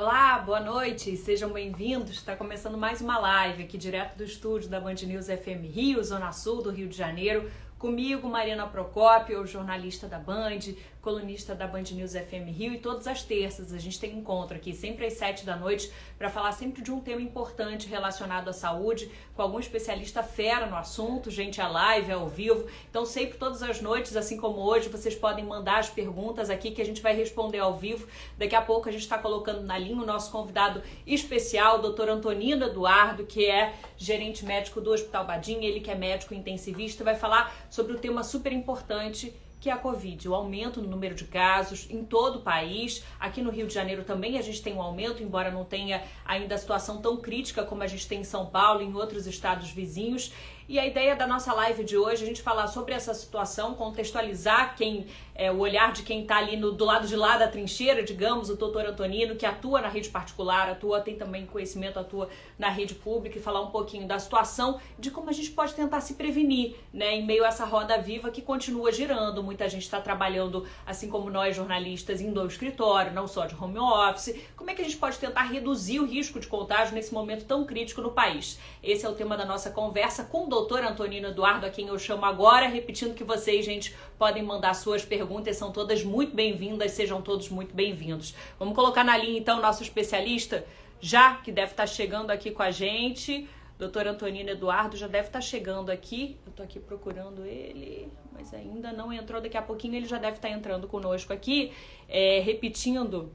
Olá, 0.00 0.38
boa 0.38 0.60
noite, 0.60 1.16
sejam 1.16 1.50
bem-vindos. 1.50 2.12
Está 2.12 2.36
começando 2.36 2.78
mais 2.78 3.00
uma 3.00 3.18
live 3.18 3.64
aqui 3.64 3.76
direto 3.76 4.16
do 4.16 4.22
estúdio 4.22 4.70
da 4.70 4.78
Band 4.78 4.94
News 5.02 5.26
FM 5.26 5.64
Rio, 5.74 6.04
Zona 6.04 6.30
Sul 6.30 6.62
do 6.62 6.70
Rio 6.70 6.86
de 6.86 6.96
Janeiro. 6.96 7.50
Comigo, 7.80 8.28
Mariana 8.28 8.68
Procópio, 8.68 9.44
jornalista 9.44 10.06
da 10.06 10.20
Band, 10.20 10.60
colunista 11.08 11.54
da 11.54 11.66
Band 11.66 11.84
News 11.92 12.12
FM 12.12 12.50
Rio, 12.54 12.74
e 12.74 12.78
todas 12.78 13.06
as 13.06 13.22
terças 13.22 13.72
a 13.72 13.78
gente 13.78 13.98
tem 13.98 14.18
encontro 14.18 14.54
aqui, 14.54 14.74
sempre 14.74 15.06
às 15.06 15.14
sete 15.14 15.42
da 15.46 15.56
noite, 15.56 15.90
para 16.18 16.28
falar 16.28 16.52
sempre 16.52 16.82
de 16.82 16.92
um 16.92 17.00
tema 17.00 17.22
importante 17.22 17.88
relacionado 17.88 18.50
à 18.50 18.52
saúde, 18.52 19.10
com 19.34 19.40
algum 19.40 19.58
especialista 19.58 20.22
fera 20.22 20.66
no 20.66 20.76
assunto, 20.76 21.30
gente 21.30 21.62
a 21.62 21.68
live, 21.68 22.12
ao 22.12 22.28
vivo. 22.28 22.66
Então, 22.90 23.06
sempre 23.06 23.38
todas 23.38 23.62
as 23.62 23.80
noites, 23.80 24.16
assim 24.16 24.36
como 24.36 24.60
hoje, 24.60 24.90
vocês 24.90 25.14
podem 25.14 25.46
mandar 25.46 25.78
as 25.78 25.88
perguntas 25.88 26.50
aqui 26.50 26.72
que 26.72 26.82
a 26.82 26.84
gente 26.84 27.00
vai 27.00 27.16
responder 27.16 27.60
ao 27.60 27.74
vivo. 27.74 28.06
Daqui 28.36 28.54
a 28.54 28.60
pouco 28.60 28.90
a 28.90 28.92
gente 28.92 29.00
está 29.00 29.16
colocando 29.16 29.62
na 29.62 29.78
linha 29.78 30.02
o 30.02 30.04
nosso 30.04 30.30
convidado 30.30 30.82
especial, 31.06 31.78
o 31.78 31.80
doutor 31.80 32.10
Antonino 32.10 32.66
Eduardo, 32.66 33.24
que 33.24 33.46
é 33.46 33.72
gerente 33.96 34.44
médico 34.44 34.78
do 34.78 34.92
Hospital 34.92 35.24
Badim, 35.24 35.64
ele 35.64 35.80
que 35.80 35.90
é 35.90 35.94
médico 35.94 36.34
intensivista, 36.34 37.02
vai 37.02 37.16
falar 37.16 37.56
sobre 37.70 37.94
o 37.94 37.98
tema 37.98 38.22
super 38.22 38.52
importante 38.52 39.34
que 39.60 39.68
é 39.68 39.72
a 39.72 39.76
Covid, 39.76 40.28
o 40.28 40.34
aumento 40.34 40.80
no 40.80 40.88
número 40.88 41.14
de 41.14 41.24
casos 41.24 41.86
em 41.90 42.04
todo 42.04 42.36
o 42.36 42.42
país. 42.42 43.04
Aqui 43.18 43.42
no 43.42 43.50
Rio 43.50 43.66
de 43.66 43.74
Janeiro 43.74 44.04
também 44.04 44.38
a 44.38 44.42
gente 44.42 44.62
tem 44.62 44.74
um 44.74 44.82
aumento, 44.82 45.22
embora 45.22 45.50
não 45.50 45.64
tenha 45.64 46.02
ainda 46.24 46.54
a 46.54 46.58
situação 46.58 47.00
tão 47.00 47.16
crítica 47.16 47.64
como 47.64 47.82
a 47.82 47.86
gente 47.86 48.06
tem 48.06 48.20
em 48.20 48.24
São 48.24 48.46
Paulo 48.46 48.82
e 48.82 48.84
em 48.84 48.94
outros 48.94 49.26
estados 49.26 49.70
vizinhos. 49.70 50.32
E 50.68 50.78
a 50.78 50.86
ideia 50.86 51.16
da 51.16 51.26
nossa 51.26 51.52
live 51.54 51.82
de 51.82 51.96
hoje 51.96 52.22
é 52.22 52.24
a 52.24 52.28
gente 52.28 52.42
falar 52.42 52.66
sobre 52.66 52.92
essa 52.92 53.14
situação, 53.14 53.74
contextualizar 53.74 54.76
quem 54.76 55.06
é, 55.38 55.52
o 55.52 55.58
olhar 55.58 55.92
de 55.92 56.02
quem 56.02 56.22
está 56.22 56.38
ali 56.38 56.56
no, 56.56 56.72
do 56.72 56.84
lado 56.84 57.06
de 57.06 57.14
lá 57.14 57.38
da 57.38 57.46
trincheira, 57.46 58.02
digamos, 58.02 58.50
o 58.50 58.56
doutor 58.56 58.84
Antonino, 58.84 59.36
que 59.36 59.46
atua 59.46 59.80
na 59.80 59.88
rede 59.88 60.08
particular, 60.08 60.68
atua, 60.68 61.00
tem 61.00 61.14
também 61.14 61.46
conhecimento, 61.46 61.96
atua 61.96 62.28
na 62.58 62.68
rede 62.68 62.94
pública, 62.94 63.38
e 63.38 63.40
falar 63.40 63.60
um 63.60 63.70
pouquinho 63.70 64.04
da 64.08 64.18
situação, 64.18 64.80
de 64.98 65.12
como 65.12 65.30
a 65.30 65.32
gente 65.32 65.52
pode 65.52 65.74
tentar 65.74 66.00
se 66.00 66.14
prevenir, 66.14 66.74
né, 66.92 67.14
em 67.14 67.24
meio 67.24 67.44
a 67.44 67.48
essa 67.48 67.64
roda 67.64 67.96
viva 67.98 68.32
que 68.32 68.42
continua 68.42 68.90
girando. 68.90 69.40
Muita 69.40 69.68
gente 69.68 69.82
está 69.82 70.00
trabalhando, 70.00 70.66
assim 70.84 71.08
como 71.08 71.30
nós 71.30 71.54
jornalistas, 71.54 72.20
indo 72.20 72.40
ao 72.40 72.46
escritório, 72.48 73.12
não 73.12 73.28
só 73.28 73.46
de 73.46 73.54
home 73.54 73.78
office. 73.78 74.34
Como 74.56 74.70
é 74.70 74.74
que 74.74 74.82
a 74.82 74.84
gente 74.84 74.96
pode 74.96 75.18
tentar 75.18 75.42
reduzir 75.42 76.00
o 76.00 76.04
risco 76.04 76.40
de 76.40 76.48
contágio 76.48 76.96
nesse 76.96 77.14
momento 77.14 77.44
tão 77.44 77.64
crítico 77.64 78.02
no 78.02 78.10
país? 78.10 78.58
Esse 78.82 79.06
é 79.06 79.08
o 79.08 79.14
tema 79.14 79.36
da 79.36 79.44
nossa 79.44 79.70
conversa 79.70 80.24
com 80.24 80.46
o 80.46 80.48
doutor 80.48 80.82
Antonino 80.82 81.28
Eduardo, 81.28 81.64
a 81.64 81.70
quem 81.70 81.86
eu 81.86 81.98
chamo 81.98 82.24
agora, 82.24 82.66
repetindo 82.66 83.14
que 83.14 83.22
vocês, 83.22 83.64
gente, 83.64 83.94
podem 84.18 84.42
mandar 84.42 84.74
suas 84.74 85.04
perguntas, 85.04 85.56
são 85.56 85.70
todas 85.70 86.02
muito 86.02 86.34
bem-vindas, 86.34 86.90
sejam 86.92 87.22
todos 87.22 87.48
muito 87.48 87.74
bem-vindos. 87.74 88.34
Vamos 88.58 88.74
colocar 88.74 89.04
na 89.04 89.16
linha 89.16 89.38
então 89.38 89.58
o 89.58 89.62
nosso 89.62 89.82
especialista, 89.82 90.66
já 91.00 91.36
que 91.36 91.52
deve 91.52 91.70
estar 91.70 91.86
chegando 91.86 92.30
aqui 92.30 92.50
com 92.50 92.62
a 92.62 92.70
gente. 92.70 93.48
Doutor 93.78 94.08
Antonino 94.08 94.50
Eduardo 94.50 94.96
já 94.96 95.06
deve 95.06 95.28
estar 95.28 95.40
chegando 95.40 95.90
aqui. 95.90 96.36
Eu 96.44 96.50
estou 96.50 96.64
aqui 96.64 96.80
procurando 96.80 97.46
ele, 97.46 98.08
mas 98.32 98.52
ainda 98.52 98.92
não 98.92 99.12
entrou. 99.12 99.40
Daqui 99.40 99.56
a 99.56 99.62
pouquinho 99.62 99.94
ele 99.94 100.06
já 100.06 100.18
deve 100.18 100.36
estar 100.36 100.50
entrando 100.50 100.88
conosco 100.88 101.32
aqui, 101.32 101.72
é, 102.08 102.40
repetindo 102.40 103.30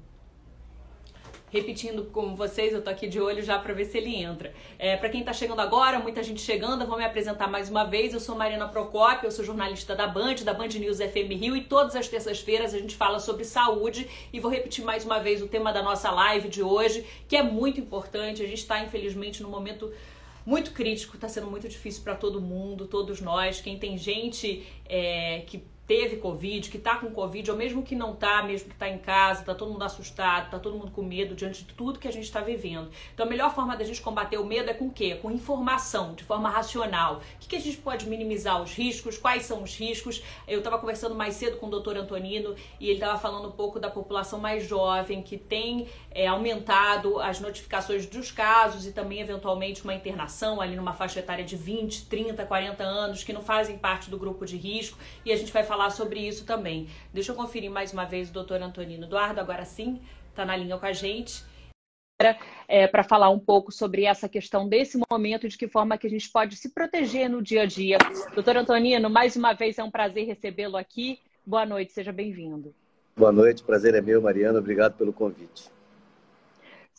repetindo 1.53 2.05
com 2.05 2.35
vocês, 2.35 2.73
eu 2.73 2.81
tô 2.81 2.89
aqui 2.89 3.07
de 3.07 3.21
olho 3.21 3.43
já 3.43 3.59
para 3.59 3.75
ver 3.75 3.85
se 3.85 3.95
ele 3.95 4.15
entra. 4.15 4.51
É, 4.79 4.97
para 4.97 5.07
quem 5.07 5.23
tá 5.23 5.31
chegando 5.31 5.59
agora, 5.59 5.99
muita 5.99 6.23
gente 6.23 6.41
chegando, 6.41 6.81
eu 6.81 6.87
vou 6.87 6.97
me 6.97 7.05
apresentar 7.05 7.47
mais 7.47 7.69
uma 7.69 7.83
vez. 7.83 8.11
Eu 8.11 8.19
sou 8.19 8.35
Marina 8.35 8.67
Procópio, 8.67 9.27
eu 9.27 9.31
sou 9.31 9.45
jornalista 9.45 9.95
da 9.95 10.07
Band, 10.07 10.37
da 10.43 10.51
Band 10.51 10.69
News 10.69 10.97
FM 10.97 11.31
Rio, 11.39 11.55
e 11.55 11.63
todas 11.63 11.95
as 11.95 12.07
terças-feiras 12.07 12.73
a 12.73 12.79
gente 12.79 12.95
fala 12.95 13.19
sobre 13.19 13.45
saúde 13.45 14.09
e 14.33 14.39
vou 14.39 14.49
repetir 14.49 14.83
mais 14.83 15.05
uma 15.05 15.19
vez 15.19 15.43
o 15.43 15.47
tema 15.47 15.71
da 15.71 15.83
nossa 15.83 16.09
live 16.09 16.49
de 16.49 16.63
hoje, 16.63 17.05
que 17.27 17.35
é 17.35 17.43
muito 17.43 17.79
importante. 17.79 18.41
A 18.41 18.47
gente 18.47 18.57
está, 18.57 18.83
infelizmente, 18.83 19.43
no 19.43 19.49
momento 19.49 19.93
muito 20.43 20.71
crítico, 20.71 21.15
está 21.15 21.29
sendo 21.29 21.51
muito 21.51 21.69
difícil 21.69 22.01
para 22.03 22.15
todo 22.15 22.41
mundo, 22.41 22.87
todos 22.87 23.21
nós. 23.21 23.61
Quem 23.61 23.77
tem 23.77 23.95
gente 23.95 24.65
é, 24.89 25.43
que 25.45 25.63
teve 25.85 26.17
Covid, 26.17 26.69
que 26.69 26.77
tá 26.77 26.95
com 26.95 27.11
Covid, 27.11 27.51
ou 27.51 27.57
mesmo 27.57 27.83
que 27.83 27.95
não 27.95 28.15
tá, 28.15 28.41
mesmo 28.43 28.69
que 28.69 28.75
tá 28.75 28.87
em 28.87 28.97
casa, 28.97 29.43
tá 29.43 29.53
todo 29.53 29.71
mundo 29.71 29.83
assustado, 29.83 30.49
tá 30.49 30.57
todo 30.57 30.77
mundo 30.77 30.91
com 30.91 31.03
medo 31.03 31.35
diante 31.35 31.63
de 31.63 31.73
tudo 31.73 31.99
que 31.99 32.07
a 32.07 32.11
gente 32.11 32.23
está 32.23 32.39
vivendo. 32.39 32.89
Então 33.13 33.25
a 33.25 33.29
melhor 33.29 33.53
forma 33.53 33.75
da 33.75 33.83
gente 33.83 34.01
combater 34.01 34.37
o 34.37 34.45
medo 34.45 34.69
é 34.69 34.73
com 34.73 34.87
o 34.87 34.91
quê? 34.91 35.15
Com 35.15 35.29
informação, 35.29 36.13
de 36.13 36.23
forma 36.23 36.49
racional. 36.49 37.17
O 37.17 37.39
que, 37.39 37.49
que 37.49 37.55
a 37.55 37.59
gente 37.59 37.77
pode 37.77 38.07
minimizar 38.07 38.61
os 38.61 38.73
riscos? 38.73 39.17
Quais 39.17 39.43
são 39.43 39.61
os 39.61 39.75
riscos? 39.77 40.23
Eu 40.47 40.59
estava 40.59 40.79
conversando 40.79 41.15
mais 41.15 41.35
cedo 41.35 41.57
com 41.57 41.67
o 41.67 41.69
doutor 41.69 41.97
Antonino 41.97 42.55
e 42.79 42.85
ele 42.87 42.95
estava 42.95 43.19
falando 43.19 43.49
um 43.49 43.51
pouco 43.51 43.79
da 43.79 43.89
população 43.89 44.39
mais 44.39 44.65
jovem 44.65 45.21
que 45.21 45.37
tem 45.37 45.87
é, 46.11 46.27
aumentado 46.27 47.19
as 47.19 47.39
notificações 47.39 48.05
dos 48.05 48.31
casos 48.31 48.85
e 48.85 48.93
também 48.93 49.19
eventualmente 49.19 49.83
uma 49.83 49.93
internação 49.93 50.61
ali 50.61 50.75
numa 50.75 50.93
faixa 50.93 51.19
etária 51.19 51.43
de 51.43 51.55
20, 51.55 52.05
30, 52.05 52.45
40 52.45 52.83
anos 52.83 53.23
que 53.23 53.33
não 53.33 53.41
fazem 53.41 53.77
parte 53.77 54.09
do 54.09 54.17
grupo 54.17 54.45
de 54.45 54.55
risco 54.55 54.97
e 55.25 55.31
a 55.31 55.35
gente 55.35 55.51
vai 55.51 55.63
falar 55.63 55.72
sobre 55.89 56.19
isso 56.19 56.45
também. 56.45 56.87
Deixa 57.13 57.31
eu 57.31 57.35
conferir 57.35 57.69
mais 57.69 57.93
uma 57.93 58.05
vez 58.05 58.29
o 58.29 58.33
doutor 58.33 58.61
Antonino 58.61 59.05
Eduardo, 59.05 59.39
agora 59.39 59.65
sim, 59.65 60.01
está 60.29 60.45
na 60.45 60.55
linha 60.55 60.77
com 60.77 60.85
a 60.85 60.93
gente. 60.93 61.43
É, 62.67 62.87
para 62.87 63.03
falar 63.03 63.29
um 63.29 63.39
pouco 63.39 63.71
sobre 63.71 64.05
essa 64.05 64.29
questão 64.29 64.67
desse 64.69 64.99
momento, 65.11 65.49
de 65.49 65.57
que 65.57 65.67
forma 65.67 65.97
que 65.97 66.07
a 66.07 66.09
gente 66.09 66.29
pode 66.29 66.55
se 66.55 66.69
proteger 66.69 67.29
no 67.29 67.41
dia 67.41 67.63
a 67.63 67.65
dia. 67.65 67.97
Doutor 68.33 68.55
Antonino, 68.55 69.09
mais 69.09 69.35
uma 69.35 69.53
vez 69.53 69.77
é 69.77 69.83
um 69.83 69.91
prazer 69.91 70.25
recebê-lo 70.25 70.77
aqui. 70.77 71.19
Boa 71.45 71.65
noite, 71.65 71.91
seja 71.91 72.13
bem-vindo. 72.13 72.73
Boa 73.15 73.31
noite, 73.31 73.63
prazer 73.63 73.93
é 73.95 74.01
meu, 74.01 74.21
Mariana. 74.21 74.59
Obrigado 74.59 74.95
pelo 74.95 75.11
convite. 75.11 75.72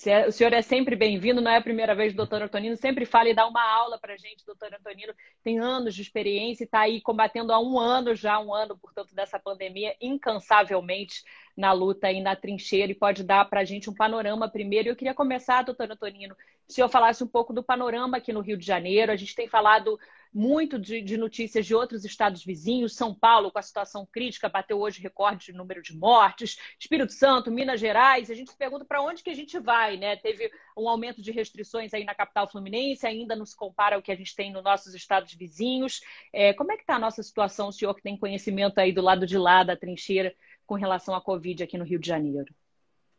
É, 0.07 0.27
o 0.27 0.33
senhor 0.33 0.53
é 0.53 0.61
sempre 0.61 0.97
bem-vindo, 0.97 1.41
não 1.41 1.51
é 1.51 1.57
a 1.57 1.63
primeira 1.63 1.95
vez, 1.95 2.13
doutor 2.15 2.43
Antonino. 2.43 2.77
Sempre 2.77 3.07
fala 3.07 3.29
e 3.29 3.35
dá 3.35 3.47
uma 3.47 3.63
aula 3.63 3.99
para 3.99 4.15
a 4.15 4.17
gente, 4.17 4.45
doutor 4.45 4.75
Antonino. 4.75 5.15
Tem 5.43 5.59
anos 5.59 5.95
de 5.95 6.03
experiência 6.03 6.65
e 6.65 6.67
está 6.67 6.81
aí 6.81 7.01
combatendo 7.01 7.53
há 7.53 7.61
um 7.61 7.79
ano 7.79 8.15
já, 8.15 8.39
um 8.41 8.53
ano, 8.53 8.77
portanto, 8.77 9.15
dessa 9.15 9.39
pandemia, 9.39 9.95
incansavelmente 10.01 11.23
na 11.57 11.73
luta 11.73 12.11
e 12.11 12.21
na 12.21 12.35
trincheira 12.35 12.91
e 12.91 12.95
pode 12.95 13.23
dar 13.23 13.45
para 13.45 13.61
a 13.61 13.65
gente 13.65 13.89
um 13.89 13.95
panorama 13.95 14.49
primeiro. 14.49 14.89
Eu 14.89 14.97
queria 14.97 15.15
começar, 15.15 15.63
doutor 15.63 15.91
Antonino, 15.91 16.37
se 16.67 16.77
senhor 16.77 16.89
falasse 16.89 17.23
um 17.23 17.29
pouco 17.29 17.53
do 17.53 17.63
panorama 17.63 18.17
aqui 18.17 18.33
no 18.33 18.41
Rio 18.41 18.57
de 18.57 18.67
Janeiro. 18.67 19.13
A 19.13 19.17
gente 19.17 19.35
tem 19.35 19.47
falado 19.47 19.99
muito 20.33 20.81
de, 20.81 21.01
de, 21.01 21.17
notícias 21.17 21.65
de 21.65 21.75
outros 21.75 22.05
estados 22.05 22.45
vizinhos. 22.45 22.97
São 22.97 23.15
Paulo, 23.15 23.53
com 23.53 23.59
a 23.59 23.63
situação 23.63 24.05
crítica, 24.05 24.49
bateu 24.49 24.81
hoje 24.81 25.01
recorde 25.01 25.47
de 25.47 25.53
número 25.53 25.81
de 25.81 25.97
mortes. 25.97 26.59
Espírito 26.79 27.13
Santo, 27.13 27.53
Minas 27.53 27.79
Gerais. 27.79 28.31
A 28.31 28.35
gente 28.35 28.51
se 28.51 28.57
pergunta 28.57 28.85
para 28.85 29.01
onde 29.01 29.23
que 29.23 29.31
a 29.31 29.35
gente 29.35 29.61
vai, 29.61 29.97
né? 29.97 30.17
Teve 30.17 30.51
um 30.77 30.89
aumento 30.89 31.23
de 31.23 31.31
restrições 31.31 31.95
aí 31.95 32.05
na 32.05 32.15
capital 32.15 32.51
fluminense, 32.51 33.07
ainda 33.07 33.37
não 33.37 33.47
se 33.47 33.57
compara 33.57 33.95
ao 33.95 34.03
que 34.03 34.11
a 34.11 34.17
gente 34.17 34.35
tem 34.35 34.53
nos 34.53 34.65
nossos 34.65 34.93
estados 34.93 35.33
vizinhos. 35.35 36.01
É, 36.33 36.53
como 36.53 36.73
é 36.73 36.77
que 36.77 36.83
está 36.83 36.97
a 36.97 36.99
nossa 36.99 37.23
situação, 37.23 37.69
o 37.69 37.73
senhor 37.73 37.95
que 37.95 38.03
tem 38.03 38.17
conhecimento 38.17 38.79
aí 38.79 38.91
do 38.91 39.03
lado 39.03 39.27
de 39.27 39.39
lá 39.39 39.63
da 39.63 39.77
trincheira 39.77 40.35
com 40.67 40.75
relação 40.75 41.15
à 41.15 41.21
Covid 41.21 41.63
aqui 41.63 41.79
no 41.79 41.85
Rio 41.85 41.99
de 41.99 42.07
Janeiro? 42.07 42.55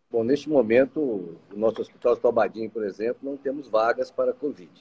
Bom, 0.09 0.23
neste 0.23 0.50
momento, 0.50 1.38
no 1.50 1.57
nosso 1.57 1.81
Hospital 1.81 2.16
Talbadinho, 2.17 2.69
por 2.69 2.83
exemplo, 2.83 3.19
não 3.22 3.38
temos 3.38 3.67
vagas 3.67 4.11
para 4.11 4.33
Covid 4.33 4.72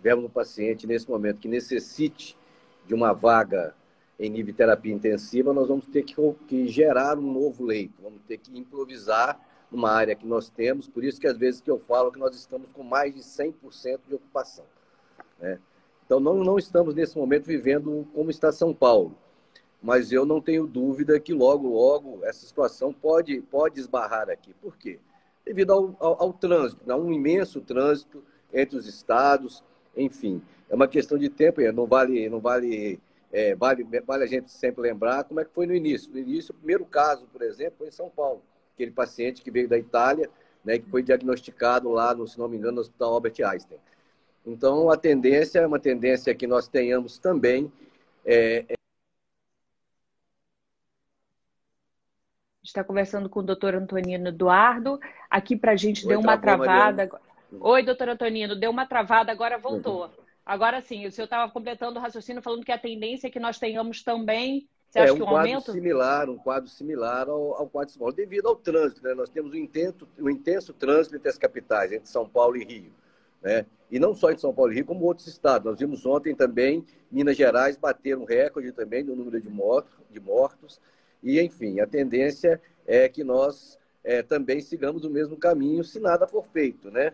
tivermos 0.00 0.24
um 0.24 0.30
paciente 0.30 0.86
nesse 0.86 1.08
momento 1.08 1.40
que 1.40 1.48
necessite 1.48 2.36
de 2.86 2.94
uma 2.94 3.12
vaga 3.12 3.74
em 4.18 4.30
nível 4.30 4.46
de 4.46 4.52
terapia 4.54 4.92
intensiva, 4.92 5.52
nós 5.52 5.68
vamos 5.68 5.86
ter 5.86 6.02
que, 6.02 6.14
que, 6.48 6.68
gerar 6.68 7.18
um 7.18 7.32
novo 7.32 7.64
leito, 7.64 8.02
vamos 8.02 8.20
ter 8.26 8.38
que 8.38 8.58
improvisar 8.58 9.38
numa 9.70 9.90
área 9.90 10.16
que 10.16 10.26
nós 10.26 10.50
temos, 10.50 10.88
por 10.88 11.04
isso 11.04 11.20
que 11.20 11.26
às 11.26 11.36
vezes 11.36 11.60
que 11.60 11.70
eu 11.70 11.78
falo 11.78 12.10
que 12.10 12.18
nós 12.18 12.34
estamos 12.34 12.70
com 12.72 12.82
mais 12.82 13.14
de 13.14 13.20
100% 13.20 14.00
de 14.08 14.14
ocupação. 14.14 14.64
Né? 15.38 15.58
Então, 16.04 16.18
não, 16.18 16.34
não 16.34 16.58
estamos 16.58 16.94
nesse 16.94 17.16
momento 17.16 17.44
vivendo 17.44 18.06
como 18.14 18.30
está 18.30 18.50
São 18.50 18.74
Paulo, 18.74 19.16
mas 19.82 20.12
eu 20.12 20.26
não 20.26 20.40
tenho 20.40 20.66
dúvida 20.66 21.18
que 21.18 21.32
logo, 21.32 21.68
logo 21.68 22.24
essa 22.24 22.46
situação 22.46 22.92
pode, 22.92 23.40
pode 23.42 23.80
esbarrar 23.80 24.28
aqui. 24.28 24.52
Por 24.54 24.76
quê? 24.76 24.98
Devido 25.44 25.72
ao, 25.72 25.96
ao, 25.98 26.22
ao 26.22 26.32
trânsito, 26.32 26.90
a 26.90 26.96
um 26.96 27.12
imenso 27.12 27.60
trânsito 27.60 28.22
entre 28.52 28.76
os 28.76 28.86
estados, 28.86 29.64
enfim, 29.96 30.42
é 30.68 30.74
uma 30.74 30.86
questão 30.86 31.16
de 31.16 31.28
tempo, 31.28 31.60
não 31.72 31.86
vale, 31.86 32.28
não 32.28 32.40
vale, 32.40 33.00
é, 33.32 33.54
vale, 33.54 33.86
vale 34.06 34.24
a 34.24 34.26
gente 34.26 34.50
sempre 34.50 34.82
lembrar 34.82 35.24
como 35.24 35.40
é 35.40 35.44
que 35.44 35.52
foi 35.52 35.66
no 35.66 35.74
início. 35.74 36.10
No 36.12 36.18
início, 36.18 36.52
o 36.52 36.56
primeiro 36.58 36.84
caso, 36.84 37.26
por 37.32 37.42
exemplo, 37.42 37.78
foi 37.78 37.88
em 37.88 37.92
São 37.92 38.10
Paulo, 38.10 38.42
aquele 38.74 38.90
paciente 38.90 39.42
que 39.42 39.50
veio 39.50 39.68
da 39.68 39.78
Itália, 39.78 40.28
né, 40.64 40.78
que 40.78 40.88
foi 40.90 41.02
diagnosticado 41.02 41.90
lá, 41.90 42.14
no, 42.14 42.28
se 42.28 42.38
não 42.38 42.48
me 42.48 42.56
engano, 42.56 42.76
no 42.76 42.80
Hospital 42.82 43.14
Albert 43.14 43.34
Einstein. 43.42 43.78
Então, 44.46 44.90
a 44.90 44.96
tendência 44.96 45.60
é 45.60 45.66
uma 45.66 45.78
tendência 45.78 46.34
que 46.34 46.46
nós 46.46 46.68
tenhamos 46.68 47.18
também. 47.18 47.70
É, 48.24 48.64
está 52.70 52.84
conversando 52.84 53.28
com 53.28 53.40
o 53.40 53.42
doutor 53.42 53.74
Antonino 53.74 54.28
Eduardo. 54.28 54.98
Aqui 55.28 55.56
para 55.56 55.72
a 55.72 55.76
gente 55.76 56.04
Oi, 56.04 56.08
deu 56.08 56.20
uma 56.20 56.38
travada. 56.38 57.06
Mariana. 57.06 57.20
Oi, 57.60 57.82
doutor 57.82 58.08
Antonino, 58.08 58.54
deu 58.54 58.70
uma 58.70 58.86
travada, 58.86 59.32
agora 59.32 59.58
voltou. 59.58 60.10
Agora 60.46 60.80
sim, 60.80 61.06
o 61.06 61.12
senhor 61.12 61.24
estava 61.24 61.50
completando 61.52 61.98
o 61.98 62.02
raciocínio 62.02 62.42
falando 62.42 62.64
que 62.64 62.72
a 62.72 62.78
tendência 62.78 63.26
é 63.26 63.30
que 63.30 63.38
nós 63.38 63.58
tenhamos 63.58 64.02
também 64.02 64.68
Você 64.88 64.98
é, 64.98 65.02
acha 65.02 65.12
um 65.12 65.16
que 65.16 65.22
um 65.22 65.26
quadro 65.26 65.48
aumento... 65.48 65.72
similar, 65.72 66.30
um 66.30 66.38
quadro 66.38 66.70
similar 66.70 67.28
ao, 67.28 67.54
ao 67.56 67.68
quadro 67.68 67.86
de 67.86 67.92
São 67.92 68.00
Paulo, 68.00 68.14
devido 68.14 68.48
ao 68.48 68.56
trânsito. 68.56 69.02
Né? 69.02 69.14
Nós 69.14 69.28
temos 69.30 69.52
um, 69.52 69.56
intento, 69.56 70.08
um 70.18 70.30
intenso 70.30 70.72
trânsito 70.72 71.16
entre 71.16 71.28
as 71.28 71.38
capitais, 71.38 71.92
entre 71.92 72.08
São 72.08 72.28
Paulo 72.28 72.56
e 72.56 72.64
Rio. 72.64 72.92
Né? 73.42 73.66
E 73.90 73.98
não 73.98 74.14
só 74.14 74.30
entre 74.30 74.40
São 74.40 74.54
Paulo 74.54 74.72
e 74.72 74.76
Rio, 74.76 74.84
como 74.84 75.04
outros 75.04 75.26
estados. 75.26 75.64
Nós 75.70 75.78
vimos 75.78 76.04
ontem 76.06 76.34
também 76.34 76.84
Minas 77.10 77.36
Gerais 77.36 77.76
bater 77.76 78.16
um 78.16 78.24
recorde 78.24 78.72
também 78.72 79.04
no 79.04 79.14
número 79.14 79.40
de 79.40 79.48
mortos, 79.48 79.92
de 80.10 80.20
mortos. 80.20 80.80
E, 81.22 81.40
enfim, 81.40 81.80
a 81.80 81.86
tendência 81.86 82.60
é 82.86 83.08
que 83.08 83.22
nós 83.22 83.78
é, 84.02 84.22
também 84.22 84.60
sigamos 84.60 85.04
o 85.04 85.10
mesmo 85.10 85.36
caminho 85.36 85.84
se 85.84 86.00
nada 86.00 86.26
for 86.26 86.44
feito, 86.44 86.90
né? 86.90 87.12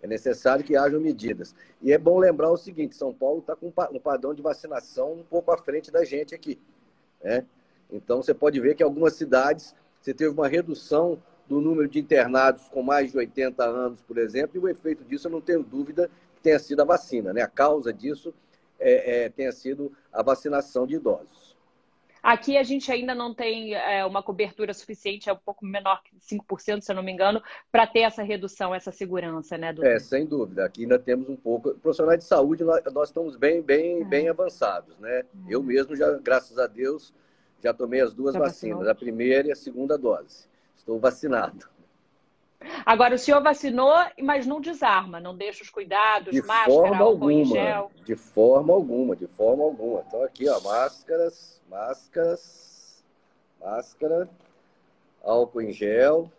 É 0.00 0.06
necessário 0.06 0.64
que 0.64 0.76
hajam 0.76 1.00
medidas. 1.00 1.54
E 1.82 1.92
é 1.92 1.98
bom 1.98 2.18
lembrar 2.18 2.50
o 2.50 2.56
seguinte: 2.56 2.94
São 2.94 3.12
Paulo 3.12 3.40
está 3.40 3.56
com 3.56 3.66
um 3.66 4.00
padrão 4.00 4.32
de 4.32 4.40
vacinação 4.40 5.14
um 5.14 5.24
pouco 5.24 5.50
à 5.50 5.58
frente 5.58 5.90
da 5.90 6.04
gente 6.04 6.34
aqui. 6.34 6.58
Né? 7.22 7.44
Então, 7.90 8.22
você 8.22 8.32
pode 8.32 8.60
ver 8.60 8.76
que 8.76 8.82
algumas 8.82 9.14
cidades 9.14 9.74
você 10.00 10.14
teve 10.14 10.30
uma 10.30 10.46
redução 10.46 11.20
do 11.48 11.60
número 11.60 11.88
de 11.88 11.98
internados 11.98 12.68
com 12.68 12.82
mais 12.82 13.10
de 13.10 13.18
80 13.18 13.64
anos, 13.64 14.02
por 14.02 14.18
exemplo, 14.18 14.56
e 14.56 14.58
o 14.58 14.68
efeito 14.68 15.04
disso, 15.04 15.26
eu 15.26 15.32
não 15.32 15.40
tenho 15.40 15.62
dúvida, 15.62 16.10
que 16.36 16.42
tenha 16.42 16.58
sido 16.58 16.80
a 16.80 16.84
vacina. 16.84 17.32
Né? 17.32 17.40
A 17.40 17.48
causa 17.48 17.92
disso 17.92 18.32
é, 18.78 19.24
é, 19.24 19.28
tenha 19.28 19.50
sido 19.50 19.92
a 20.12 20.22
vacinação 20.22 20.86
de 20.86 20.94
idosos. 20.94 21.47
Aqui 22.28 22.58
a 22.58 22.62
gente 22.62 22.92
ainda 22.92 23.14
não 23.14 23.32
tem 23.32 23.72
é, 23.72 24.04
uma 24.04 24.22
cobertura 24.22 24.74
suficiente, 24.74 25.30
é 25.30 25.32
um 25.32 25.38
pouco 25.38 25.64
menor 25.64 26.02
que 26.02 26.14
5%, 26.36 26.82
se 26.82 26.92
eu 26.92 26.96
não 26.96 27.02
me 27.02 27.10
engano, 27.10 27.42
para 27.72 27.86
ter 27.86 28.00
essa 28.00 28.22
redução, 28.22 28.74
essa 28.74 28.92
segurança, 28.92 29.56
né, 29.56 29.72
doutor? 29.72 29.90
É, 29.90 29.98
sem 29.98 30.26
dúvida. 30.26 30.66
Aqui 30.66 30.82
ainda 30.82 30.98
temos 30.98 31.30
um 31.30 31.36
pouco. 31.36 31.72
Profissionais 31.76 32.18
de 32.18 32.26
saúde, 32.26 32.62
nós, 32.64 33.08
estamos 33.08 33.34
bem, 33.34 33.62
bem, 33.62 34.02
é. 34.02 34.04
bem 34.04 34.28
avançados, 34.28 34.98
né? 34.98 35.20
É. 35.20 35.24
Eu 35.48 35.62
mesmo, 35.62 35.96
já, 35.96 36.18
graças 36.18 36.58
a 36.58 36.66
Deus, 36.66 37.14
já 37.64 37.72
tomei 37.72 38.02
as 38.02 38.12
duas 38.12 38.34
já 38.34 38.40
vacinas, 38.40 38.76
vacinou. 38.76 38.92
a 38.92 38.94
primeira 38.94 39.48
e 39.48 39.52
a 39.52 39.56
segunda 39.56 39.96
dose. 39.96 40.46
Estou 40.76 40.98
vacinado. 40.98 41.66
Agora, 42.84 43.14
o 43.14 43.18
senhor 43.18 43.42
vacinou, 43.42 43.94
mas 44.20 44.46
não 44.46 44.60
desarma, 44.60 45.20
não 45.20 45.36
deixa 45.36 45.62
os 45.62 45.70
cuidados, 45.70 46.32
de 46.32 46.42
máscara, 46.42 46.66
forma 46.66 47.04
alguma, 47.04 47.44
gel. 47.44 47.90
De 48.04 48.16
forma 48.16 48.72
alguma, 48.72 49.14
de 49.14 49.26
forma 49.26 49.62
alguma. 49.64 50.04
Então, 50.06 50.22
aqui, 50.24 50.48
ó, 50.48 50.60
máscaras, 50.60 51.60
máscaras, 51.68 53.04
máscara, 53.60 54.28
álcool 55.22 55.62
em 55.62 55.72
gel. 55.72 56.32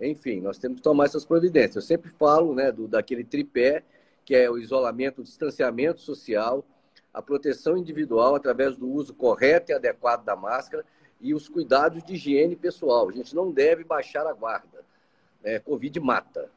Enfim, 0.00 0.40
nós 0.40 0.58
temos 0.58 0.78
que 0.78 0.82
tomar 0.82 1.04
essas 1.04 1.24
providências. 1.24 1.76
Eu 1.76 1.82
sempre 1.82 2.10
falo 2.10 2.54
né, 2.54 2.70
do, 2.70 2.86
daquele 2.86 3.24
tripé, 3.24 3.82
que 4.24 4.34
é 4.34 4.50
o 4.50 4.58
isolamento, 4.58 5.20
o 5.20 5.24
distanciamento 5.24 6.00
social, 6.00 6.64
a 7.14 7.22
proteção 7.22 7.76
individual 7.76 8.34
através 8.34 8.76
do 8.76 8.90
uso 8.90 9.14
correto 9.14 9.70
e 9.70 9.74
adequado 9.74 10.24
da 10.24 10.34
máscara 10.36 10.84
e 11.20 11.32
os 11.32 11.48
cuidados 11.48 12.02
de 12.02 12.14
higiene 12.14 12.56
pessoal. 12.56 13.08
A 13.08 13.12
gente 13.12 13.34
não 13.34 13.52
deve 13.52 13.84
baixar 13.84 14.26
a 14.26 14.32
guarda 14.32 14.71
é, 15.44 15.58
Covid 15.58 15.98
mata. 16.00 16.50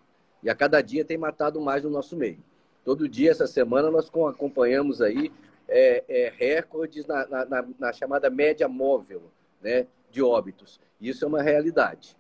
E 0.44 0.50
a 0.50 0.56
cada 0.56 0.82
dia 0.82 1.04
tem 1.04 1.18
matado 1.18 1.60
mais 1.60 1.84
no 1.84 1.90
nosso 1.90 2.16
meio. 2.16 2.44
Todo 2.84 3.10
dia, 3.10 3.32
essa 3.32 3.48
semana, 3.48 3.90
nós 3.90 4.12
acompanhamos 4.30 5.02
aí 5.02 5.32
é, 5.68 6.04
é, 6.08 6.34
recordes 6.38 7.06
na, 7.08 7.26
na, 7.26 7.66
na, 7.80 7.94
chamada 7.94 8.30
média 8.30 8.68
móvel 8.68 9.24
né, 9.62 9.88
de 10.12 10.22
óbitos. 10.22 10.80
Isso 11.02 11.26
é 11.26 11.28
uma 11.28 11.42
realidade. 11.42 12.16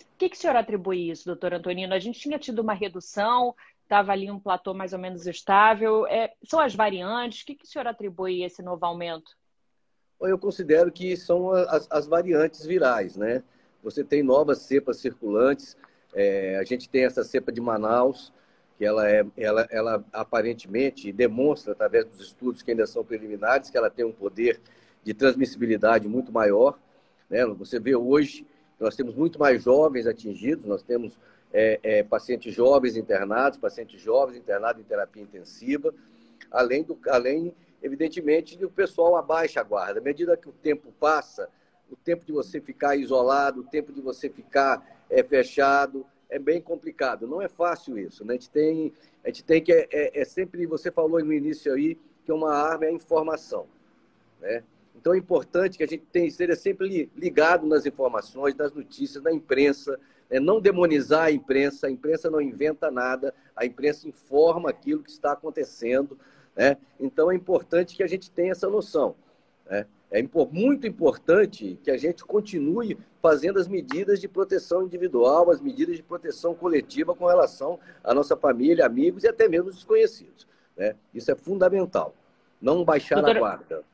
O 0.00 0.04
que, 0.16 0.28
que 0.28 0.36
o 0.36 0.38
senhor 0.38 0.54
atribui 0.54 1.10
isso, 1.10 1.26
doutor 1.26 1.52
Antonino? 1.54 1.92
A 1.92 1.98
gente 1.98 2.20
tinha 2.20 2.38
tido 2.38 2.60
uma 2.60 2.74
redução, 2.74 3.54
estava 3.82 4.12
ali 4.12 4.30
um 4.30 4.38
platô 4.38 4.72
mais 4.72 4.92
ou 4.92 4.98
menos 4.98 5.26
estável. 5.26 6.06
É, 6.06 6.32
são 6.44 6.60
as 6.60 6.74
variantes? 6.74 7.42
O 7.42 7.46
que, 7.46 7.56
que 7.56 7.64
o 7.64 7.68
senhor 7.68 7.86
atribui 7.88 8.44
esse 8.44 8.62
novo 8.62 8.84
aumento? 8.86 9.32
Eu 10.20 10.38
considero 10.38 10.92
que 10.92 11.16
são 11.16 11.50
as, 11.50 11.88
as 11.90 12.06
variantes 12.06 12.64
virais, 12.64 13.16
né? 13.16 13.42
Você 13.82 14.04
tem 14.04 14.22
novas 14.22 14.58
cepas 14.58 14.98
circulantes. 14.98 15.76
É, 16.14 16.56
a 16.58 16.64
gente 16.64 16.88
tem 16.88 17.04
essa 17.04 17.24
cepa 17.24 17.50
de 17.50 17.60
Manaus, 17.60 18.32
que 18.78 18.84
ela, 18.84 19.10
é, 19.10 19.24
ela, 19.36 19.66
ela 19.70 20.04
aparentemente 20.12 21.12
demonstra, 21.12 21.72
através 21.72 22.04
dos 22.06 22.20
estudos 22.20 22.62
que 22.62 22.70
ainda 22.70 22.86
são 22.86 23.04
preliminares, 23.04 23.70
que 23.70 23.76
ela 23.76 23.90
tem 23.90 24.04
um 24.04 24.12
poder 24.12 24.60
de 25.02 25.14
transmissibilidade 25.14 26.08
muito 26.08 26.30
maior. 26.30 26.78
Né? 27.28 27.44
Você 27.46 27.80
vê 27.80 27.96
hoje 27.96 28.46
nós 28.82 28.96
temos 28.96 29.14
muito 29.14 29.38
mais 29.38 29.62
jovens 29.62 30.06
atingidos, 30.06 30.64
nós 30.66 30.82
temos 30.82 31.16
é, 31.52 31.78
é, 31.82 32.02
pacientes 32.02 32.52
jovens 32.52 32.96
internados, 32.96 33.58
pacientes 33.58 34.00
jovens 34.00 34.36
internados 34.36 34.82
em 34.82 34.84
terapia 34.84 35.22
intensiva, 35.22 35.94
além, 36.50 36.82
do, 36.82 36.98
além 37.08 37.54
evidentemente, 37.80 38.56
de 38.56 38.64
o 38.64 38.70
pessoal 38.70 39.16
abaixa 39.16 39.60
a 39.60 39.62
guarda. 39.62 40.00
À 40.00 40.02
medida 40.02 40.36
que 40.36 40.48
o 40.48 40.52
tempo 40.52 40.92
passa, 40.98 41.48
o 41.92 41.96
tempo 41.96 42.24
de 42.24 42.32
você 42.32 42.60
ficar 42.60 42.96
isolado, 42.96 43.60
o 43.60 43.64
tempo 43.64 43.92
de 43.92 44.00
você 44.00 44.30
ficar 44.30 44.84
é, 45.10 45.22
fechado, 45.22 46.06
é 46.28 46.38
bem 46.38 46.60
complicado. 46.60 47.26
Não 47.26 47.42
é 47.42 47.48
fácil 47.48 47.98
isso. 47.98 48.24
Né? 48.24 48.32
A, 48.32 48.36
gente 48.36 48.50
tem, 48.50 48.92
a 49.22 49.28
gente 49.28 49.44
tem 49.44 49.62
que. 49.62 49.72
É, 49.72 49.86
é, 49.92 50.20
é 50.20 50.24
sempre, 50.24 50.66
você 50.66 50.90
falou 50.90 51.22
no 51.22 51.32
início 51.32 51.72
aí, 51.72 51.98
que 52.24 52.32
uma 52.32 52.54
arma 52.54 52.86
é 52.86 52.88
a 52.88 52.92
informação. 52.92 53.66
Né? 54.40 54.64
Então 54.96 55.12
é 55.12 55.18
importante 55.18 55.76
que 55.76 55.84
a 55.84 55.86
gente 55.86 56.04
tenha, 56.10 56.30
seja 56.30 56.56
sempre 56.56 57.10
ligado 57.14 57.66
nas 57.66 57.84
informações, 57.84 58.54
nas 58.54 58.72
notícias, 58.72 59.22
na 59.22 59.32
imprensa, 59.32 59.98
né? 60.30 60.40
não 60.40 60.60
demonizar 60.60 61.26
a 61.26 61.30
imprensa, 61.30 61.86
a 61.86 61.90
imprensa 61.90 62.30
não 62.30 62.40
inventa 62.40 62.90
nada, 62.90 63.34
a 63.54 63.66
imprensa 63.66 64.08
informa 64.08 64.70
aquilo 64.70 65.02
que 65.02 65.10
está 65.10 65.32
acontecendo. 65.32 66.18
Né? 66.56 66.78
Então 66.98 67.30
é 67.30 67.34
importante 67.34 67.94
que 67.94 68.02
a 68.02 68.06
gente 68.06 68.30
tenha 68.30 68.52
essa 68.52 68.68
noção. 68.68 69.14
Né? 69.68 69.86
É 70.10 70.22
muito 70.50 70.86
importante 70.86 71.78
que 71.82 71.90
a 71.90 71.96
gente 71.96 72.22
continue 72.24 72.98
fazendo 73.22 73.58
as 73.58 73.66
medidas 73.66 74.20
de 74.20 74.28
proteção 74.28 74.82
individual, 74.82 75.50
as 75.50 75.60
medidas 75.60 75.96
de 75.96 76.02
proteção 76.02 76.54
coletiva 76.54 77.14
com 77.14 77.26
relação 77.26 77.78
à 78.04 78.12
nossa 78.12 78.36
família, 78.36 78.84
amigos 78.84 79.24
e 79.24 79.28
até 79.28 79.48
mesmo 79.48 79.70
desconhecidos. 79.70 80.46
Né? 80.76 80.94
Isso 81.14 81.30
é 81.30 81.34
fundamental. 81.34 82.14
Não 82.60 82.84
baixar 82.84 83.16
Doutora... 83.16 83.38
a 83.38 83.40
guarda. 83.40 83.84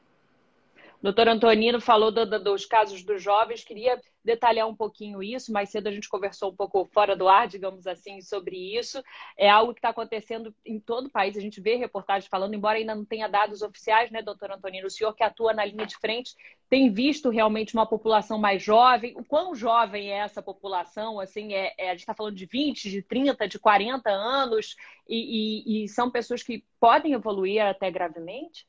Doutor 1.00 1.28
Antonino 1.28 1.80
falou 1.80 2.10
do, 2.10 2.26
do, 2.26 2.42
dos 2.42 2.66
casos 2.66 3.04
dos 3.04 3.22
jovens, 3.22 3.62
queria 3.62 4.00
detalhar 4.24 4.68
um 4.68 4.74
pouquinho 4.74 5.22
isso. 5.22 5.52
Mais 5.52 5.70
cedo 5.70 5.86
a 5.86 5.92
gente 5.92 6.08
conversou 6.08 6.50
um 6.50 6.56
pouco 6.56 6.84
fora 6.92 7.14
do 7.14 7.28
ar, 7.28 7.46
digamos 7.46 7.86
assim, 7.86 8.20
sobre 8.20 8.76
isso. 8.76 9.00
É 9.36 9.48
algo 9.48 9.72
que 9.72 9.78
está 9.78 9.90
acontecendo 9.90 10.52
em 10.66 10.80
todo 10.80 11.06
o 11.06 11.10
país. 11.10 11.36
A 11.36 11.40
gente 11.40 11.60
vê 11.60 11.76
reportagens 11.76 12.28
falando, 12.28 12.54
embora 12.54 12.78
ainda 12.78 12.96
não 12.96 13.04
tenha 13.04 13.28
dados 13.28 13.62
oficiais, 13.62 14.10
né, 14.10 14.20
doutor 14.22 14.50
Antonino? 14.50 14.88
O 14.88 14.90
senhor 14.90 15.14
que 15.14 15.22
atua 15.22 15.52
na 15.52 15.64
linha 15.64 15.86
de 15.86 15.96
frente 15.96 16.34
tem 16.68 16.90
visto 16.90 17.30
realmente 17.30 17.74
uma 17.74 17.86
população 17.86 18.36
mais 18.36 18.60
jovem. 18.60 19.14
O 19.16 19.24
quão 19.24 19.54
jovem 19.54 20.10
é 20.10 20.18
essa 20.18 20.42
população? 20.42 21.20
Assim, 21.20 21.54
é, 21.54 21.72
é 21.78 21.88
a 21.88 21.92
gente 21.92 22.00
está 22.00 22.14
falando 22.14 22.34
de 22.34 22.44
20, 22.44 22.90
de 22.90 23.02
30, 23.02 23.46
de 23.46 23.58
40 23.58 24.10
anos, 24.10 24.74
e, 25.08 25.84
e, 25.84 25.84
e 25.84 25.88
são 25.88 26.10
pessoas 26.10 26.43
que 26.43 26.64
podem 26.81 27.12
evoluir 27.12 27.64
até 27.64 27.88
gravemente? 27.88 28.67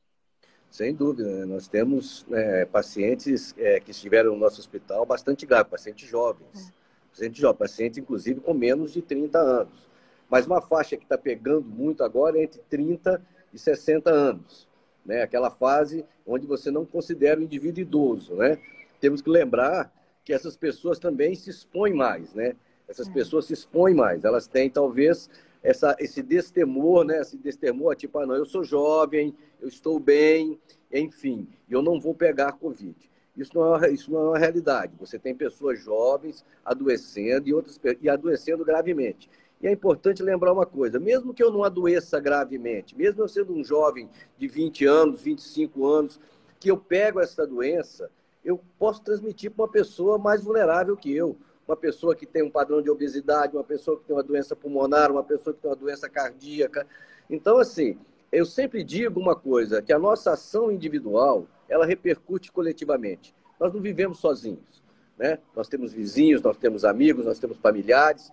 Sem 0.70 0.94
dúvida, 0.94 1.28
né? 1.28 1.46
nós 1.46 1.68
temos 1.68 2.26
é, 2.32 2.66
pacientes 2.66 3.56
é, 3.58 3.80
que 3.80 3.92
estiveram 3.92 4.34
no 4.34 4.38
nosso 4.38 4.60
hospital 4.60 5.06
bastante 5.06 5.46
graves, 5.46 5.72
pacientes 5.72 6.08
jovens, 6.08 6.70
é. 6.70 7.10
pacientes 7.12 7.42
jovens, 7.42 7.58
pacientes 7.58 7.98
inclusive 7.98 8.40
com 8.40 8.54
menos 8.54 8.94
de 8.94 9.02
30 9.02 9.40
anos. 9.40 9.90
Mas 10.30 10.46
uma 10.46 10.62
faixa 10.62 10.96
que 10.96 11.04
está 11.04 11.18
pegando 11.18 11.66
muito 11.66 12.04
agora 12.04 12.38
é 12.38 12.44
entre 12.44 12.62
30 12.70 13.22
e 13.52 13.58
60 13.58 14.12
anos, 14.12 14.68
né? 15.04 15.24
aquela 15.24 15.50
fase 15.50 16.06
onde 16.26 16.46
você 16.46 16.70
não 16.70 16.86
considera 16.86 17.40
o 17.40 17.44
indivíduo 17.44 17.82
idoso. 17.82 18.36
Né? 18.36 18.60
Temos 19.02 19.24
que 19.24 19.30
lembrar 19.30 19.92
que 20.24 20.32
essas 20.32 20.56
pessoas 20.56 21.00
também 21.00 21.34
se 21.34 21.50
expõem 21.50 21.94
mais, 21.94 22.36
né? 22.36 22.56
Essas 22.88 23.08
é. 23.08 23.12
pessoas 23.12 23.46
se 23.46 23.54
expõem 23.54 23.96
mais, 23.96 24.24
elas 24.24 24.48
têm 24.48 24.70
talvez 24.70 25.30
essa, 25.62 25.96
esse 26.00 26.22
destemor, 26.22 27.04
né? 27.04 27.22
Esse 27.22 27.38
destemor, 27.38 27.96
tipo, 27.96 28.18
ah, 28.20 28.26
não, 28.26 28.36
eu 28.36 28.46
sou 28.46 28.64
jovem, 28.64 29.36
eu 29.62 29.68
estou 29.68 30.00
bem, 30.00 30.60
enfim, 30.92 31.48
eu 31.70 31.82
não 31.82 32.00
vou 32.00 32.14
pegar 32.14 32.54
Covid. 32.54 32.96
Isso 33.36 33.56
não, 33.56 33.76
é, 33.76 33.92
isso 33.92 34.12
não 34.12 34.20
é 34.20 34.28
uma 34.30 34.38
realidade. 34.38 34.94
Você 35.00 35.18
tem 35.18 35.34
pessoas 35.36 35.80
jovens 35.80 36.46
adoecendo 36.64 37.48
e 37.48 37.54
outras 37.54 37.80
e 38.02 38.10
adoecendo 38.10 38.66
gravemente. 38.66 39.30
E 39.62 39.68
é 39.68 39.72
importante 39.72 40.24
lembrar 40.24 40.52
uma 40.52 40.66
coisa: 40.66 41.00
mesmo 41.00 41.34
que 41.34 41.44
eu 41.44 41.52
não 41.52 41.64
adoeça 41.64 42.20
gravemente, 42.20 42.98
mesmo 42.98 43.22
eu 43.22 43.28
sendo 43.28 43.54
um 43.54 43.64
jovem 43.64 44.10
de 44.38 44.48
20 44.48 44.86
anos, 44.86 45.22
25 45.22 45.86
anos, 45.86 46.20
que 46.60 46.70
eu 46.70 46.78
pego 46.78 47.20
essa 47.20 47.48
doença, 47.48 48.10
eu 48.44 48.60
posso 48.78 49.04
transmitir 49.04 49.52
para 49.52 49.64
uma 49.64 49.72
pessoa 49.72 50.18
mais 50.18 50.44
vulnerável 50.44 50.98
que 50.98 51.14
eu 51.14 51.38
uma 51.70 51.78
pessoa 51.78 52.16
que 52.16 52.26
tem 52.26 52.42
um 52.42 52.50
padrão 52.50 52.82
de 52.82 52.90
obesidade, 52.90 53.56
uma 53.56 53.64
pessoa 53.64 53.96
que 54.00 54.04
tem 54.06 54.16
uma 54.16 54.24
doença 54.24 54.56
pulmonar, 54.56 55.12
uma 55.12 55.24
pessoa 55.24 55.54
que 55.54 55.62
tem 55.62 55.70
uma 55.70 55.78
doença 55.78 56.10
cardíaca. 56.10 56.88
Então, 57.30 57.60
assim, 57.60 57.96
eu 58.32 58.44
sempre 58.44 58.84
digo 58.84 59.20
uma 59.20 59.36
coisa, 59.36 59.80
que 59.80 59.94
a 59.94 60.00
nossa 60.00 60.32
ação 60.32 60.72
individual, 60.72 61.46
ela 61.68 61.86
repercute 61.86 62.52
coletivamente. 62.52 63.36
Nós 63.60 63.72
não 63.72 63.80
vivemos 63.80 64.18
sozinhos, 64.18 64.84
né? 65.16 65.38
Nós 65.56 65.68
temos 65.68 65.94
vizinhos, 65.94 66.42
nós 66.42 66.58
temos 66.58 66.84
amigos, 66.84 67.26
nós 67.26 67.38
temos 67.38 67.58
familiares. 67.58 68.32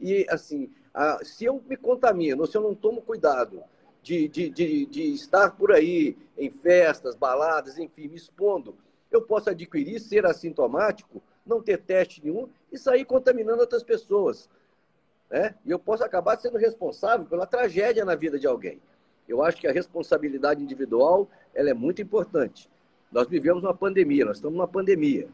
E, 0.00 0.26
assim, 0.30 0.70
a, 0.94 1.22
se 1.22 1.44
eu 1.44 1.62
me 1.68 1.76
contamino, 1.76 2.46
se 2.46 2.56
eu 2.56 2.62
não 2.62 2.74
tomo 2.74 3.02
cuidado 3.02 3.62
de, 4.02 4.26
de, 4.26 4.48
de, 4.48 4.86
de 4.86 5.02
estar 5.12 5.50
por 5.50 5.70
aí 5.70 6.16
em 6.38 6.48
festas, 6.48 7.14
baladas, 7.14 7.76
enfim, 7.76 8.08
me 8.08 8.16
expondo, 8.16 8.74
eu 9.10 9.20
posso 9.20 9.50
adquirir, 9.50 10.00
ser 10.00 10.24
assintomático, 10.24 11.22
não 11.44 11.60
ter 11.60 11.78
teste 11.78 12.24
nenhum 12.24 12.48
e 12.72 12.78
sair 12.78 13.04
contaminando 13.04 13.60
outras 13.60 13.82
pessoas. 13.82 14.48
Né? 15.30 15.54
E 15.64 15.70
eu 15.70 15.78
posso 15.78 16.02
acabar 16.04 16.36
sendo 16.38 16.58
responsável 16.58 17.26
pela 17.26 17.46
tragédia 17.46 18.04
na 18.04 18.14
vida 18.14 18.38
de 18.38 18.46
alguém. 18.46 18.80
Eu 19.28 19.42
acho 19.42 19.58
que 19.58 19.68
a 19.68 19.72
responsabilidade 19.72 20.62
individual 20.62 21.28
ela 21.54 21.70
é 21.70 21.74
muito 21.74 22.02
importante. 22.02 22.68
Nós 23.12 23.28
vivemos 23.28 23.62
uma 23.62 23.74
pandemia, 23.74 24.24
nós 24.24 24.36
estamos 24.36 24.56
numa 24.56 24.68
pandemia. 24.68 25.28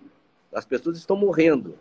As 0.52 0.64
pessoas 0.64 0.98
estão 0.98 1.16
morrendo. 1.16 1.78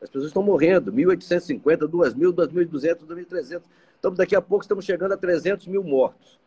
As 0.00 0.08
pessoas 0.08 0.26
estão 0.26 0.42
morrendo. 0.42 0.92
1.850, 0.92 1.88
2.000, 1.88 2.32
2.200, 2.32 3.06
2.300. 3.06 3.62
Estamos 3.94 4.18
daqui 4.18 4.34
a 4.34 4.42
pouco 4.42 4.64
estamos 4.64 4.84
chegando 4.84 5.12
a 5.12 5.16
300 5.16 5.68
mil 5.68 5.84
mortos. 5.84 6.40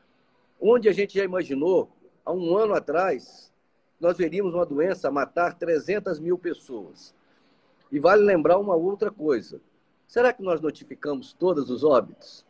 Onde 0.59 0.89
a 0.89 0.93
gente 0.93 1.17
já 1.17 1.23
imaginou, 1.23 1.89
há 2.25 2.33
um 2.33 2.57
ano 2.57 2.73
atrás, 2.73 3.49
nós 3.97 4.17
veríamos 4.17 4.53
uma 4.53 4.65
doença 4.65 5.09
matar 5.09 5.57
300 5.57 6.19
mil 6.19 6.37
pessoas. 6.37 7.14
E 7.95 7.99
vale 7.99 8.23
lembrar 8.23 8.59
uma 8.59 8.75
outra 8.75 9.09
coisa. 9.09 9.61
Será 10.05 10.33
que 10.33 10.43
nós 10.43 10.59
notificamos 10.59 11.31
todos 11.31 11.69
os 11.69 11.81
óbitos? 11.81 12.45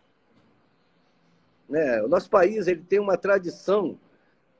Né? 1.69 2.01
O 2.01 2.07
nosso 2.07 2.31
país 2.31 2.65
ele 2.65 2.81
tem 2.81 2.97
uma 2.97 3.15
tradição 3.15 3.95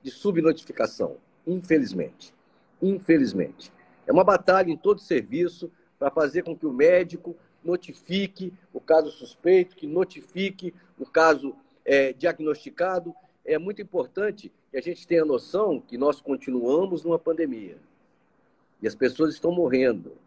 de 0.04 0.12
subnotificação, 0.12 1.18
infelizmente. 1.48 2.36
Infelizmente. 2.80 3.74
É 4.06 4.14
uma 4.14 4.24
batalha 4.24 4.70
em 4.70 4.78
todo 4.78 5.02
serviço 5.02 5.72
para 5.98 6.12
fazer 6.12 6.44
com 6.44 6.56
que 6.56 6.68
o 6.68 6.72
médico 6.72 7.36
notifique 7.64 8.54
o 8.72 8.80
caso 8.80 9.10
suspeito, 9.10 9.76
que 9.76 9.88
notifique 9.88 10.72
o 11.00 11.06
caso 11.08 11.56
é, 11.84 12.14
diagnosticado. 12.14 13.12
É 13.44 13.58
muito 13.58 13.82
importante 13.82 14.52
que 14.70 14.78
a 14.78 14.82
gente 14.82 15.08
tenha 15.08 15.26
noção 15.26 15.82
que 15.82 15.98
nós 15.98 16.22
continuamos 16.22 17.04
numa 17.04 17.18
pandemia. 17.18 17.80
E 18.84 18.88
as 18.88 18.94
pessoas 18.94 19.34
estão 19.34 19.52
morrendo. 19.52 20.24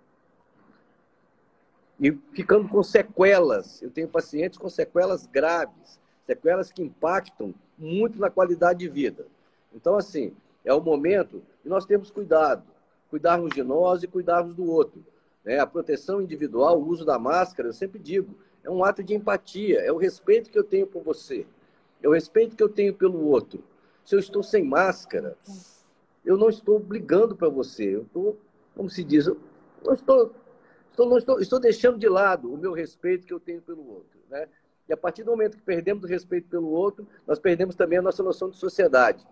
E 2.01 2.13
ficando 2.33 2.69
com 2.69 2.83
sequelas. 2.83 3.83
Eu 3.83 3.91
tenho 3.91 4.09
pacientes 4.09 4.59
com 4.59 4.69
sequelas 4.69 5.27
graves, 5.27 6.01
sequelas 6.23 6.71
que 6.71 6.83
impactam 6.83 7.55
muito 7.77 8.19
na 8.19 8.31
qualidade 8.31 8.81
de 8.81 8.89
vida. 8.89 9.27
Então, 9.75 9.97
assim, 9.97 10.33
é 10.65 10.73
o 10.73 10.81
momento 10.81 11.43
que 11.63 11.69
nós 11.69 11.85
temos 11.85 12.11
cuidado. 12.11 12.63
Cuidarmos 13.11 13.51
de 13.55 13.63
nós 13.63 14.03
e 14.03 14.07
cuidarmos 14.07 14.55
do 14.55 14.71
outro. 14.71 15.03
Né? 15.45 15.59
A 15.59 15.67
proteção 15.67 16.21
individual, 16.21 16.79
o 16.79 16.87
uso 16.87 17.05
da 17.05 17.19
máscara, 17.19 17.69
eu 17.69 17.73
sempre 17.73 17.99
digo, 17.99 18.35
é 18.63 18.71
um 18.71 18.85
ato 18.85 19.03
de 19.03 19.15
empatia, 19.15 19.81
é 19.81 19.91
o 19.91 19.97
respeito 19.97 20.51
que 20.51 20.59
eu 20.59 20.65
tenho 20.65 20.87
por 20.87 21.03
você, 21.03 21.47
é 22.03 22.09
o 22.09 22.13
respeito 22.13 22.55
que 22.55 22.63
eu 22.63 22.69
tenho 22.69 22.93
pelo 22.93 23.25
outro. 23.27 23.65
Se 24.05 24.15
eu 24.15 24.19
estou 24.19 24.43
sem 24.43 24.63
máscara, 24.63 25.37
eu 26.25 26.37
não 26.37 26.51
estou 26.51 26.79
brigando 26.79 27.35
para 27.35 27.49
você, 27.49 27.97
eu 27.97 28.03
estou, 28.03 28.37
como 28.77 28.91
se 28.91 29.03
diz, 29.03 29.27
eu 29.27 29.39
não 29.83 29.95
estou, 29.95 30.35
estou, 30.99 31.09
não 31.09 31.19
estou, 31.19 31.41
estou 31.41 31.61
deixando 31.61 31.99
de 31.99 32.09
lado 32.09 32.53
o 32.53 32.57
meu 32.57 32.73
respeito 32.73 33.27
que 33.27 33.33
eu 33.33 33.39
tenho 33.39 33.63
pelo 33.63 33.87
outro. 33.89 34.19
Né? 34.29 34.49
E 34.89 34.93
a 34.93 34.97
partir 34.97 35.23
do 35.23 35.31
momento 35.31 35.57
que 35.57 35.63
perdemos 35.63 36.03
o 36.03 36.07
respeito 36.07 36.49
pelo 36.49 36.69
outro, 36.69 37.07
nós 37.27 37.39
perdemos 37.39 37.77
também 37.77 37.99
a 37.99 38.03
nossa 38.03 38.23
noção 38.23 38.51
de 38.51 38.57
sociedade, 38.57 39.25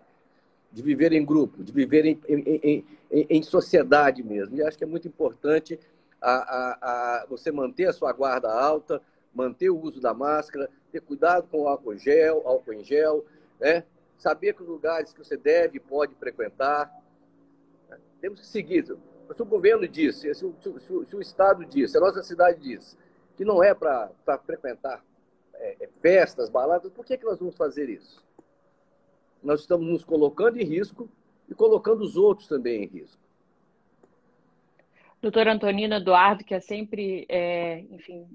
de 0.70 0.82
viver 0.82 1.12
em 1.12 1.24
grupo, 1.24 1.64
de 1.64 1.72
viver 1.72 2.04
em, 2.04 2.20
em, 2.28 2.84
em, 3.10 3.26
em 3.30 3.42
sociedade 3.42 4.22
mesmo. 4.22 4.56
E 4.56 4.62
acho 4.62 4.78
que 4.78 4.84
é 4.84 4.86
muito 4.86 5.08
importante 5.08 5.78
a, 6.20 6.32
a, 6.32 7.22
a 7.22 7.26
você 7.26 7.50
manter 7.50 7.86
a 7.86 7.92
sua 7.92 8.12
guarda 8.12 8.52
alta, 8.52 9.02
manter 9.34 9.70
o 9.70 9.80
uso 9.80 10.00
da 10.00 10.14
máscara, 10.14 10.70
ter 10.92 11.00
cuidado 11.00 11.48
com 11.50 11.62
o 11.62 11.68
álcool 11.68 11.96
gel, 11.96 12.42
álcool 12.46 12.74
em 12.74 12.84
gel, 12.84 13.24
né? 13.58 13.84
saber 14.18 14.54
que 14.54 14.62
os 14.62 14.68
lugares 14.68 15.12
que 15.12 15.18
você 15.18 15.36
deve 15.36 15.78
e 15.78 15.80
pode 15.80 16.14
frequentar. 16.14 16.92
Né? 17.88 17.98
Temos 18.20 18.40
que 18.40 18.46
seguir. 18.46 18.86
Se 19.34 19.42
o 19.42 19.46
governo 19.46 19.86
disse, 19.88 20.32
se 20.34 20.44
o, 20.44 20.54
se, 20.60 21.06
se 21.06 21.16
o 21.16 21.20
Estado 21.20 21.64
disse, 21.64 21.92
se 21.92 21.98
a 21.98 22.00
nossa 22.00 22.22
cidade 22.22 22.60
diz 22.60 22.96
que 23.36 23.44
não 23.44 23.62
é 23.62 23.74
para 23.74 24.38
frequentar 24.44 25.04
é, 25.54 25.84
é, 25.84 25.88
festas, 26.00 26.48
baladas, 26.48 26.92
por 26.92 27.04
que, 27.04 27.18
que 27.18 27.24
nós 27.24 27.38
vamos 27.38 27.56
fazer 27.56 27.88
isso? 27.88 28.24
Nós 29.42 29.60
estamos 29.60 29.86
nos 29.86 30.04
colocando 30.04 30.58
em 30.58 30.64
risco 30.64 31.08
e 31.48 31.54
colocando 31.54 32.02
os 32.02 32.16
outros 32.16 32.48
também 32.48 32.84
em 32.84 32.86
risco. 32.86 33.22
Doutora 35.20 35.52
Antonina 35.52 35.96
Eduardo, 35.96 36.44
que 36.44 36.54
é 36.54 36.60
sempre, 36.60 37.26
é, 37.28 37.80
enfim, 37.90 38.26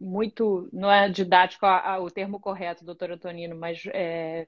muito, 0.00 0.68
não 0.72 0.90
é 0.90 1.08
didático 1.08 1.66
a, 1.66 1.94
a, 1.94 2.00
o 2.00 2.10
termo 2.10 2.40
correto, 2.40 2.84
doutor 2.84 3.10
Antonino, 3.10 3.56
mas 3.56 3.82
é, 3.92 4.46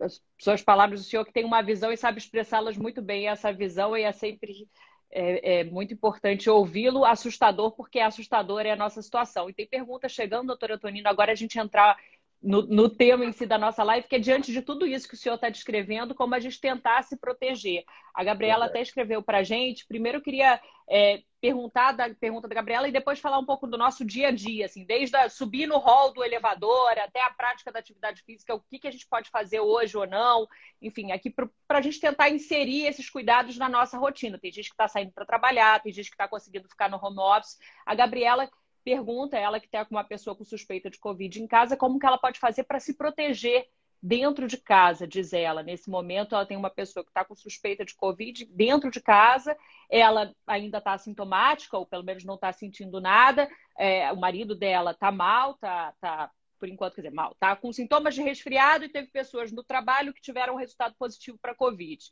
as 0.00 0.22
suas 0.38 0.62
palavras, 0.62 1.00
o 1.00 1.04
senhor 1.04 1.24
que 1.24 1.32
tem 1.32 1.44
uma 1.44 1.62
visão 1.62 1.92
e 1.92 1.96
sabe 1.96 2.18
expressá-las 2.18 2.76
muito 2.76 3.00
bem, 3.00 3.28
essa 3.28 3.52
visão, 3.52 3.96
e 3.96 4.02
é 4.02 4.12
sempre 4.12 4.68
é, 5.10 5.60
é 5.60 5.64
muito 5.64 5.92
importante 5.94 6.48
ouvi-lo, 6.48 7.04
assustador, 7.04 7.72
porque 7.72 7.98
assustador 7.98 8.62
é 8.62 8.70
a 8.70 8.76
nossa 8.76 9.02
situação. 9.02 9.50
E 9.50 9.52
tem 9.54 9.66
pergunta 9.66 10.08
chegando, 10.08 10.48
doutor 10.48 10.72
Antonino, 10.72 11.08
agora 11.08 11.32
a 11.32 11.34
gente 11.34 11.58
entrar 11.58 11.96
no, 12.42 12.62
no, 12.62 12.88
tema 12.88 13.24
em 13.24 13.32
si 13.32 13.44
da 13.44 13.58
nossa 13.58 13.82
live, 13.82 14.08
que 14.08 14.16
é 14.16 14.18
diante 14.18 14.50
de 14.50 14.62
tudo 14.62 14.86
isso 14.86 15.06
que 15.06 15.14
o 15.14 15.16
senhor 15.16 15.34
está 15.34 15.50
descrevendo, 15.50 16.14
como 16.14 16.34
a 16.34 16.40
gente 16.40 16.60
tentar 16.60 17.02
se 17.02 17.16
proteger. 17.16 17.84
A 18.14 18.24
Gabriela 18.24 18.66
até 18.66 18.80
escreveu 18.80 19.22
para 19.22 19.38
a 19.38 19.42
gente. 19.42 19.86
Primeiro, 19.86 20.18
eu 20.18 20.22
queria 20.22 20.60
é, 20.88 21.22
perguntar 21.40 21.92
da 21.92 22.08
pergunta 22.14 22.48
da 22.48 22.54
Gabriela 22.54 22.88
e 22.88 22.92
depois 22.92 23.20
falar 23.20 23.38
um 23.38 23.44
pouco 23.44 23.66
do 23.66 23.76
nosso 23.76 24.04
dia 24.04 24.28
a 24.28 24.30
dia, 24.30 24.66
assim, 24.66 24.84
desde 24.84 25.16
a, 25.16 25.28
subir 25.28 25.66
no 25.66 25.78
hall 25.78 26.12
do 26.12 26.24
elevador 26.24 26.98
até 26.98 27.22
a 27.22 27.30
prática 27.30 27.70
da 27.70 27.78
atividade 27.78 28.22
física, 28.22 28.54
o 28.54 28.60
que, 28.60 28.78
que 28.78 28.88
a 28.88 28.90
gente 28.90 29.06
pode 29.06 29.28
fazer 29.30 29.60
hoje 29.60 29.96
ou 29.96 30.06
não, 30.06 30.48
enfim, 30.80 31.12
aqui 31.12 31.30
para 31.30 31.78
a 31.78 31.82
gente 31.82 32.00
tentar 32.00 32.30
inserir 32.30 32.86
esses 32.86 33.08
cuidados 33.08 33.56
na 33.56 33.68
nossa 33.68 33.98
rotina. 33.98 34.38
Tem 34.38 34.50
gente 34.50 34.68
que 34.68 34.74
está 34.74 34.88
saindo 34.88 35.12
para 35.12 35.26
trabalhar, 35.26 35.82
tem 35.82 35.92
gente 35.92 36.08
que 36.08 36.14
está 36.14 36.26
conseguindo 36.26 36.68
ficar 36.68 36.88
no 36.88 36.98
home 37.02 37.18
office. 37.18 37.58
A 37.84 37.94
Gabriela 37.94 38.50
pergunta, 38.84 39.38
ela 39.38 39.60
que 39.60 39.66
está 39.66 39.84
com 39.84 39.94
uma 39.94 40.04
pessoa 40.04 40.34
com 40.36 40.44
suspeita 40.44 40.90
de 40.90 40.98
Covid 40.98 41.42
em 41.42 41.46
casa, 41.46 41.76
como 41.76 41.98
que 41.98 42.06
ela 42.06 42.18
pode 42.18 42.38
fazer 42.38 42.64
para 42.64 42.80
se 42.80 42.94
proteger 42.94 43.68
dentro 44.02 44.46
de 44.46 44.56
casa, 44.56 45.06
diz 45.06 45.32
ela. 45.32 45.62
Nesse 45.62 45.90
momento, 45.90 46.34
ela 46.34 46.46
tem 46.46 46.56
uma 46.56 46.70
pessoa 46.70 47.04
que 47.04 47.10
está 47.10 47.24
com 47.24 47.34
suspeita 47.34 47.84
de 47.84 47.94
Covid 47.94 48.46
dentro 48.46 48.90
de 48.90 49.00
casa, 49.00 49.56
ela 49.90 50.34
ainda 50.46 50.78
está 50.78 50.92
assintomática, 50.92 51.76
ou 51.76 51.86
pelo 51.86 52.04
menos 52.04 52.24
não 52.24 52.36
está 52.36 52.52
sentindo 52.52 53.00
nada, 53.00 53.48
é, 53.78 54.10
o 54.12 54.16
marido 54.16 54.54
dela 54.54 54.92
está 54.92 55.12
mal, 55.12 55.52
está 55.52 55.92
tá, 56.00 56.30
por 56.58 56.68
enquanto, 56.68 56.94
quer 56.94 57.02
dizer, 57.02 57.14
mal, 57.14 57.32
está 57.32 57.54
com 57.56 57.72
sintomas 57.72 58.14
de 58.14 58.22
resfriado 58.22 58.84
e 58.84 58.88
teve 58.88 59.08
pessoas 59.08 59.52
no 59.52 59.62
trabalho 59.62 60.14
que 60.14 60.22
tiveram 60.22 60.56
resultado 60.56 60.94
positivo 60.98 61.38
para 61.40 61.54
Covid. 61.54 62.02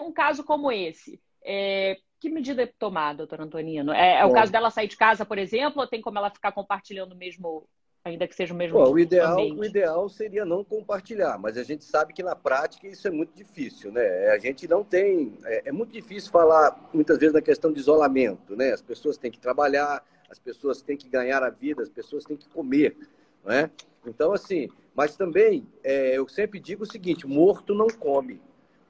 Um 0.00 0.12
caso 0.12 0.42
como 0.44 0.72
esse, 0.72 1.20
é, 1.44 1.96
que 2.20 2.28
medida 2.28 2.62
é 2.62 2.66
tomada, 2.66 3.18
doutor 3.18 3.40
Antonino? 3.40 3.92
É, 3.92 4.20
é 4.20 4.24
o 4.24 4.32
caso 4.32 4.50
dela 4.50 4.70
sair 4.70 4.88
de 4.88 4.96
casa, 4.96 5.24
por 5.24 5.38
exemplo, 5.38 5.80
ou 5.80 5.86
tem 5.86 6.00
como 6.00 6.18
ela 6.18 6.30
ficar 6.30 6.52
compartilhando 6.52 7.12
o 7.12 7.16
mesmo, 7.16 7.68
ainda 8.04 8.26
que 8.26 8.34
seja 8.34 8.52
o 8.52 8.56
mesmo 8.56 8.78
Bom, 8.78 8.92
o 8.92 8.98
ideal, 8.98 9.38
o 9.38 9.64
ideal 9.64 10.08
seria 10.08 10.44
não 10.44 10.64
compartilhar, 10.64 11.38
mas 11.38 11.56
a 11.56 11.62
gente 11.62 11.84
sabe 11.84 12.12
que 12.12 12.22
na 12.22 12.34
prática 12.34 12.88
isso 12.88 13.06
é 13.06 13.10
muito 13.10 13.32
difícil, 13.34 13.92
né? 13.92 14.30
A 14.30 14.38
gente 14.38 14.66
não 14.66 14.82
tem. 14.82 15.38
É, 15.44 15.68
é 15.68 15.72
muito 15.72 15.92
difícil 15.92 16.30
falar 16.32 16.90
muitas 16.92 17.18
vezes 17.18 17.34
na 17.34 17.42
questão 17.42 17.72
de 17.72 17.78
isolamento, 17.78 18.56
né? 18.56 18.72
As 18.72 18.82
pessoas 18.82 19.16
têm 19.16 19.30
que 19.30 19.38
trabalhar, 19.38 20.04
as 20.28 20.38
pessoas 20.38 20.82
têm 20.82 20.96
que 20.96 21.08
ganhar 21.08 21.42
a 21.42 21.50
vida, 21.50 21.82
as 21.82 21.88
pessoas 21.88 22.24
têm 22.24 22.36
que 22.36 22.48
comer, 22.48 22.96
não 23.44 23.52
é? 23.52 23.70
Então, 24.04 24.32
assim, 24.32 24.68
mas 24.94 25.16
também 25.16 25.66
é, 25.84 26.18
eu 26.18 26.28
sempre 26.28 26.58
digo 26.58 26.82
o 26.82 26.90
seguinte: 26.90 27.28
morto 27.28 27.74
não 27.74 27.86
come, 27.86 28.40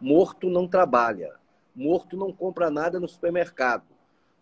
morto 0.00 0.48
não 0.48 0.66
trabalha. 0.66 1.36
Morto 1.78 2.16
não 2.16 2.32
compra 2.32 2.70
nada 2.70 2.98
no 2.98 3.06
supermercado. 3.06 3.84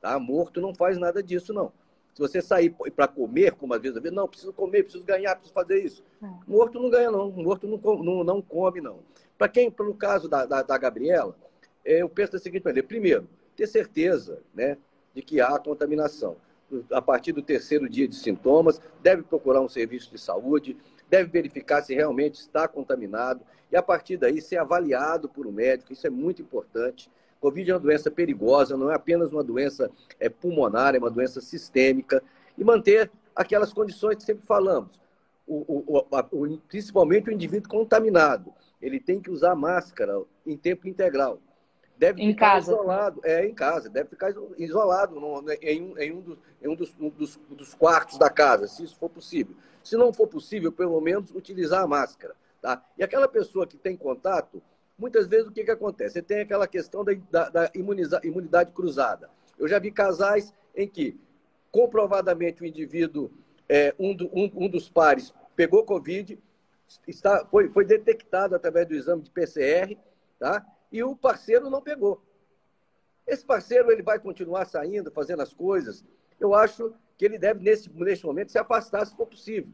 Tá? 0.01 0.19
Morto 0.19 0.59
não 0.59 0.75
faz 0.75 0.97
nada 0.97 1.23
disso, 1.23 1.53
não. 1.53 1.71
Se 2.15 2.21
você 2.23 2.41
sair 2.41 2.75
para 2.95 3.07
comer, 3.07 3.53
como 3.53 3.75
às 3.75 3.83
vezes, 3.83 4.01
não, 4.11 4.27
preciso 4.27 4.55
comer, 4.55 4.85
preciso 4.85 5.05
ganhar, 5.05 5.35
preciso 5.35 5.53
fazer 5.53 5.85
isso. 5.85 6.03
É. 6.23 6.27
Morto 6.47 6.81
não 6.81 6.89
ganha, 6.89 7.11
não. 7.11 7.31
Morto 7.31 7.69
não, 7.69 7.79
não, 8.03 8.25
não 8.25 8.41
come, 8.41 8.81
não. 8.81 9.01
Para 9.37 9.51
quem, 9.51 9.71
no 9.79 9.95
caso 9.95 10.31
da, 10.31 10.47
da, 10.47 10.63
da 10.63 10.79
Gabriela, 10.79 11.37
é, 11.85 12.01
eu 12.01 12.09
penso 12.09 12.33
da 12.33 12.39
seguinte 12.39 12.65
maneira: 12.65 12.89
primeiro, 12.89 13.29
ter 13.55 13.67
certeza 13.67 14.41
né, 14.55 14.79
de 15.15 15.21
que 15.21 15.43
há 15.43 15.59
contaminação. 15.59 16.39
A 16.91 17.03
partir 17.03 17.33
do 17.33 17.43
terceiro 17.43 17.87
dia 17.87 18.09
de 18.09 18.17
sintomas, 18.17 18.81
deve 19.03 19.23
procurar 19.23 19.61
um 19.61 19.69
serviço 19.69 20.11
de 20.11 20.19
saúde, 20.19 20.75
deve 21.09 21.31
verificar 21.31 21.83
se 21.83 21.95
realmente 21.95 22.41
está 22.41 22.67
contaminado 22.67 23.43
e, 23.71 23.77
a 23.77 23.83
partir 23.83 24.17
daí, 24.17 24.41
ser 24.41 24.57
avaliado 24.57 25.29
por 25.29 25.47
um 25.47 25.53
médico. 25.53 25.93
Isso 25.93 26.07
é 26.07 26.11
muito 26.11 26.41
importante. 26.41 27.11
Covid 27.41 27.71
é 27.71 27.75
uma 27.75 27.81
doença 27.81 28.11
perigosa, 28.11 28.77
não 28.77 28.91
é 28.91 28.95
apenas 28.95 29.33
uma 29.33 29.45
doença 29.45 29.91
é, 30.19 30.29
pulmonar, 30.29 30.95
é 30.95 30.99
uma 30.99 31.11
doença 31.11 31.41
sistêmica. 31.41 32.23
E 32.57 32.65
manter 32.65 33.11
aquelas 33.35 33.73
condições 33.73 34.17
que 34.17 34.23
sempre 34.23 34.47
falamos. 34.47 35.01
O, 35.47 35.85
o, 35.87 35.99
o, 35.99 36.59
principalmente 36.67 37.29
o 37.29 37.33
indivíduo 37.33 37.69
contaminado. 37.69 38.53
Ele 38.81 38.99
tem 38.99 39.21
que 39.21 39.31
usar 39.31 39.55
máscara 39.55 40.21
em 40.45 40.57
tempo 40.57 40.89
integral. 40.89 41.39
Deve 41.97 42.23
em 42.23 42.33
ficar 42.33 42.55
casa. 42.55 42.73
isolado, 42.73 43.21
é 43.25 43.47
em 43.47 43.55
casa, 43.55 43.89
deve 43.89 44.11
ficar 44.11 44.35
isolado 44.59 45.19
no, 45.19 45.43
em, 45.63 45.83
um, 45.83 45.99
em, 45.99 46.13
um, 46.13 46.21
dos, 46.21 46.39
em 46.61 46.69
um, 46.69 46.75
dos, 46.75 46.95
um 47.01 47.09
dos, 47.09 47.41
dos 47.49 47.75
quartos 47.75 48.19
da 48.19 48.29
casa, 48.29 48.67
se 48.69 48.85
isso 48.85 48.97
for 48.97 49.09
possível. 49.09 49.57
Se 49.83 49.97
não 49.97 50.13
for 50.13 50.27
possível, 50.27 50.71
pelo 50.71 51.01
menos 51.01 51.31
utilizar 51.31 51.83
a 51.83 51.87
máscara. 51.87 52.35
Tá? 52.61 52.85
E 52.99 53.03
aquela 53.03 53.29
pessoa 53.29 53.67
que 53.67 53.79
tem 53.79 53.97
contato, 53.97 54.63
muitas 54.99 55.27
vezes 55.27 55.47
o 55.47 55.53
que, 55.53 55.65
que 55.65 55.71
acontece? 55.71 56.15
Você 56.15 56.23
tem 56.23 56.41
aquela 56.41 56.67
questão 56.67 57.05
da, 57.05 57.13
da, 57.31 57.49
da 57.49 57.71
imunidade 57.75 58.73
cruzada. 58.73 59.31
Eu 59.59 59.69
já 59.69 59.79
vi 59.79 59.91
casais 59.91 60.53
em 60.75 60.89
que, 60.89 61.19
comprovadamente, 61.71 62.63
o 62.63 62.67
indivíduo, 62.67 63.31
é, 63.69 63.95
um, 63.99 64.15
do, 64.15 64.27
um, 64.27 64.51
um 64.55 64.69
dos 64.69 64.89
pares, 64.89 65.35
pegou 65.55 65.85
Covid, 65.85 66.39
está, 67.07 67.45
foi, 67.47 67.69
foi 67.71 67.85
detectado 67.85 68.55
através 68.55 68.87
do 68.87 68.95
exame 68.95 69.23
de 69.23 69.31
PCR, 69.31 69.97
tá? 70.39 70.65
e 70.91 71.03
o 71.03 71.17
parceiro 71.17 71.69
não 71.71 71.83
pegou. 71.83 72.23
Esse 73.27 73.45
parceiro 73.45 73.91
ele 73.91 74.03
vai 74.03 74.19
continuar 74.19 74.67
saindo, 74.67 75.11
fazendo 75.11 75.43
as 75.43 75.53
coisas. 75.53 76.05
Eu 76.39 76.55
acho 76.55 76.95
que 77.17 77.25
ele 77.25 77.39
deve, 77.39 77.63
nesse, 77.63 77.91
nesse 77.93 78.25
momento, 78.25 78.53
se 78.53 78.59
afastar 78.59 79.05
se 79.05 79.17
for 79.17 79.27
possível. 79.27 79.73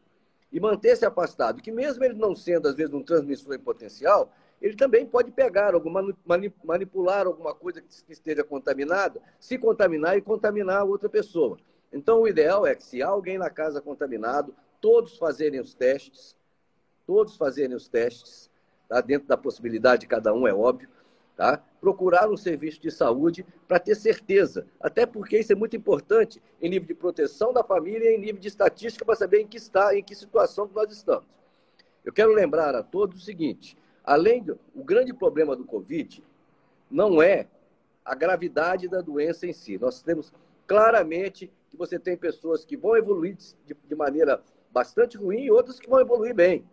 E 0.50 0.58
manter-se 0.58 1.04
afastado. 1.04 1.60
Que 1.60 1.70
mesmo 1.70 2.02
ele 2.04 2.14
não 2.14 2.34
sendo, 2.34 2.68
às 2.68 2.74
vezes, 2.74 2.94
um 2.94 3.02
transmissor 3.02 3.54
em 3.54 3.58
potencial, 3.58 4.32
ele 4.62 4.76
também 4.76 5.04
pode 5.04 5.32
pegar, 5.32 5.72
manipular 6.64 7.26
alguma 7.26 7.52
coisa 7.52 7.82
que 7.82 8.12
esteja 8.12 8.44
contaminada, 8.44 9.20
se 9.40 9.58
contaminar 9.58 10.16
e 10.16 10.22
contaminar 10.22 10.84
outra 10.84 11.08
pessoa. 11.08 11.58
Então, 11.92 12.22
o 12.22 12.28
ideal 12.28 12.64
é 12.64 12.72
que, 12.74 12.84
se 12.84 13.02
há 13.02 13.08
alguém 13.08 13.36
na 13.36 13.50
casa 13.50 13.80
contaminado, 13.80 14.54
todos 14.80 15.18
fazerem 15.18 15.58
os 15.58 15.74
testes, 15.74 16.36
todos 17.04 17.36
fazerem 17.36 17.74
os 17.74 17.88
testes, 17.88 18.48
tá? 18.88 19.00
dentro 19.00 19.26
da 19.26 19.36
possibilidade 19.36 20.02
de 20.02 20.06
cada 20.06 20.32
um, 20.32 20.46
é 20.46 20.54
óbvio, 20.54 20.88
tá? 21.36 21.60
procurar 21.80 22.30
um 22.30 22.36
serviço 22.36 22.80
de 22.80 22.90
saúde 22.92 23.44
para 23.66 23.80
ter 23.80 23.96
certeza, 23.96 24.64
até 24.80 25.04
porque 25.04 25.40
isso 25.40 25.52
é 25.52 25.56
muito 25.56 25.76
importante 25.76 26.40
em 26.60 26.70
nível 26.70 26.86
de 26.86 26.94
proteção 26.94 27.52
da 27.52 27.64
família 27.64 28.12
e 28.12 28.14
em 28.14 28.20
nível 28.20 28.40
de 28.40 28.46
estatística 28.46 29.04
para 29.04 29.16
saber 29.16 29.40
em 29.40 29.46
que 29.46 29.56
está, 29.56 29.96
em 29.96 30.04
que 30.04 30.14
situação 30.14 30.68
que 30.68 30.74
nós 30.74 30.92
estamos. 30.92 31.26
Eu 32.04 32.12
quero 32.12 32.32
lembrar 32.32 32.76
a 32.76 32.82
todos 32.82 33.20
o 33.20 33.24
seguinte, 33.24 33.76
além 34.04 34.42
do 34.42 34.58
o 34.74 34.82
grande 34.82 35.12
problema 35.12 35.54
do 35.56 35.64
Covid 35.64 36.22
não 36.90 37.22
é 37.22 37.46
a 38.04 38.14
gravidade 38.14 38.88
da 38.88 39.00
doença 39.00 39.46
em 39.46 39.52
si. 39.52 39.78
Nós 39.78 40.02
temos 40.02 40.32
claramente 40.66 41.50
que 41.70 41.76
você 41.76 41.98
tem 41.98 42.16
pessoas 42.16 42.64
que 42.64 42.76
vão 42.76 42.96
evoluir 42.96 43.36
de, 43.66 43.76
de 43.88 43.94
maneira 43.94 44.42
bastante 44.70 45.16
ruim 45.16 45.44
e 45.44 45.50
outras 45.50 45.78
que 45.78 45.88
vão 45.88 46.00
evoluir 46.00 46.34
bem. 46.34 46.64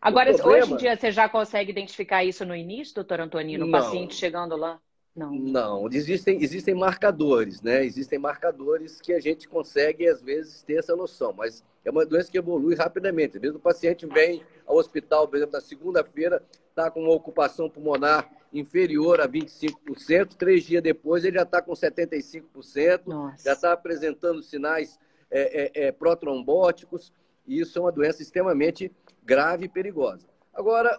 Agora, 0.00 0.32
problema... 0.34 0.64
hoje 0.64 0.74
em 0.74 0.76
dia, 0.76 0.96
você 0.96 1.10
já 1.10 1.28
consegue 1.28 1.70
identificar 1.70 2.24
isso 2.24 2.44
no 2.44 2.54
início, 2.54 2.94
doutor 2.94 3.20
Antonino? 3.20 3.66
O 3.66 3.70
paciente 3.70 4.14
chegando 4.14 4.56
lá? 4.56 4.80
Não. 5.14 5.32
Não, 5.32 5.88
existem, 5.90 6.42
existem 6.42 6.74
marcadores, 6.74 7.62
né? 7.62 7.84
Existem 7.84 8.18
marcadores 8.18 9.00
que 9.00 9.14
a 9.14 9.20
gente 9.20 9.48
consegue, 9.48 10.06
às 10.06 10.20
vezes, 10.20 10.62
ter 10.62 10.74
essa 10.74 10.94
noção, 10.94 11.32
mas 11.32 11.64
é 11.82 11.90
uma 11.90 12.04
doença 12.04 12.30
que 12.30 12.36
evolui 12.36 12.74
rapidamente. 12.74 13.36
Às 13.36 13.40
vezes 13.40 13.56
o 13.56 13.60
paciente 13.60 14.04
vem 14.06 14.42
ao 14.66 14.76
hospital, 14.76 15.28
por 15.28 15.36
exemplo, 15.36 15.52
na 15.52 15.60
segunda-feira, 15.60 16.42
está 16.68 16.90
com 16.90 17.04
uma 17.04 17.14
ocupação 17.14 17.70
pulmonar 17.70 18.30
inferior 18.52 19.20
a 19.20 19.28
25%, 19.28 20.34
três 20.36 20.64
dias 20.64 20.82
depois 20.82 21.24
ele 21.24 21.36
já 21.36 21.42
está 21.42 21.62
com 21.62 21.72
75%, 21.72 23.02
Nossa. 23.06 23.44
já 23.44 23.52
está 23.52 23.72
apresentando 23.72 24.42
sinais 24.42 24.98
é, 25.30 25.82
é, 25.82 25.86
é, 25.86 25.92
protrombóticos, 25.92 27.12
e 27.46 27.60
isso 27.60 27.78
é 27.78 27.82
uma 27.82 27.92
doença 27.92 28.22
extremamente 28.22 28.92
grave 29.24 29.66
e 29.66 29.68
perigosa. 29.68 30.26
Agora, 30.52 30.98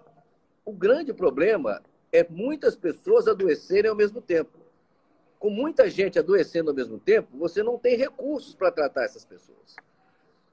o 0.65 0.71
grande 0.71 1.13
problema 1.13 1.81
é 2.11 2.25
muitas 2.29 2.75
pessoas 2.75 3.27
adoecerem 3.27 3.89
ao 3.89 3.95
mesmo 3.95 4.21
tempo. 4.21 4.57
Com 5.39 5.49
muita 5.49 5.89
gente 5.89 6.17
adoecendo 6.17 6.69
ao 6.69 6.75
mesmo 6.75 6.99
tempo, 6.99 7.37
você 7.37 7.61
não 7.61 7.77
tem 7.77 7.95
recursos 7.95 8.55
para 8.55 8.71
tratar 8.71 9.03
essas 9.03 9.25
pessoas. 9.25 9.75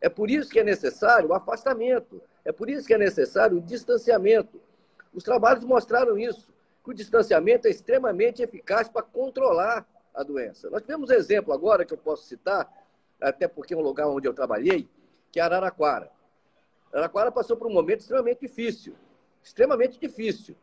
É 0.00 0.08
por 0.08 0.30
isso 0.30 0.50
que 0.50 0.60
é 0.60 0.64
necessário 0.64 1.30
o 1.30 1.34
afastamento, 1.34 2.20
é 2.44 2.52
por 2.52 2.68
isso 2.68 2.86
que 2.86 2.94
é 2.94 2.98
necessário 2.98 3.56
o 3.56 3.60
distanciamento. 3.60 4.60
Os 5.12 5.24
trabalhos 5.24 5.64
mostraram 5.64 6.18
isso, 6.18 6.52
que 6.82 6.90
o 6.90 6.94
distanciamento 6.94 7.66
é 7.66 7.70
extremamente 7.70 8.42
eficaz 8.42 8.88
para 8.88 9.02
controlar 9.02 9.86
a 10.14 10.22
doença. 10.22 10.68
Nós 10.68 10.82
tivemos 10.82 11.10
um 11.10 11.14
exemplo 11.14 11.52
agora 11.52 11.84
que 11.84 11.94
eu 11.94 11.98
posso 11.98 12.24
citar, 12.24 12.70
até 13.20 13.48
porque 13.48 13.72
é 13.72 13.76
um 13.76 13.80
lugar 13.80 14.06
onde 14.08 14.28
eu 14.28 14.34
trabalhei, 14.34 14.88
que 15.32 15.40
é 15.40 15.42
Araraquara. 15.42 16.10
Araraquara 16.92 17.32
passou 17.32 17.56
por 17.56 17.66
um 17.66 17.72
momento 17.72 18.00
extremamente 18.00 18.40
difícil, 18.40 18.94
extremamente 19.42 19.98
difícil. 19.98 20.54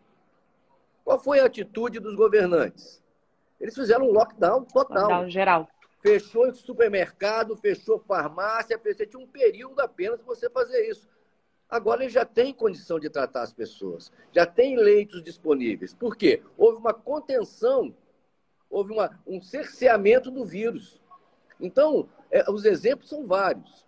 Qual 1.03 1.19
foi 1.19 1.39
a 1.39 1.45
atitude 1.45 1.99
dos 1.99 2.15
governantes? 2.15 3.01
Eles 3.59 3.73
fizeram 3.73 4.07
um 4.07 4.11
lockdown 4.11 4.63
total. 4.65 5.09
Lockdown 5.09 5.29
geral. 5.29 5.67
Fechou 6.01 6.51
supermercado, 6.53 7.55
fechou 7.55 7.99
farmácia, 7.99 8.77
fechou, 8.79 9.05
tinha 9.05 9.23
um 9.23 9.27
período 9.27 9.79
apenas 9.81 10.17
para 10.17 10.25
você 10.25 10.49
fazer 10.49 10.87
isso. 10.89 11.07
Agora 11.71 12.03
ele 12.03 12.11
já 12.11 12.25
tem 12.25 12.53
condição 12.53 12.99
de 12.99 13.09
tratar 13.09 13.43
as 13.43 13.53
pessoas, 13.53 14.11
já 14.33 14.45
tem 14.45 14.75
leitos 14.75 15.23
disponíveis. 15.23 15.93
Por 15.93 16.17
quê? 16.17 16.43
Houve 16.57 16.77
uma 16.77 16.93
contenção, 16.93 17.95
houve 18.69 18.91
uma, 18.91 19.17
um 19.25 19.39
cerceamento 19.39 20.29
do 20.29 20.43
vírus. 20.43 21.01
Então, 21.61 22.09
é, 22.29 22.43
os 22.51 22.65
exemplos 22.65 23.07
são 23.07 23.25
vários. 23.25 23.87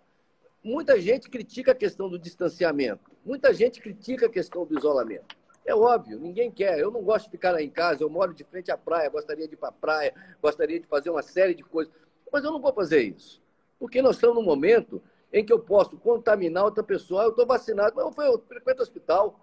Muita 0.62 0.98
gente 0.98 1.28
critica 1.28 1.72
a 1.72 1.74
questão 1.74 2.08
do 2.08 2.18
distanciamento, 2.18 3.10
muita 3.22 3.52
gente 3.52 3.82
critica 3.82 4.24
a 4.24 4.30
questão 4.30 4.64
do 4.64 4.78
isolamento. 4.78 5.36
É 5.66 5.74
óbvio, 5.74 6.18
ninguém 6.18 6.50
quer. 6.50 6.78
Eu 6.78 6.90
não 6.90 7.02
gosto 7.02 7.26
de 7.26 7.32
ficar 7.32 7.52
lá 7.52 7.60
em 7.60 7.68
casa, 7.68 8.02
eu 8.02 8.08
moro 8.08 8.32
de 8.32 8.44
frente 8.44 8.70
à 8.70 8.78
praia, 8.78 9.10
gostaria 9.10 9.46
de 9.46 9.52
ir 9.52 9.58
para 9.58 9.68
a 9.68 9.72
praia, 9.72 10.14
gostaria 10.40 10.80
de 10.80 10.86
fazer 10.86 11.10
uma 11.10 11.22
série 11.22 11.54
de 11.54 11.62
coisas. 11.62 11.92
Mas 12.32 12.42
eu 12.44 12.50
não 12.50 12.62
vou 12.62 12.72
fazer 12.72 13.02
isso. 13.02 13.42
Porque 13.78 14.00
nós 14.00 14.16
estamos 14.16 14.36
num 14.36 14.42
momento 14.42 15.02
em 15.34 15.44
que 15.44 15.52
eu 15.52 15.58
posso 15.58 15.98
contaminar 15.98 16.64
outra 16.64 16.82
pessoa. 16.82 17.24
Eu 17.24 17.30
estou 17.30 17.44
vacinado, 17.44 17.96
mas 17.96 18.04
eu, 18.18 18.24
eu 18.24 18.38
frequento 18.46 18.82
hospital. 18.82 19.40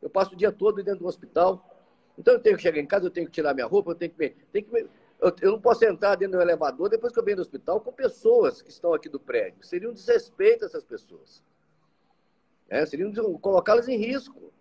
Eu 0.00 0.08
passo 0.08 0.34
o 0.34 0.36
dia 0.36 0.52
todo 0.52 0.82
dentro 0.82 1.00
do 1.00 1.06
hospital. 1.06 1.68
Então 2.16 2.34
eu 2.34 2.40
tenho 2.40 2.56
que 2.56 2.62
chegar 2.62 2.80
em 2.80 2.86
casa, 2.86 3.06
eu 3.06 3.10
tenho 3.10 3.26
que 3.26 3.32
tirar 3.32 3.52
minha 3.52 3.66
roupa, 3.66 3.90
eu 3.90 3.94
tenho 3.96 4.12
que. 4.12 4.30
Tenho 4.52 4.64
que 4.64 4.88
eu, 5.20 5.34
eu 5.40 5.52
não 5.52 5.60
posso 5.60 5.84
entrar 5.84 6.14
dentro 6.14 6.38
do 6.38 6.42
elevador 6.42 6.88
depois 6.88 7.12
que 7.12 7.18
eu 7.18 7.24
venho 7.24 7.36
do 7.36 7.42
hospital 7.42 7.80
com 7.80 7.92
pessoas 7.92 8.62
que 8.62 8.70
estão 8.70 8.94
aqui 8.94 9.08
do 9.08 9.18
prédio. 9.18 9.64
Seria 9.64 9.90
um 9.90 9.92
desrespeito 9.92 10.64
essas 10.64 10.84
pessoas. 10.84 11.42
É, 12.68 12.86
seria 12.86 13.06
um, 13.06 13.38
colocá-las 13.38 13.88
em 13.88 13.96
risco 13.96 14.52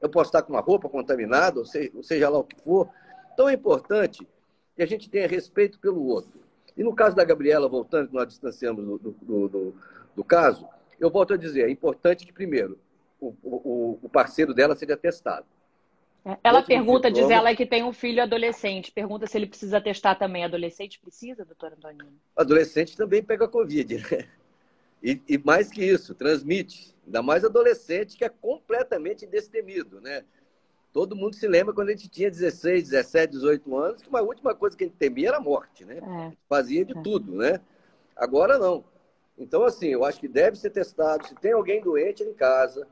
eu 0.00 0.08
posso 0.08 0.28
estar 0.28 0.42
com 0.42 0.52
uma 0.52 0.60
roupa 0.60 0.88
contaminada, 0.88 1.58
ou 1.58 1.64
seja, 1.64 1.90
ou 1.94 2.02
seja 2.02 2.28
lá 2.28 2.38
o 2.38 2.44
que 2.44 2.60
for. 2.60 2.88
Então 3.32 3.48
é 3.48 3.54
importante 3.54 4.26
que 4.74 4.82
a 4.82 4.86
gente 4.86 5.08
tenha 5.08 5.26
respeito 5.26 5.78
pelo 5.78 6.06
outro. 6.06 6.38
E 6.76 6.84
no 6.84 6.94
caso 6.94 7.16
da 7.16 7.24
Gabriela, 7.24 7.68
voltando, 7.68 8.08
que 8.08 8.14
nós 8.14 8.28
distanciamos 8.28 8.84
do, 8.84 8.98
do, 8.98 9.48
do, 9.48 9.74
do 10.16 10.24
caso, 10.24 10.66
eu 10.98 11.10
volto 11.10 11.34
a 11.34 11.36
dizer, 11.36 11.68
é 11.68 11.70
importante 11.70 12.24
que, 12.24 12.32
primeiro, 12.32 12.78
o, 13.20 13.34
o, 13.42 13.98
o 14.02 14.08
parceiro 14.08 14.54
dela 14.54 14.74
seja 14.74 14.96
testado. 14.96 15.46
É, 16.24 16.36
ela 16.42 16.62
pergunta, 16.62 17.08
diz 17.08 17.30
ela 17.30 17.54
que 17.54 17.64
tem 17.64 17.84
um 17.84 17.92
filho 17.92 18.20
adolescente, 18.20 18.90
pergunta 18.90 19.26
se 19.28 19.38
ele 19.38 19.46
precisa 19.46 19.80
testar 19.80 20.16
também. 20.16 20.42
Adolescente 20.42 20.98
precisa, 20.98 21.44
doutor 21.44 21.72
Antonino? 21.72 22.08
Adolescente 22.34 22.96
também 22.96 23.22
pega 23.22 23.46
Covid, 23.46 23.98
né? 23.98 24.26
E, 25.02 25.22
e, 25.28 25.38
mais 25.38 25.70
que 25.70 25.84
isso, 25.84 26.14
transmite. 26.14 26.96
Ainda 27.04 27.22
mais 27.22 27.44
adolescente, 27.44 28.16
que 28.16 28.24
é 28.24 28.28
completamente 28.28 29.24
destemido, 29.26 30.00
né? 30.00 30.24
Todo 30.92 31.14
mundo 31.14 31.36
se 31.36 31.46
lembra 31.46 31.74
quando 31.74 31.90
a 31.90 31.92
gente 31.92 32.08
tinha 32.08 32.30
16, 32.30 32.88
17, 32.88 33.32
18 33.32 33.76
anos, 33.76 34.02
que 34.02 34.08
uma 34.08 34.22
última 34.22 34.54
coisa 34.54 34.76
que 34.76 34.82
a 34.82 34.86
gente 34.86 34.96
temia 34.96 35.28
era 35.28 35.36
a 35.36 35.40
morte, 35.40 35.84
né? 35.84 35.98
É. 35.98 36.32
Fazia 36.48 36.84
de 36.84 36.96
é. 36.98 37.02
tudo, 37.02 37.36
né? 37.36 37.60
Agora 38.16 38.58
não. 38.58 38.82
Então, 39.38 39.64
assim, 39.64 39.88
eu 39.88 40.04
acho 40.04 40.18
que 40.20 40.28
deve 40.28 40.56
ser 40.56 40.70
testado. 40.70 41.26
Se 41.26 41.34
tem 41.34 41.52
alguém 41.52 41.82
doente 41.82 42.22
em 42.22 42.32
casa, 42.32 42.86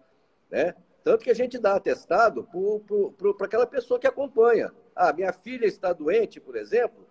né? 0.50 0.74
Tanto 1.02 1.22
que 1.22 1.30
a 1.30 1.34
gente 1.34 1.58
dá 1.58 1.76
atestado 1.76 2.48
para 3.36 3.46
aquela 3.46 3.66
pessoa 3.66 4.00
que 4.00 4.06
acompanha. 4.06 4.72
Ah, 4.96 5.12
minha 5.12 5.32
filha 5.32 5.66
está 5.66 5.92
doente, 5.92 6.40
por 6.40 6.56
exemplo, 6.56 7.06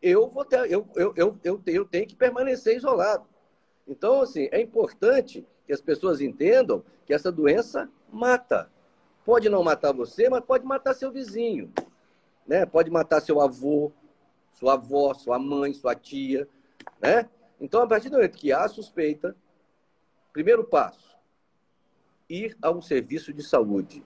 eu, 0.00 0.28
vou 0.28 0.44
ter, 0.44 0.70
eu, 0.70 0.86
eu, 0.94 1.12
eu, 1.16 1.38
eu, 1.42 1.62
eu 1.66 1.84
tenho 1.84 2.06
que 2.06 2.14
permanecer 2.14 2.76
isolado. 2.76 3.26
Então, 3.86 4.20
assim, 4.20 4.48
é 4.52 4.60
importante 4.60 5.46
que 5.66 5.72
as 5.72 5.80
pessoas 5.80 6.20
entendam 6.20 6.84
que 7.04 7.12
essa 7.12 7.32
doença 7.32 7.88
mata. 8.12 8.70
Pode 9.24 9.48
não 9.48 9.62
matar 9.62 9.92
você, 9.92 10.28
mas 10.28 10.44
pode 10.44 10.64
matar 10.64 10.94
seu 10.94 11.10
vizinho. 11.10 11.72
Né? 12.46 12.66
Pode 12.66 12.90
matar 12.90 13.20
seu 13.20 13.40
avô, 13.40 13.92
sua 14.52 14.74
avó, 14.74 15.14
sua 15.14 15.38
mãe, 15.38 15.72
sua 15.72 15.94
tia. 15.94 16.48
Né? 17.00 17.28
Então, 17.62 17.80
a 17.80 17.86
partir 17.86 18.10
do 18.10 18.16
momento 18.16 18.36
que 18.36 18.52
há 18.52 18.66
suspeita, 18.66 19.36
primeiro 20.32 20.64
passo, 20.64 21.16
ir 22.28 22.56
a 22.60 22.72
um 22.72 22.82
serviço 22.82 23.32
de 23.32 23.40
saúde. 23.40 24.04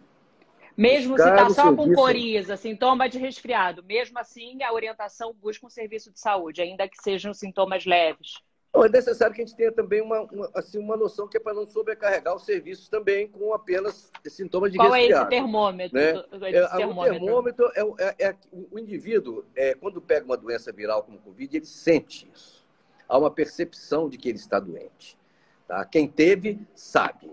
Mesmo 0.77 1.17
Buscar 1.17 1.47
se 1.47 1.53
está 1.53 1.63
só 1.63 1.69
serviço... 1.69 1.89
com 1.89 1.95
coriza, 1.95 2.57
sintoma 2.59 3.09
de 3.09 3.19
resfriado, 3.19 3.83
mesmo 3.83 4.19
assim 4.19 4.63
a 4.63 4.71
orientação 4.75 5.33
busca 5.33 5.67
um 5.67 5.71
serviço 5.71 6.13
de 6.13 6.21
saúde, 6.21 6.61
ainda 6.61 6.87
que 6.87 6.99
sejam 7.03 7.33
sintomas 7.33 7.87
leves. 7.87 8.43
Então, 8.69 8.85
é 8.85 8.91
necessário 8.91 9.35
que 9.35 9.41
a 9.41 9.47
gente 9.47 9.57
tenha 9.57 9.73
também 9.73 10.03
uma, 10.03 10.21
uma 10.25 10.51
assim, 10.55 10.79
uma 10.79 10.99
noção 10.99 11.27
que 11.27 11.39
é 11.39 11.41
para 11.41 11.55
não 11.55 11.65
sobrecarregar 11.65 12.37
os 12.37 12.45
serviços 12.45 12.91
também 12.91 13.27
com 13.27 13.55
apenas 13.55 14.13
sintomas 14.27 14.71
de 14.71 14.77
Qual 14.77 14.91
resfriado. 14.91 15.31
Qual 15.31 15.33
é 15.33 15.35
esse 15.35 15.43
termômetro? 15.43 15.99
Né? 15.99 16.11
Esse 16.11 16.59
é, 16.59 16.77
termômetro? 16.77 17.17
O 17.17 17.21
termômetro 17.21 17.73
é, 17.75 18.05
é, 18.05 18.29
é, 18.29 18.37
o 18.53 18.79
indivíduo, 18.79 19.47
é, 19.57 19.75
quando 19.75 20.03
pega 20.03 20.27
uma 20.27 20.37
doença 20.37 20.71
viral 20.71 21.05
como 21.05 21.17
o 21.17 21.21
Covid, 21.23 21.57
ele 21.57 21.65
sente 21.65 22.31
isso. 22.31 22.56
Há 23.09 23.19
uma 23.19 23.31
percepção 23.31 24.09
de 24.09 24.19
que 24.19 24.29
ele 24.29 24.39
está 24.39 24.59
doente. 24.59 25.19
Tá? 25.67 25.85
Quem 25.85 26.09
teve, 26.09 26.61
sabe. 26.75 27.31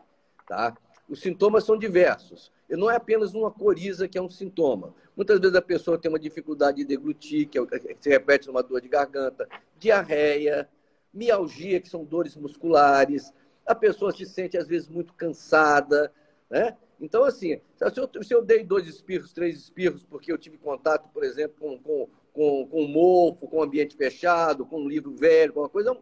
Tá? 0.48 0.76
os 1.08 1.22
sintomas 1.22 1.64
são 1.64 1.78
diversos. 1.78 2.52
E 2.70 2.76
não 2.76 2.90
é 2.90 2.96
apenas 2.96 3.34
uma 3.34 3.52
coriza 3.52 4.08
que 4.08 4.18
é 4.18 4.22
um 4.22 4.30
sintoma. 4.30 4.96
Muitas 5.16 5.40
vezes 5.40 5.56
a 5.56 5.62
pessoa 5.62 5.98
tem 5.98 6.10
uma 6.10 6.20
dificuldade 6.20 6.78
de 6.78 6.86
deglutir, 6.86 7.48
que, 7.48 7.60
é, 7.60 7.66
que 7.66 7.98
se 8.00 8.10
repete 8.10 8.48
numa 8.48 8.64
dor 8.64 8.82
de 8.82 8.88
garganta, 8.88 9.48
diarreia, 9.78 10.68
mialgia, 11.14 11.80
que 11.80 11.90
são 11.90 12.04
dores 12.04 12.36
musculares. 12.36 13.32
A 13.66 13.76
pessoa 13.76 14.12
se 14.12 14.26
sente, 14.26 14.58
às 14.58 14.68
vezes, 14.68 14.88
muito 14.88 15.14
cansada. 15.14 16.12
Né? 16.50 16.76
Então, 17.00 17.24
assim, 17.24 17.62
se 17.76 18.00
eu, 18.00 18.24
se 18.24 18.34
eu 18.34 18.44
dei 18.44 18.64
dois 18.64 18.88
espirros, 18.88 19.34
três 19.34 19.58
espirros, 19.60 20.06
porque 20.06 20.32
eu 20.32 20.38
tive 20.38 20.58
contato, 20.58 21.10
por 21.10 21.24
exemplo, 21.24 21.56
com, 21.60 21.78
com, 21.80 22.10
com, 22.34 22.68
com 22.68 22.88
mofo, 22.88 23.48
com 23.48 23.62
ambiente 23.62 23.96
fechado, 23.96 24.66
com 24.66 24.82
um 24.82 24.90
livro 24.90 25.12
velho, 25.16 25.54
com 25.54 25.62
uma 25.62 25.70
coisa, 25.70 25.96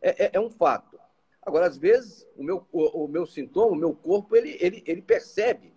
é, 0.00 0.26
é, 0.26 0.30
é 0.34 0.40
um 0.40 0.50
fato. 0.50 0.98
Agora, 1.42 1.66
às 1.66 1.78
vezes, 1.78 2.26
o 2.36 2.42
meu, 2.44 2.66
o, 2.70 3.04
o 3.04 3.08
meu 3.08 3.26
sintoma, 3.26 3.72
o 3.72 3.76
meu 3.76 3.94
corpo, 3.94 4.36
ele, 4.36 4.56
ele, 4.60 4.82
ele 4.86 5.00
percebe 5.00 5.72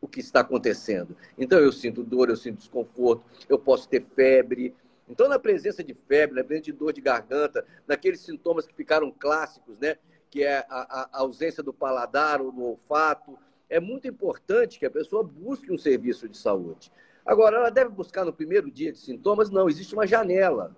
o 0.00 0.08
que 0.08 0.20
está 0.20 0.40
acontecendo. 0.40 1.16
Então, 1.36 1.58
eu 1.58 1.72
sinto 1.72 2.02
dor, 2.02 2.30
eu 2.30 2.36
sinto 2.36 2.58
desconforto, 2.58 3.24
eu 3.48 3.58
posso 3.58 3.88
ter 3.88 4.02
febre. 4.02 4.74
Então, 5.08 5.28
na 5.28 5.38
presença 5.38 5.82
de 5.82 5.92
febre, 5.92 6.36
na 6.36 6.44
presença 6.44 6.66
de 6.66 6.72
dor 6.72 6.92
de 6.92 7.00
garganta, 7.00 7.66
naqueles 7.86 8.20
sintomas 8.20 8.66
que 8.66 8.74
ficaram 8.74 9.10
clássicos, 9.10 9.78
né? 9.78 9.96
que 10.30 10.44
é 10.44 10.64
a, 10.70 11.08
a 11.12 11.18
ausência 11.18 11.62
do 11.62 11.72
paladar 11.72 12.40
ou 12.40 12.52
do 12.52 12.62
olfato, 12.62 13.36
é 13.68 13.80
muito 13.80 14.06
importante 14.06 14.78
que 14.78 14.86
a 14.86 14.90
pessoa 14.90 15.24
busque 15.24 15.72
um 15.72 15.78
serviço 15.78 16.28
de 16.28 16.38
saúde. 16.38 16.90
Agora, 17.24 17.56
ela 17.56 17.70
deve 17.70 17.90
buscar 17.90 18.24
no 18.24 18.32
primeiro 18.32 18.70
dia 18.70 18.92
de 18.92 18.98
sintomas? 18.98 19.50
Não, 19.50 19.68
existe 19.68 19.94
uma 19.94 20.06
janela 20.06 20.76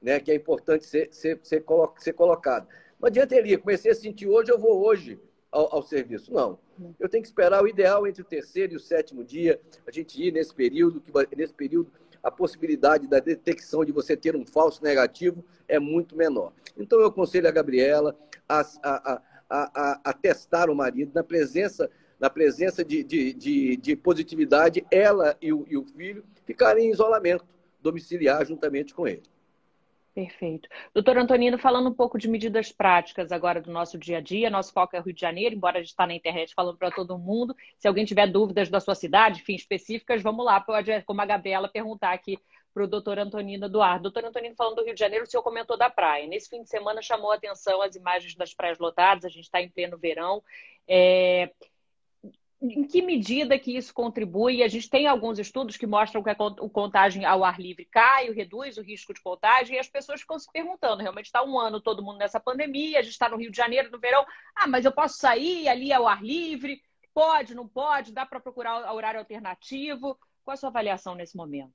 né, 0.00 0.18
que 0.18 0.30
é 0.30 0.34
importante 0.34 0.84
ser, 0.84 1.08
ser, 1.12 1.38
ser, 1.42 1.60
colo 1.60 1.94
ser 1.98 2.12
colocada. 2.12 2.66
Não 3.00 3.06
adianta 3.06 3.34
ele 3.34 3.52
ir, 3.52 3.58
comecei 3.58 3.90
a 3.90 3.94
sentir 3.94 4.26
hoje, 4.26 4.50
eu 4.50 4.58
vou 4.58 4.84
hoje 4.84 5.18
ao, 5.50 5.76
ao, 5.76 5.82
serviço. 5.82 6.32
Não. 6.32 6.58
Eu 6.98 7.08
tenho 7.08 7.22
que 7.22 7.28
esperar 7.28 7.62
o 7.62 7.68
ideal 7.68 8.06
entre 8.06 8.22
o 8.22 8.24
terceiro 8.24 8.72
e 8.72 8.76
o 8.76 8.80
sétimo 8.80 9.24
dia, 9.24 9.60
a 9.86 9.90
gente 9.90 10.20
ir 10.20 10.32
nesse 10.32 10.54
período, 10.54 11.00
que 11.00 11.36
nesse 11.36 11.54
período 11.54 11.90
a 12.22 12.30
possibilidade 12.30 13.08
da 13.08 13.18
detecção 13.18 13.84
de 13.84 13.92
você 13.92 14.16
ter 14.16 14.36
um 14.36 14.46
falso 14.46 14.82
negativo 14.82 15.44
é 15.68 15.78
muito 15.78 16.16
menor. 16.16 16.52
Então 16.76 17.00
eu 17.00 17.06
aconselho 17.06 17.48
a 17.48 17.50
Gabriela 17.50 18.16
a, 18.48 18.60
a, 18.60 19.12
a, 19.12 19.22
a, 19.50 20.00
a 20.04 20.12
testar 20.12 20.70
o 20.70 20.74
marido 20.74 21.12
na 21.14 21.24
presença, 21.24 21.90
na 22.22 22.30
presença 22.30 22.84
de, 22.84 23.02
de, 23.02 23.32
de, 23.32 23.76
de 23.76 23.96
positividade, 23.96 24.86
ela 24.92 25.36
e 25.42 25.52
o, 25.52 25.66
e 25.68 25.76
o 25.76 25.84
filho 25.84 26.24
ficarem 26.46 26.86
em 26.86 26.92
isolamento 26.92 27.44
domiciliar 27.80 28.46
juntamente 28.46 28.94
com 28.94 29.08
ele. 29.08 29.24
Perfeito. 30.14 30.68
Doutor 30.94 31.18
Antonino, 31.18 31.58
falando 31.58 31.88
um 31.88 31.92
pouco 31.92 32.16
de 32.18 32.28
medidas 32.28 32.70
práticas 32.70 33.32
agora 33.32 33.60
do 33.60 33.72
nosso 33.72 33.98
dia 33.98 34.18
a 34.18 34.20
dia, 34.20 34.50
nosso 34.50 34.72
foco 34.72 34.94
é 34.94 35.00
Rio 35.00 35.12
de 35.12 35.20
Janeiro, 35.20 35.56
embora 35.56 35.78
a 35.78 35.80
gente 35.80 35.90
está 35.90 36.06
na 36.06 36.14
internet 36.14 36.54
falando 36.54 36.76
para 36.76 36.92
todo 36.92 37.18
mundo. 37.18 37.56
Se 37.76 37.88
alguém 37.88 38.04
tiver 38.04 38.28
dúvidas 38.28 38.68
da 38.68 38.78
sua 38.78 38.94
cidade, 38.94 39.40
enfim, 39.40 39.56
específicas, 39.56 40.22
vamos 40.22 40.44
lá, 40.44 40.60
pode, 40.60 41.02
como 41.02 41.20
a 41.22 41.26
Gabriela, 41.26 41.68
perguntar 41.68 42.12
aqui 42.12 42.38
para 42.72 42.84
o 42.84 42.86
doutor 42.86 43.18
Antonino 43.18 43.66
Eduardo. 43.66 44.04
Doutor 44.04 44.26
Antonino, 44.26 44.54
falando 44.54 44.76
do 44.76 44.84
Rio 44.84 44.94
de 44.94 45.00
Janeiro, 45.00 45.24
o 45.24 45.28
senhor 45.28 45.42
comentou 45.42 45.76
da 45.76 45.90
praia. 45.90 46.28
Nesse 46.28 46.48
fim 46.48 46.62
de 46.62 46.68
semana 46.68 47.02
chamou 47.02 47.32
a 47.32 47.34
atenção 47.34 47.82
as 47.82 47.96
imagens 47.96 48.36
das 48.36 48.54
praias 48.54 48.78
lotadas, 48.78 49.24
a 49.24 49.28
gente 49.28 49.44
está 49.44 49.60
em 49.60 49.68
pleno 49.68 49.98
verão. 49.98 50.40
É 50.86 51.50
em 52.62 52.84
que 52.84 53.02
medida 53.02 53.58
que 53.58 53.76
isso 53.76 53.92
contribui? 53.92 54.62
A 54.62 54.68
gente 54.68 54.88
tem 54.88 55.06
alguns 55.06 55.38
estudos 55.38 55.76
que 55.76 55.86
mostram 55.86 56.22
que 56.22 56.30
a 56.30 56.36
contagem 56.36 57.24
ao 57.24 57.44
ar 57.44 57.60
livre 57.60 57.84
cai, 57.84 58.30
reduz 58.30 58.78
o 58.78 58.82
risco 58.82 59.12
de 59.12 59.20
contagem, 59.20 59.76
e 59.76 59.78
as 59.80 59.88
pessoas 59.88 60.20
ficam 60.20 60.38
se 60.38 60.50
perguntando, 60.52 61.02
realmente 61.02 61.26
está 61.26 61.42
um 61.42 61.58
ano 61.58 61.80
todo 61.80 62.02
mundo 62.02 62.18
nessa 62.18 62.38
pandemia, 62.38 63.00
a 63.00 63.02
gente 63.02 63.12
está 63.12 63.28
no 63.28 63.36
Rio 63.36 63.50
de 63.50 63.56
Janeiro, 63.56 63.90
no 63.90 63.98
verão, 63.98 64.24
ah, 64.54 64.68
mas 64.68 64.84
eu 64.84 64.92
posso 64.92 65.18
sair 65.18 65.68
ali 65.68 65.92
ao 65.92 66.06
ar 66.06 66.22
livre? 66.22 66.80
Pode, 67.12 67.54
não 67.54 67.66
pode? 67.66 68.12
Dá 68.12 68.24
para 68.24 68.40
procurar 68.40 68.94
horário 68.94 69.20
alternativo? 69.20 70.16
Qual 70.44 70.54
a 70.54 70.56
sua 70.56 70.68
avaliação 70.68 71.14
nesse 71.14 71.36
momento? 71.36 71.74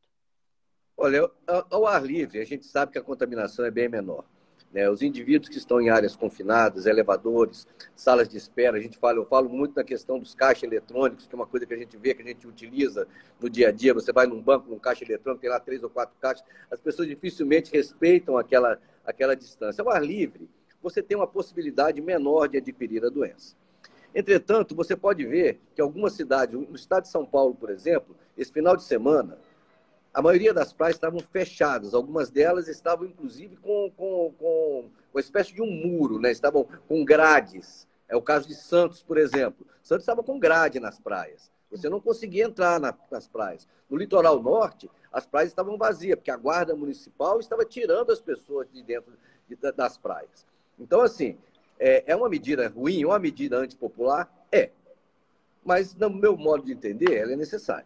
Olha, 0.96 1.30
ao 1.70 1.86
ar 1.86 2.04
livre, 2.04 2.40
a 2.40 2.46
gente 2.46 2.66
sabe 2.66 2.94
que 2.94 2.98
a 2.98 3.04
contaminação 3.04 3.66
é 3.66 3.70
bem 3.70 3.88
menor. 3.88 4.26
Né? 4.72 4.90
Os 4.90 5.02
indivíduos 5.02 5.50
que 5.50 5.58
estão 5.58 5.80
em 5.80 5.90
áreas 5.90 6.16
confinadas, 6.16 6.86
elevadores, 6.86 7.68
salas 7.96 8.28
de 8.28 8.38
espera, 8.38 8.78
a 8.78 8.80
gente 8.80 8.98
fala, 8.98 9.18
eu 9.18 9.26
falo 9.26 9.50
muito 9.50 9.76
na 9.76 9.84
questão 9.84 10.20
dos 10.20 10.36
caixas 10.36 10.64
eletrônicos, 10.64 11.28
que 11.28 11.34
é 11.34 11.38
uma 11.38 11.48
coisa 11.48 11.66
que 11.66 11.74
a 11.74 11.78
gente 11.78 11.98
vê, 11.98 12.14
que 12.14 12.22
a 12.22 12.26
gente 12.26 12.48
utiliza 12.48 13.08
no 13.40 13.50
dia 13.50 13.70
a 13.70 13.72
dia. 13.72 13.94
Você 13.94 14.12
vai 14.12 14.28
num 14.28 14.42
banco, 14.42 14.70
num 14.70 14.80
caixa 14.80 15.04
eletrônico, 15.04 15.42
tem 15.42 15.50
lá 15.50 15.60
três 15.60 15.84
ou 15.84 15.90
quatro 15.90 16.16
caixas, 16.20 16.46
as 16.70 16.80
pessoas 16.80 17.08
dificilmente 17.08 17.72
respeitam 17.72 18.38
aquela, 18.38 18.80
aquela 19.06 19.36
distância. 19.36 19.82
Ao 19.82 19.90
ar 19.90 20.04
livre, 20.04 20.50
você 20.82 21.02
tem 21.02 21.18
uma 21.18 21.28
possibilidade 21.28 22.02
menor 22.02 22.48
de 22.48 22.58
adquirir 22.58 23.04
a 23.06 23.10
doença. 23.10 23.56
Entretanto, 24.14 24.74
você 24.74 24.96
pode 24.96 25.26
ver 25.26 25.60
que 25.76 25.82
algumas 25.82 26.14
cidades, 26.14 26.56
no 26.56 26.76
estado 26.76 27.04
de 27.04 27.10
São 27.10 27.26
Paulo, 27.26 27.54
por 27.54 27.70
exemplo, 27.70 28.16
esse 28.38 28.52
final 28.52 28.76
de 28.76 28.84
semana, 28.84 29.38
a 30.18 30.22
maioria 30.24 30.52
das 30.52 30.74
praias 30.74 30.96
estavam 30.96 31.20
fechadas, 31.20 31.94
algumas 31.94 32.32
delas 32.32 32.68
estavam, 32.68 33.06
inclusive, 33.06 33.56
com, 33.58 33.92
com, 33.96 34.34
com 34.40 34.90
uma 35.14 35.22
espécie 35.22 35.54
de 35.54 35.62
um 35.62 35.70
muro, 35.70 36.18
né? 36.18 36.32
estavam 36.32 36.68
com 36.88 37.06
grades. 37.06 37.88
É 38.10 38.16
o 38.16 38.22
caso 38.24 38.48
de 38.48 38.56
Santos, 38.56 39.04
por 39.04 39.20
exemplo. 39.20 39.68
Santos 39.84 40.02
estava 40.02 40.24
com 40.24 40.40
grade 40.40 40.80
nas 40.80 41.00
praias. 41.00 41.52
Você 41.70 41.88
não 41.88 42.02
conseguia 42.02 42.46
entrar 42.46 42.80
na, 42.80 42.98
nas 43.12 43.28
praias. 43.28 43.68
No 43.88 43.96
litoral 43.96 44.42
norte, 44.42 44.90
as 45.14 45.28
praias 45.28 45.52
estavam 45.52 45.78
vazias, 45.78 46.16
porque 46.16 46.32
a 46.32 46.38
guarda 46.38 46.76
municipal 46.76 47.40
estava 47.40 47.64
tirando 47.64 48.12
as 48.12 48.20
pessoas 48.20 48.68
de 48.74 48.82
dentro 48.82 49.14
de, 49.48 49.56
das 49.74 50.00
praias. 50.00 50.48
Então, 50.80 51.02
assim, 51.02 51.38
é, 51.78 52.04
é 52.08 52.16
uma 52.16 52.28
medida 52.28 52.68
ruim, 52.68 53.06
uma 53.06 53.20
medida 53.20 53.60
antipopular? 53.60 54.28
É. 54.52 54.72
Mas, 55.64 55.94
no 55.94 56.10
meu 56.10 56.36
modo 56.36 56.66
de 56.66 56.72
entender, 56.72 57.18
ela 57.18 57.34
é 57.34 57.36
necessária 57.36 57.86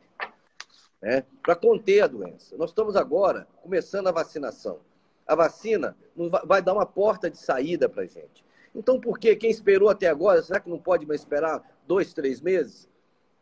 né, 1.02 1.24
para 1.42 1.56
conter 1.56 2.02
a 2.02 2.08
doença. 2.08 2.56
Nós 2.58 2.70
estamos 2.70 2.96
agora 2.96 3.48
começando 3.62 4.08
a 4.08 4.12
vacinação. 4.12 4.80
A 5.26 5.36
vacina 5.36 5.98
vai 6.46 6.62
dar 6.62 6.74
uma 6.74 6.86
porta 6.86 7.30
de 7.30 7.38
saída 7.38 7.90
para 7.90 8.04
a 8.04 8.06
gente. 8.06 8.46
Então, 8.74 9.00
por 9.00 9.20
que 9.20 9.36
quem 9.36 9.50
esperou 9.50 9.90
até 9.90 10.08
agora, 10.08 10.42
será 10.42 10.60
que 10.60 10.70
não 10.70 10.80
pode 10.80 11.06
mais 11.06 11.22
esperar 11.22 11.62
dois, 11.88 12.14
três 12.14 12.40
meses? 12.40 12.88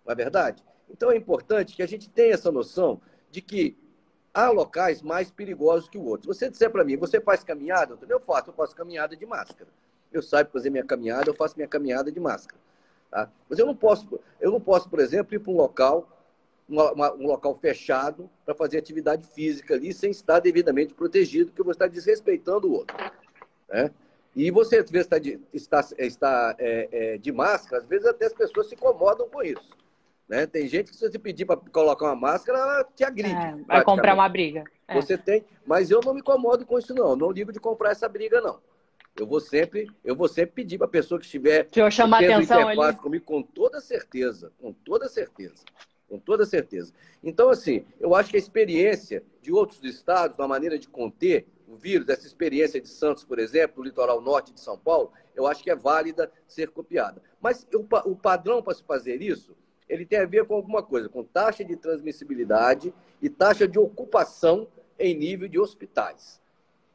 Não 0.06 0.12
é 0.12 0.16
verdade? 0.16 0.64
Então, 0.90 1.12
é 1.12 1.18
importante 1.18 1.76
que 1.76 1.84
a 1.84 1.88
gente 1.88 2.10
tenha 2.10 2.34
essa 2.34 2.52
noção 2.52 3.00
de 3.30 3.42
que 3.42 3.78
há 4.34 4.50
locais 4.50 5.02
mais 5.02 5.30
perigosos 5.32 5.90
que 5.90 5.98
o 5.98 6.06
outro. 6.06 6.34
Você 6.34 6.50
disser 6.50 6.72
para 6.72 6.84
mim, 6.84 6.98
você 6.98 7.20
faz 7.20 7.44
caminhada? 7.44 7.98
Eu 8.08 8.20
faço, 8.20 8.50
eu 8.50 8.54
faço 8.54 8.76
caminhada 8.76 9.16
de 9.16 9.26
máscara. 9.26 9.70
Eu 10.12 10.24
saio 10.24 10.48
fazer 10.48 10.70
minha 10.72 10.84
caminhada, 10.84 11.30
eu 11.30 11.36
faço 11.36 11.56
minha 11.56 11.68
caminhada 11.68 12.12
de 12.12 12.20
máscara. 12.20 12.60
Tá? 13.12 13.30
Mas 13.48 13.60
eu 13.60 13.66
não 13.66 13.76
posso, 13.76 14.20
eu 14.40 14.52
não 14.52 14.60
posso, 14.60 14.90
por 14.90 15.00
exemplo, 15.00 15.36
ir 15.36 15.40
para 15.40 15.52
um 15.52 15.56
local 15.56 16.08
uma, 16.70 16.92
uma, 16.92 17.14
um 17.16 17.28
local 17.28 17.56
fechado 17.56 18.30
para 18.46 18.54
fazer 18.54 18.78
atividade 18.78 19.26
física 19.26 19.74
ali 19.74 19.92
sem 19.92 20.12
estar 20.12 20.40
devidamente 20.40 20.94
protegido, 20.94 21.48
porque 21.48 21.64
você 21.64 21.72
está 21.72 21.88
desrespeitando 21.88 22.68
o 22.68 22.74
outro. 22.74 22.96
Né? 23.68 23.92
E 24.36 24.52
você, 24.52 24.78
às 24.78 24.90
vezes, 24.90 25.08
está 25.08 25.18
de, 25.18 25.40
está, 25.52 25.86
está 25.98 26.56
é, 26.60 26.90
é, 26.92 27.18
de 27.18 27.32
máscara, 27.32 27.82
às 27.82 27.90
vezes 27.90 28.06
até 28.06 28.28
as 28.28 28.34
pessoas 28.34 28.68
se 28.68 28.76
incomodam 28.76 29.28
com 29.28 29.42
isso. 29.42 29.78
Né? 30.28 30.46
Tem 30.46 30.68
gente 30.68 30.92
que, 30.92 30.96
se 30.96 31.10
você 31.10 31.18
pedir 31.18 31.46
para 31.46 31.58
colocar 31.58 32.06
uma 32.06 32.16
máscara, 32.16 32.60
ela 32.60 32.84
te 32.96 33.04
agride. 33.04 33.34
É, 33.34 33.56
vai 33.66 33.84
comprar 33.84 34.14
uma 34.14 34.30
briga. 34.30 34.64
É. 34.88 34.94
Você 34.94 35.18
tem, 35.18 35.44
mas 35.66 35.90
eu 35.90 36.02
não 36.06 36.14
me 36.14 36.20
incomodo 36.20 36.66
com 36.66 36.78
isso, 36.78 36.94
não. 36.94 37.16
Não 37.16 37.34
digo 37.34 37.52
de 37.52 37.60
comprar 37.60 37.92
essa 37.92 38.08
briga, 38.08 38.40
não. 38.40 38.60
Eu 39.20 39.26
vou 39.26 39.40
sempre, 39.40 39.88
eu 40.06 40.16
vou 40.16 40.28
sempre 40.28 40.52
pedir 40.54 40.78
para 40.78 40.86
a 40.86 40.90
pessoa 40.90 41.20
que 41.20 41.26
estiver 41.26 41.64
Deixa 41.64 41.82
eu 41.82 41.92
chamar 41.92 42.24
atenção 42.24 42.68
ali. 42.68 42.96
comigo, 42.96 43.26
com 43.26 43.42
toda 43.42 43.82
certeza, 43.82 44.54
com 44.62 44.72
toda 44.72 45.10
certeza 45.10 45.64
com 46.10 46.18
toda 46.18 46.46
certeza. 46.46 46.92
Então, 47.24 47.50
assim, 47.50 47.86
eu 48.00 48.16
acho 48.16 48.32
que 48.32 48.36
a 48.36 48.40
experiência 48.40 49.24
de 49.42 49.54
outros 49.54 49.84
estados, 49.84 50.38
na 50.38 50.48
maneira 50.48 50.78
de 50.78 50.88
conter 50.88 51.46
o 51.68 51.76
vírus, 51.76 52.10
essa 52.10 52.26
experiência 52.26 52.82
de 52.82 52.90
Santos, 52.90 53.24
por 53.24 53.38
exemplo, 53.38 53.76
no 53.78 53.84
litoral 53.84 54.20
norte 54.20 54.52
de 54.52 54.60
São 54.60 54.78
Paulo, 54.78 55.12
eu 55.36 55.46
acho 55.46 55.64
que 55.64 55.70
é 55.70 55.76
válida 55.76 56.32
ser 56.48 56.70
copiada. 56.72 57.22
Mas 57.40 57.66
o, 57.74 58.10
o 58.10 58.16
padrão 58.16 58.62
para 58.62 58.74
se 58.74 58.84
fazer 58.84 59.22
isso, 59.22 59.56
ele 59.88 60.06
tem 60.06 60.20
a 60.20 60.26
ver 60.26 60.46
com 60.46 60.56
alguma 60.56 60.84
coisa, 60.84 61.08
com 61.08 61.24
taxa 61.24 61.64
de 61.64 61.76
transmissibilidade 61.76 62.94
e 63.22 63.30
taxa 63.30 63.68
de 63.68 63.78
ocupação 63.80 64.68
em 64.98 65.16
nível 65.16 65.48
de 65.48 65.60
hospitais. 65.60 66.42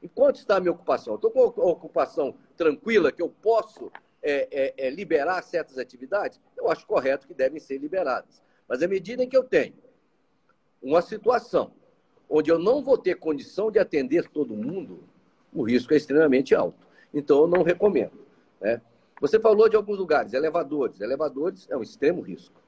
E 0.02 0.08
quanto 0.08 0.36
está 0.36 0.56
a 0.56 0.60
minha 0.60 0.72
ocupação? 0.72 1.14
Estou 1.14 1.30
com 1.30 1.40
a 1.40 1.64
ocupação 1.64 2.34
tranquila, 2.56 3.10
que 3.10 3.22
eu 3.22 3.28
posso 3.28 3.90
é, 4.22 4.48
é, 4.50 4.86
é, 4.86 4.90
liberar 4.90 5.42
certas 5.42 5.78
atividades? 5.78 6.38
Eu 6.56 6.70
acho 6.70 6.86
correto 6.86 7.26
que 7.26 7.32
devem 7.34 7.58
ser 7.58 7.78
liberadas. 7.78 8.42
Mas 8.68 8.82
à 8.82 8.88
medida 8.88 9.22
em 9.22 9.28
que 9.28 9.36
eu 9.36 9.44
tenho 9.44 9.74
uma 10.82 11.02
situação 11.02 11.72
onde 12.28 12.50
eu 12.50 12.58
não 12.58 12.82
vou 12.82 12.98
ter 12.98 13.16
condição 13.16 13.70
de 13.70 13.78
atender 13.78 14.28
todo 14.28 14.56
mundo, 14.56 15.04
o 15.52 15.62
risco 15.62 15.94
é 15.94 15.96
extremamente 15.96 16.54
alto. 16.54 16.86
Então, 17.12 17.42
eu 17.42 17.46
não 17.46 17.62
recomendo. 17.62 18.26
Né? 18.60 18.80
Você 19.20 19.38
falou 19.38 19.68
de 19.68 19.76
alguns 19.76 19.98
lugares, 19.98 20.32
elevadores. 20.32 21.00
Elevadores 21.00 21.68
é 21.70 21.76
um 21.76 21.82
extremo 21.82 22.20
risco. 22.20 22.60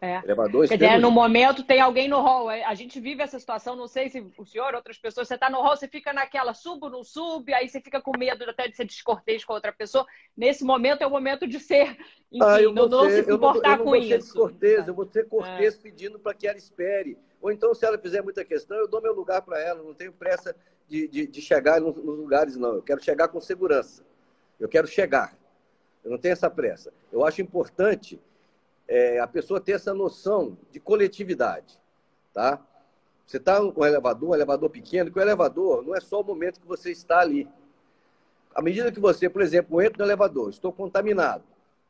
É. 0.00 0.18
Elevador 0.24 0.68
Quer 0.68 0.76
dizer, 0.76 0.98
no 0.98 1.10
momento 1.10 1.62
tem 1.62 1.80
alguém 1.80 2.06
no 2.06 2.20
hall. 2.20 2.50
A 2.50 2.74
gente 2.74 3.00
vive 3.00 3.22
essa 3.22 3.38
situação, 3.38 3.74
não 3.74 3.88
sei 3.88 4.10
se 4.10 4.20
o 4.36 4.44
senhor, 4.44 4.74
outras 4.74 4.98
pessoas, 4.98 5.26
você 5.26 5.34
está 5.34 5.48
no 5.48 5.62
hall, 5.62 5.74
você 5.74 5.88
fica 5.88 6.12
naquela, 6.12 6.52
subo, 6.52 6.90
não 6.90 7.02
sube, 7.02 7.54
aí 7.54 7.66
você 7.66 7.80
fica 7.80 8.00
com 8.00 8.16
medo 8.16 8.44
até 8.44 8.68
de 8.68 8.76
ser 8.76 8.84
descortês 8.84 9.42
com 9.42 9.54
outra 9.54 9.72
pessoa. 9.72 10.06
Nesse 10.36 10.64
momento 10.64 11.00
é 11.00 11.06
o 11.06 11.10
momento 11.10 11.46
de 11.46 11.58
ser, 11.58 11.96
enfim, 12.30 12.42
ah, 12.42 12.60
não, 12.72 12.88
não 12.88 13.08
se 13.08 13.20
importar 13.20 13.32
eu 13.32 13.38
não, 13.38 13.72
eu 13.72 13.78
não 13.78 13.84
com 13.84 13.96
isso. 13.96 14.18
Descortês, 14.18 14.86
eu 14.86 14.94
vou 14.94 15.06
ser 15.06 15.26
cortês 15.28 15.74
é. 15.74 15.78
pedindo 15.82 16.18
para 16.18 16.34
que 16.34 16.46
ela 16.46 16.58
espere. 16.58 17.16
Ou 17.40 17.50
então, 17.50 17.74
se 17.74 17.86
ela 17.86 17.98
fizer 17.98 18.22
muita 18.22 18.44
questão, 18.44 18.76
eu 18.76 18.88
dou 18.88 19.00
meu 19.00 19.14
lugar 19.14 19.40
para 19.40 19.58
ela, 19.58 19.82
não 19.82 19.94
tenho 19.94 20.12
pressa 20.12 20.54
de, 20.86 21.08
de, 21.08 21.26
de 21.26 21.40
chegar 21.40 21.80
nos, 21.80 21.96
nos 21.96 22.18
lugares, 22.18 22.56
não. 22.56 22.74
Eu 22.74 22.82
quero 22.82 23.02
chegar 23.02 23.28
com 23.28 23.40
segurança. 23.40 24.04
Eu 24.60 24.68
quero 24.68 24.86
chegar. 24.86 25.36
Eu 26.04 26.10
não 26.10 26.18
tenho 26.18 26.32
essa 26.32 26.50
pressa. 26.50 26.92
Eu 27.10 27.24
acho 27.24 27.40
importante 27.40 28.20
é, 28.88 29.18
a 29.18 29.26
pessoa 29.26 29.60
ter 29.60 29.72
essa 29.72 29.92
noção 29.92 30.56
de 30.70 30.78
coletividade, 30.78 31.78
tá? 32.32 32.64
Você 33.26 33.38
está 33.38 33.58
com 33.60 33.80
um 33.80 33.84
elevador, 33.84 34.30
um 34.30 34.34
elevador 34.34 34.70
pequeno, 34.70 35.10
que 35.10 35.18
o 35.18 35.22
elevador 35.22 35.82
não 35.82 35.94
é 35.94 36.00
só 36.00 36.20
o 36.20 36.24
momento 36.24 36.60
que 36.60 36.66
você 36.66 36.92
está 36.92 37.18
ali. 37.18 37.48
À 38.54 38.62
medida 38.62 38.92
que 38.92 39.00
você, 39.00 39.28
por 39.28 39.42
exemplo, 39.42 39.82
entra 39.82 39.98
no 39.98 40.04
elevador, 40.04 40.48
estou 40.48 40.72
contaminado, 40.72 41.44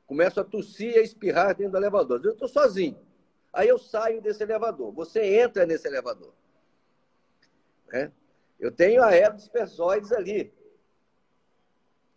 começo 0.07 0.41
a 0.41 0.45
tossir 0.45 0.95
e 0.95 0.99
a 0.99 1.03
espirrar 1.03 1.55
dentro 1.55 1.73
do 1.73 1.79
elevador. 1.79 2.21
Eu 2.25 2.33
estou 2.33 2.49
sozinho. 2.49 2.99
Aí 3.53 3.69
eu 3.69 3.79
saio 3.79 4.21
desse 4.21 4.43
elevador. 4.43 4.93
Você 4.93 5.41
entra 5.41 5.65
nesse 5.65 5.87
elevador. 5.87 6.33
Né? 7.93 8.11
Eu 8.59 8.73
tenho 8.73 9.03
aerodispersóides 9.03 10.13
ali. 10.13 10.53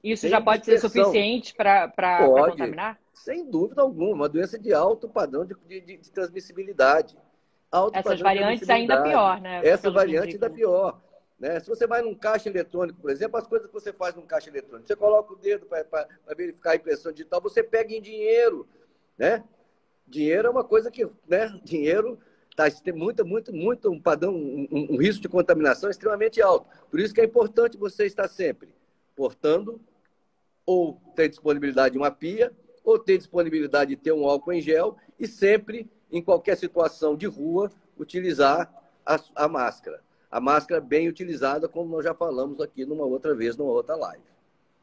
Isso 0.03 0.21
Tem 0.21 0.31
já 0.31 0.41
pode 0.41 0.65
ser 0.65 0.79
suficiente 0.79 1.53
para 1.53 1.89
contaminar? 2.25 2.97
Sem 3.23 3.49
dúvida 3.49 3.81
alguma, 3.81 4.13
uma 4.13 4.29
doença 4.29 4.57
de 4.57 4.73
alto 4.73 5.09
padrão 5.09 5.45
de, 5.45 5.53
de, 5.67 5.97
de 5.97 6.11
transmissibilidade. 6.11 7.17
Alto 7.69 7.97
Essas 7.97 8.21
variantes 8.21 8.69
ainda 8.69 9.03
pior, 9.03 9.41
né? 9.41 9.61
Essa 9.67 9.91
variante 9.91 10.33
ainda 10.35 10.49
pior. 10.49 11.01
Né? 11.37 11.59
Se 11.59 11.67
você 11.67 11.85
vai 11.85 12.01
num 12.01 12.15
caixa 12.15 12.49
eletrônico, 12.49 13.01
por 13.01 13.11
exemplo, 13.11 13.37
as 13.37 13.45
coisas 13.45 13.67
que 13.67 13.73
você 13.73 13.91
faz 13.91 14.15
num 14.15 14.25
caixa 14.25 14.49
eletrônico, 14.49 14.87
você 14.87 14.95
coloca 14.95 15.33
o 15.33 15.35
dedo 15.35 15.65
para 15.65 16.07
verificar 16.35 16.71
a 16.71 16.75
impressão 16.77 17.11
digital, 17.11 17.41
você 17.41 17.61
pega 17.61 17.93
em 17.93 18.01
dinheiro. 18.01 18.65
Né? 19.17 19.43
Dinheiro 20.07 20.47
é 20.47 20.51
uma 20.51 20.63
coisa 20.63 20.89
que, 20.89 21.05
né? 21.27 21.59
Dinheiro 21.61 22.17
tá, 22.55 22.71
tem 22.71 22.93
muito, 22.93 23.25
muito, 23.25 23.53
muito 23.53 23.91
um 23.91 24.01
padrão, 24.01 24.33
um, 24.33 24.67
um, 24.71 24.97
risco 24.97 25.21
de 25.21 25.29
contaminação 25.29 25.89
extremamente 25.89 26.41
alto. 26.41 26.67
Por 26.89 27.01
isso 27.01 27.13
que 27.13 27.19
é 27.19 27.25
importante 27.25 27.77
você 27.77 28.05
estar 28.05 28.29
sempre 28.29 28.73
portando 29.13 29.79
ou 30.65 31.01
ter 31.15 31.27
disponibilidade 31.27 31.93
de 31.93 31.97
uma 31.97 32.11
pia 32.11 32.53
ou 32.89 32.97
ter 32.97 33.19
disponibilidade 33.19 33.91
de 33.91 34.01
ter 34.01 34.11
um 34.11 34.27
álcool 34.27 34.51
em 34.51 34.61
gel 34.61 34.97
e 35.19 35.27
sempre, 35.27 35.87
em 36.11 36.21
qualquer 36.23 36.57
situação 36.57 37.15
de 37.15 37.27
rua, 37.27 37.71
utilizar 37.97 38.67
a, 39.05 39.19
a 39.35 39.47
máscara. 39.47 40.01
A 40.31 40.39
máscara 40.39 40.81
bem 40.81 41.07
utilizada, 41.07 41.67
como 41.67 41.89
nós 41.89 42.03
já 42.03 42.15
falamos 42.15 42.59
aqui 42.59 42.85
numa 42.85 43.05
outra 43.05 43.35
vez, 43.35 43.55
numa 43.55 43.71
outra 43.71 43.95
live. 43.95 44.23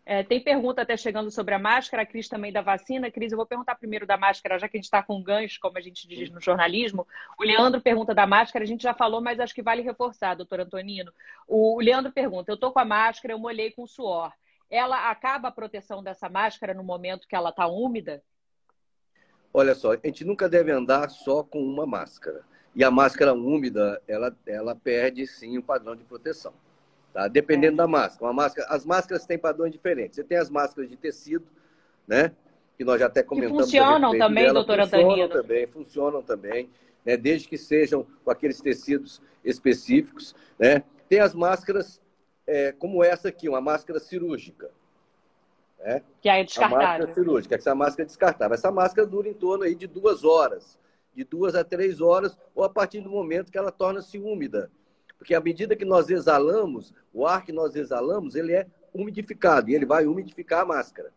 É, 0.05 0.23
tem 0.23 0.41
pergunta 0.41 0.83
até 0.83 0.97
chegando 0.97 1.33
sobre 1.33 1.53
a 1.55 1.59
máscara, 1.59 2.05
a 2.05 2.07
Cris 2.07 2.29
também 2.29 2.53
da 2.53 2.63
vacina. 2.63 3.11
Cris, 3.11 3.33
eu 3.33 3.37
vou 3.37 3.47
perguntar 3.47 3.75
primeiro 3.75 4.07
da 4.07 4.17
máscara, 4.17 4.57
já 4.57 4.69
que 4.69 4.77
a 4.77 4.79
gente 4.79 4.85
está 4.85 5.03
com 5.03 5.21
gancho, 5.21 5.59
como 5.61 5.77
a 5.77 5.81
gente 5.81 6.07
diz 6.07 6.31
no 6.31 6.41
jornalismo. 6.41 7.05
O 7.37 7.43
Leandro 7.43 7.81
pergunta 7.81 8.15
da 8.15 8.25
máscara, 8.25 8.65
a 8.65 8.69
gente 8.69 8.85
já 8.85 8.95
falou, 8.95 9.21
mas 9.21 9.41
acho 9.41 9.53
que 9.53 9.63
vale 9.63 9.83
reforçar, 9.83 10.37
doutor 10.37 10.61
Antonino. 10.61 11.13
O 11.49 11.81
Leandro 11.81 12.13
pergunta: 12.13 12.53
eu 12.53 12.55
estou 12.55 12.71
com 12.71 12.79
a 12.79 12.85
máscara, 12.85 13.35
eu 13.35 13.39
molhei 13.39 13.73
com 13.73 13.85
suor 13.85 14.33
ela 14.71 15.11
acaba 15.11 15.49
a 15.49 15.53
proteção 15.53 16.03
dessa 16.03 16.29
máscara 16.29 16.75
no 16.75 16.83
momento 16.83 17.27
que 17.29 17.37
ela 17.37 17.51
está 17.51 17.67
úmida? 17.67 18.23
Olha 19.53 19.75
só, 19.75 19.93
a 19.93 19.97
gente 20.05 20.25
nunca 20.25 20.49
deve 20.49 20.71
andar 20.71 21.09
só 21.09 21.43
com 21.43 21.63
uma 21.63 21.87
máscara. 21.87 22.45
E 22.75 22.85
a 22.85 22.91
máscara 22.91 23.33
úmida, 23.33 24.03
ela, 24.07 24.37
ela 24.47 24.77
perde 24.77 25.27
sim 25.27 25.57
o 25.57 25.63
padrão 25.63 25.97
de 25.97 26.05
proteção. 26.05 26.53
Tá? 27.11 27.27
Dependendo 27.27 27.73
é. 27.75 27.77
da 27.79 27.87
máscara. 27.87 28.31
Máscara. 28.35 28.69
As 28.69 28.85
máscaras 28.85 29.25
têm 29.25 29.39
padrões 29.39 29.73
diferentes. 29.73 30.17
Você 30.17 30.25
tem 30.25 30.37
as 30.37 30.51
máscaras 30.51 30.91
de 30.91 30.97
tecido, 30.97 31.47
né? 32.07 32.33
Que 32.77 32.85
nós 32.85 33.01
já 33.01 33.07
até 33.07 33.23
comentamos. 33.23 33.71
Que 33.71 33.79
funcionam 33.79 34.19
também, 34.19 34.45
dela. 34.45 34.53
doutora 34.53 34.83
Funcionam 34.87 35.29
também, 35.31 35.67
funcionam 35.67 36.23
também, 36.23 36.71
né? 37.03 37.17
desde 37.17 37.49
que 37.49 37.57
sejam 37.57 38.07
com 38.23 38.31
aqueles 38.31 38.61
tecidos 38.61 39.23
específicos. 39.43 40.35
Né? 40.59 40.83
Tem 41.09 41.21
as 41.21 41.35
máscaras 41.35 41.99
é, 42.47 42.73
como 42.73 43.03
essa 43.03 43.29
aqui, 43.29 43.49
uma 43.49 43.61
máscara 43.61 43.99
cirúrgica. 43.99 44.71
Né? 45.79 46.03
Que 46.21 46.29
é 46.29 46.45
descartável. 46.45 46.87
A 46.87 46.89
máscara 46.91 47.15
cirúrgica, 47.15 47.55
essa 47.55 47.75
máscara 47.75 48.03
é 48.03 48.07
descartável. 48.07 48.55
Essa 48.55 48.71
máscara 48.71 49.07
dura 49.07 49.29
em 49.29 49.35
torno 49.35 49.65
aí 49.65 49.75
de 49.75 49.87
duas 49.87 50.25
horas, 50.25 50.79
de 51.15 51.25
duas 51.25 51.55
a 51.55 51.65
três 51.65 52.01
horas, 52.01 52.39
ou 52.55 52.65
a 52.65 52.69
partir 52.69 53.01
do 53.01 53.11
momento 53.11 53.51
que 53.51 53.59
ela 53.59 53.73
torna-se 53.73 54.19
úmida. 54.19 54.71
Porque 55.19 55.35
à 55.35 55.41
medida 55.41 55.75
que 55.75 55.85
nós 55.85 56.11
exalamos, 56.11 56.95
o 57.13 57.27
ar 57.27 57.45
que 57.45 57.53
nós 57.53 57.75
exalamos, 57.75 58.35
ele 58.35 58.53
é 58.53 58.67
umidificado, 58.93 59.71
e 59.71 59.75
ele 59.75 59.87
vai 59.87 60.07
umidificar 60.07 60.63
a 60.63 60.67
máscara. 60.67 61.13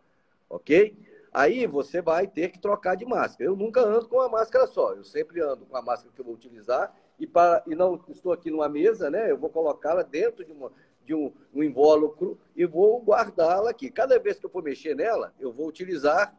Ok? 0.50 0.96
Aí 1.32 1.68
você 1.68 2.02
vai 2.02 2.28
ter 2.28 2.50
que 2.50 2.60
trocar 2.60 2.96
de 2.96 3.06
máscara. 3.06 3.50
Eu 3.50 3.56
nunca 3.56 3.82
ando 3.82 4.08
com 4.08 4.18
uma 4.18 4.30
máscara 4.30 4.66
só, 4.66 4.94
eu 4.94 5.04
sempre 5.04 5.42
ando 5.42 5.66
com 5.66 5.78
a 5.78 5.82
máscara 5.82 6.12
que 6.14 6.20
eu 6.20 6.26
vou 6.26 6.34
utilizar 6.34 6.94
e, 7.20 7.28
para, 7.28 7.62
e 7.68 7.76
não 7.76 8.00
estou 8.10 8.32
aqui 8.32 8.50
numa 8.50 8.68
mesa, 8.68 9.10
né? 9.10 9.30
Eu 9.30 9.38
vou 9.38 9.50
colocá-la 9.50 10.02
dentro 10.02 10.44
de 10.44 10.52
uma, 10.52 10.72
de 11.06 11.14
um, 11.14 11.34
um 11.54 11.64
invólucro 11.64 12.40
e 12.56 12.66
vou 12.66 13.02
guardá-la 13.02 13.72
aqui. 13.72 13.90
Cada 13.90 14.20
vez 14.20 14.40
que 14.40 14.46
eu 14.46 14.50
for 14.50 14.64
mexer 14.64 14.96
nela, 14.96 15.34
eu 15.40 15.52
vou 15.52 15.68
utilizar 15.68 16.38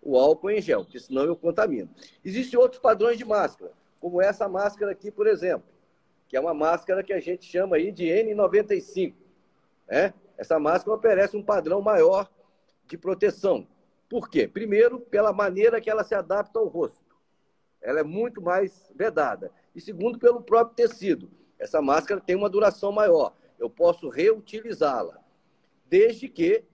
o 0.00 0.18
álcool 0.18 0.50
em 0.50 0.60
gel, 0.60 0.84
porque 0.84 0.98
senão 0.98 1.24
eu 1.24 1.36
contamino. 1.36 1.88
Existem 2.24 2.58
outros 2.58 2.80
padrões 2.80 3.16
de 3.16 3.24
máscara, 3.24 3.72
como 4.00 4.20
essa 4.20 4.48
máscara 4.48 4.92
aqui, 4.92 5.10
por 5.10 5.26
exemplo, 5.26 5.66
que 6.28 6.36
é 6.36 6.40
uma 6.40 6.54
máscara 6.54 7.02
que 7.02 7.12
a 7.12 7.20
gente 7.20 7.44
chama 7.44 7.76
aí 7.76 7.92
de 7.92 8.04
N95. 8.06 9.14
Né? 9.88 10.12
Essa 10.36 10.58
máscara 10.58 10.96
oferece 10.96 11.36
um 11.36 11.42
padrão 11.42 11.80
maior 11.80 12.30
de 12.86 12.98
proteção. 12.98 13.66
Por 14.08 14.28
quê? 14.28 14.48
Primeiro, 14.48 15.00
pela 15.00 15.32
maneira 15.32 15.80
que 15.80 15.88
ela 15.88 16.04
se 16.04 16.14
adapta 16.14 16.58
ao 16.58 16.66
rosto. 16.66 17.00
Ela 17.80 18.00
é 18.00 18.02
muito 18.04 18.42
mais 18.42 18.90
vedada. 18.94 19.50
E 19.74 19.80
segundo, 19.80 20.18
pelo 20.18 20.42
próprio 20.42 20.76
tecido. 20.76 21.30
Essa 21.58 21.80
máscara 21.80 22.20
tem 22.20 22.34
uma 22.34 22.50
duração 22.50 22.90
maior 22.92 23.34
eu 23.62 23.70
posso 23.70 24.08
reutilizá-la, 24.08 25.22
desde 25.86 26.28
que 26.28 26.64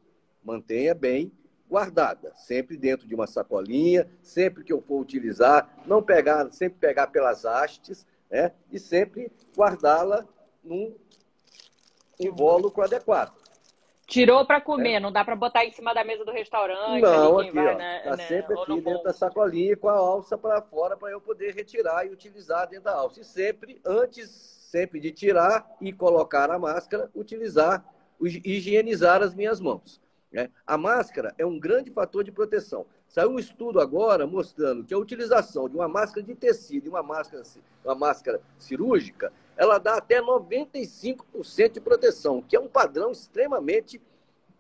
mantenha 0.43 0.95
bem 0.95 1.31
guardada, 1.69 2.33
sempre 2.35 2.79
dentro 2.79 3.07
de 3.07 3.15
uma 3.15 3.27
sacolinha, 3.27 4.09
sempre 4.23 4.65
que 4.65 4.73
eu 4.73 4.81
for 4.81 4.99
utilizar, 4.99 5.69
não 5.85 6.03
pegar, 6.03 6.51
sempre 6.51 6.79
pegar 6.79 7.09
pelas 7.09 7.45
hastes, 7.45 8.07
né? 8.31 8.53
E 8.73 8.79
sempre 8.79 9.31
guardá-la 9.55 10.27
num 10.65 10.97
invólucro 12.19 12.83
adequado. 12.83 13.37
Tirou 14.07 14.47
para 14.47 14.59
comer, 14.59 14.95
é. 14.95 15.01
não 15.01 15.13
dá 15.13 15.23
para 15.23 15.37
botar 15.37 15.67
em 15.67 15.73
cima 15.73 15.93
da 15.93 16.03
mesa 16.03 16.25
do 16.25 16.33
restaurante. 16.33 17.03
Não, 17.03 17.39
aqui, 17.39 17.51
vai, 17.51 17.75
ó, 17.75 17.77
né, 17.77 18.01
tá 18.03 18.17
né, 18.17 18.27
sempre 18.27 18.59
aqui 18.59 18.81
dentro 18.81 19.03
da 19.03 19.13
sacolinha 19.13 19.77
com 19.77 19.91
a 19.91 19.93
alça 19.93 20.39
para 20.39 20.63
fora 20.63 20.97
para 20.97 21.11
eu 21.11 21.21
poder 21.21 21.55
retirar 21.55 22.07
e 22.07 22.09
utilizar 22.09 22.67
dentro 22.67 22.85
da 22.85 22.95
alça. 22.95 23.21
E 23.21 23.25
sempre 23.25 23.79
antes 23.85 24.58
sempre 24.69 25.01
de 25.01 25.11
tirar 25.11 25.67
e 25.81 25.93
colocar 25.93 26.51
a 26.51 26.59
máscara, 26.59 27.11
utilizar, 27.15 27.83
higienizar 28.21 29.23
as 29.23 29.35
minhas 29.35 29.61
mãos. 29.61 30.01
Né? 30.31 30.51
A 30.67 30.77
máscara 30.77 31.35
é 31.39 31.47
um 31.47 31.59
grande 31.59 31.91
fator 31.91 32.23
de 32.23 32.31
proteção. 32.31 32.85
Saiu 33.09 33.31
um 33.31 33.39
estudo 33.39 33.81
agora 33.81 34.27
mostrando 34.27 34.85
que 34.85 34.93
a 34.93 34.99
utilização 34.99 35.71
de 35.71 35.77
uma 35.77 35.89
máscara 35.89 36.23
de 36.23 36.35
tecido 36.35 36.87
e 36.87 36.89
uma 36.91 37.03
máscara, 37.03 37.43
uma 37.83 37.95
máscara 37.95 38.43
cirúrgica, 38.59 39.33
ela 39.57 39.79
dá 39.79 39.97
até 39.97 40.21
95% 40.21 41.73
de 41.73 41.81
proteção, 41.81 42.43
que 42.43 42.55
é 42.55 42.61
um 42.61 42.69
padrão 42.69 43.11
extremamente 43.11 44.01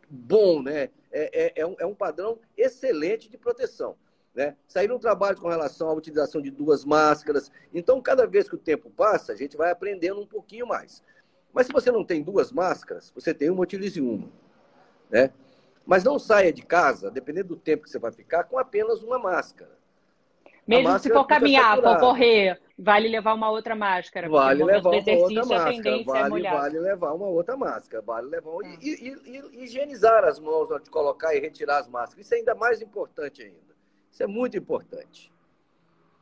bom, 0.08 0.62
né? 0.62 0.88
É, 1.10 1.46
é, 1.46 1.52
é, 1.56 1.66
um, 1.66 1.76
é 1.78 1.86
um 1.86 1.94
padrão 1.94 2.38
excelente 2.56 3.30
de 3.30 3.36
proteção. 3.36 3.94
Né? 4.38 4.54
Saíram 4.68 5.00
trabalhos 5.00 5.40
com 5.40 5.48
relação 5.48 5.88
à 5.88 5.92
utilização 5.92 6.40
de 6.40 6.48
duas 6.48 6.84
máscaras. 6.84 7.50
Então, 7.74 8.00
cada 8.00 8.24
vez 8.24 8.48
que 8.48 8.54
o 8.54 8.58
tempo 8.58 8.88
passa, 8.88 9.32
a 9.32 9.34
gente 9.34 9.56
vai 9.56 9.72
aprendendo 9.72 10.20
um 10.20 10.26
pouquinho 10.28 10.64
mais. 10.64 11.02
Mas 11.52 11.66
se 11.66 11.72
você 11.72 11.90
não 11.90 12.04
tem 12.04 12.22
duas 12.22 12.52
máscaras, 12.52 13.10
você 13.12 13.34
tem 13.34 13.50
uma, 13.50 13.64
utilize 13.64 14.00
uma. 14.00 14.28
Né? 15.10 15.32
Mas 15.84 16.04
não 16.04 16.20
saia 16.20 16.52
de 16.52 16.62
casa, 16.62 17.10
dependendo 17.10 17.48
do 17.48 17.56
tempo 17.56 17.82
que 17.82 17.90
você 17.90 17.98
vai 17.98 18.12
ficar, 18.12 18.44
com 18.44 18.56
apenas 18.56 19.02
uma 19.02 19.18
máscara. 19.18 19.76
Mesmo 20.68 20.96
se 21.00 21.10
for 21.12 21.26
caminhar, 21.26 21.76
for 21.82 21.98
correr, 21.98 22.60
vale 22.78 23.08
levar 23.08 23.34
uma 23.34 23.50
outra 23.50 23.74
máscara. 23.74 24.28
Vale 24.28 24.62
levar 24.62 24.90
uma 24.90 25.16
outra 25.16 25.46
máscara. 25.46 26.04
Vale, 26.04 26.46
é 26.46 26.50
vale 26.52 26.78
levar 26.78 27.12
uma 27.12 27.26
outra 27.26 27.56
máscara. 27.56 28.02
Vale 28.06 28.28
levar 28.28 28.52
e, 28.80 28.88
e, 28.88 29.16
e, 29.24 29.64
higienizar 29.64 30.22
as 30.22 30.38
mãos 30.38 30.68
de 30.80 30.90
colocar 30.90 31.34
e 31.34 31.40
retirar 31.40 31.78
as 31.78 31.88
máscaras. 31.88 32.24
Isso 32.24 32.34
é 32.34 32.36
ainda 32.36 32.54
mais 32.54 32.80
importante 32.80 33.42
ainda. 33.42 33.67
Isso 34.10 34.22
é 34.22 34.26
muito 34.26 34.56
importante. 34.56 35.30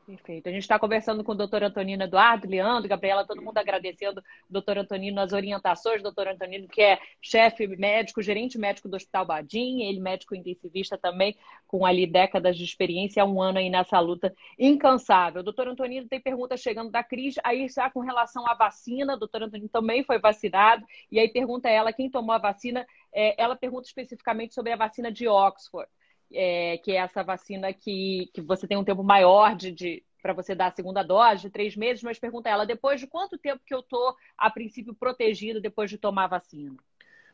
Perfeito. 0.07 0.49
A 0.49 0.53
gente 0.53 0.63
está 0.63 0.79
conversando 0.79 1.25
com 1.25 1.33
o 1.33 1.35
doutor 1.35 1.65
Antonino 1.65 2.05
Eduardo, 2.05 2.47
Leandro, 2.47 2.89
Gabriela, 2.89 3.27
todo 3.27 3.43
mundo 3.43 3.59
agradecendo 3.59 4.23
doutor 4.49 4.79
Antonino 4.79 5.21
as 5.21 5.33
orientações. 5.33 6.01
Doutor 6.01 6.29
Antonino, 6.29 6.69
que 6.69 6.81
é 6.81 6.97
chefe 7.21 7.67
médico, 7.67 8.23
gerente 8.23 8.57
médico 8.57 8.89
do 8.89 8.95
Hospital 8.95 9.27
Badim, 9.27 9.83
ele 9.83 9.99
médico 9.99 10.37
intensivista 10.37 10.97
também, 10.97 11.37
com 11.67 11.85
ali 11.85 12.07
décadas 12.07 12.57
de 12.57 12.63
experiência, 12.63 13.25
um 13.25 13.43
ano 13.43 13.59
aí 13.59 13.69
nessa 13.69 13.99
luta 13.99 14.33
incansável. 14.57 15.43
Doutor 15.43 15.67
Antonino 15.67 16.07
tem 16.07 16.21
pergunta 16.21 16.57
chegando 16.57 16.89
da 16.89 17.03
Cris, 17.03 17.35
aí 17.43 17.69
já 17.69 17.91
com 17.91 17.99
relação 17.99 18.47
à 18.47 18.55
vacina, 18.55 19.17
doutor 19.17 19.43
Antonino 19.43 19.69
também 19.69 20.05
foi 20.05 20.21
vacinado, 20.21 20.87
e 21.11 21.19
aí 21.19 21.29
pergunta 21.29 21.69
ela 21.69 21.93
quem 21.93 22.09
tomou 22.09 22.33
a 22.33 22.39
vacina, 22.39 22.87
é, 23.13 23.43
ela 23.43 23.57
pergunta 23.57 23.89
especificamente 23.89 24.55
sobre 24.55 24.71
a 24.71 24.77
vacina 24.77 25.11
de 25.11 25.27
Oxford 25.27 25.89
é, 26.33 26.79
que 26.79 26.93
é 26.93 26.97
essa 26.97 27.23
vacina 27.23 27.73
que, 27.73 28.31
que 28.33 28.41
você 28.41 28.67
tem 28.67 28.77
um 28.77 28.85
tempo 28.85 29.03
maior 29.03 29.55
de, 29.55 29.73
de 29.73 30.05
para 30.23 30.33
você 30.33 30.55
dar 30.57 30.69
a 30.69 30.75
segunda 30.75 31.05
dose, 31.05 31.43
de 31.43 31.51
três 31.51 31.77
meses, 31.77 32.03
mas 32.03 32.19
pergunta 32.19 32.49
ela, 32.49 32.67
depois 32.67 32.99
de 32.99 33.07
quanto 33.07 33.39
tempo 33.39 33.63
que 33.65 33.73
eu 33.73 33.79
estou, 33.79 34.15
a 34.37 34.51
princípio, 34.51 34.93
protegido 34.93 35.61
depois 35.61 35.89
de 35.89 35.99
tomar 35.99 36.25
a 36.25 36.29
vacina? 36.29 36.75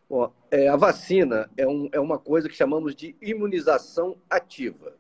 Bom, 0.08 0.30
é, 0.50 0.68
a 0.68 0.76
vacina 0.76 1.48
é, 1.56 1.66
um, 1.66 1.88
é 1.90 1.98
uma 1.98 2.18
coisa 2.18 2.50
que 2.50 2.54
chamamos 2.54 2.94
de 2.94 3.16
imunização 3.22 4.18
ativa. 4.28 4.94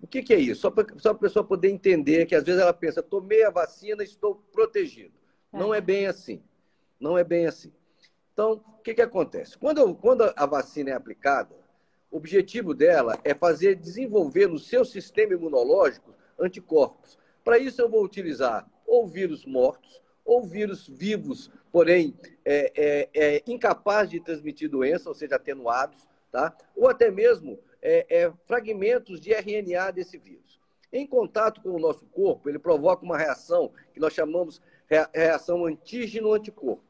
O 0.00 0.06
que, 0.06 0.22
que 0.22 0.32
é 0.32 0.38
isso? 0.38 0.60
Só 0.60 0.70
para 0.70 0.86
só 0.98 1.10
a 1.10 1.14
pessoa 1.14 1.44
poder 1.44 1.70
entender 1.70 2.26
que 2.26 2.34
às 2.36 2.44
vezes 2.44 2.60
ela 2.60 2.72
pensa, 2.72 3.02
tomei 3.02 3.44
a 3.44 3.50
vacina, 3.50 4.04
estou 4.04 4.36
protegido. 4.52 5.14
É. 5.52 5.58
Não 5.58 5.74
é 5.74 5.80
bem 5.80 6.06
assim. 6.06 6.40
Não 7.00 7.18
é 7.18 7.24
bem 7.24 7.46
assim. 7.46 7.72
Então, 8.32 8.64
o 8.78 8.82
que, 8.82 8.94
que 8.94 9.02
acontece? 9.02 9.58
Quando, 9.58 9.92
quando 9.96 10.32
a 10.36 10.46
vacina 10.46 10.90
é 10.90 10.94
aplicada, 10.94 11.54
o 12.12 12.18
objetivo 12.18 12.74
dela 12.74 13.18
é 13.24 13.34
fazer 13.34 13.74
desenvolver 13.74 14.46
no 14.46 14.58
seu 14.58 14.84
sistema 14.84 15.32
imunológico 15.32 16.14
anticorpos. 16.38 17.18
Para 17.42 17.58
isso, 17.58 17.80
eu 17.80 17.88
vou 17.88 18.04
utilizar 18.04 18.70
ou 18.86 19.08
vírus 19.08 19.46
mortos, 19.46 20.02
ou 20.22 20.44
vírus 20.44 20.86
vivos, 20.86 21.50
porém 21.72 22.14
é, 22.44 22.70
é, 22.76 23.08
é, 23.14 23.42
incapazes 23.46 24.10
de 24.10 24.20
transmitir 24.20 24.68
doença, 24.68 25.08
ou 25.08 25.14
seja, 25.14 25.36
atenuados, 25.36 26.06
tá? 26.30 26.54
ou 26.76 26.86
até 26.86 27.10
mesmo 27.10 27.58
é, 27.80 28.06
é, 28.08 28.32
fragmentos 28.44 29.18
de 29.18 29.32
RNA 29.32 29.90
desse 29.90 30.18
vírus. 30.18 30.60
Em 30.92 31.06
contato 31.06 31.62
com 31.62 31.70
o 31.70 31.80
nosso 31.80 32.04
corpo, 32.06 32.48
ele 32.48 32.58
provoca 32.58 33.02
uma 33.02 33.16
reação 33.16 33.72
que 33.94 33.98
nós 33.98 34.12
chamamos 34.12 34.60
reação 35.14 35.64
antígeno-anticorpo. 35.64 36.84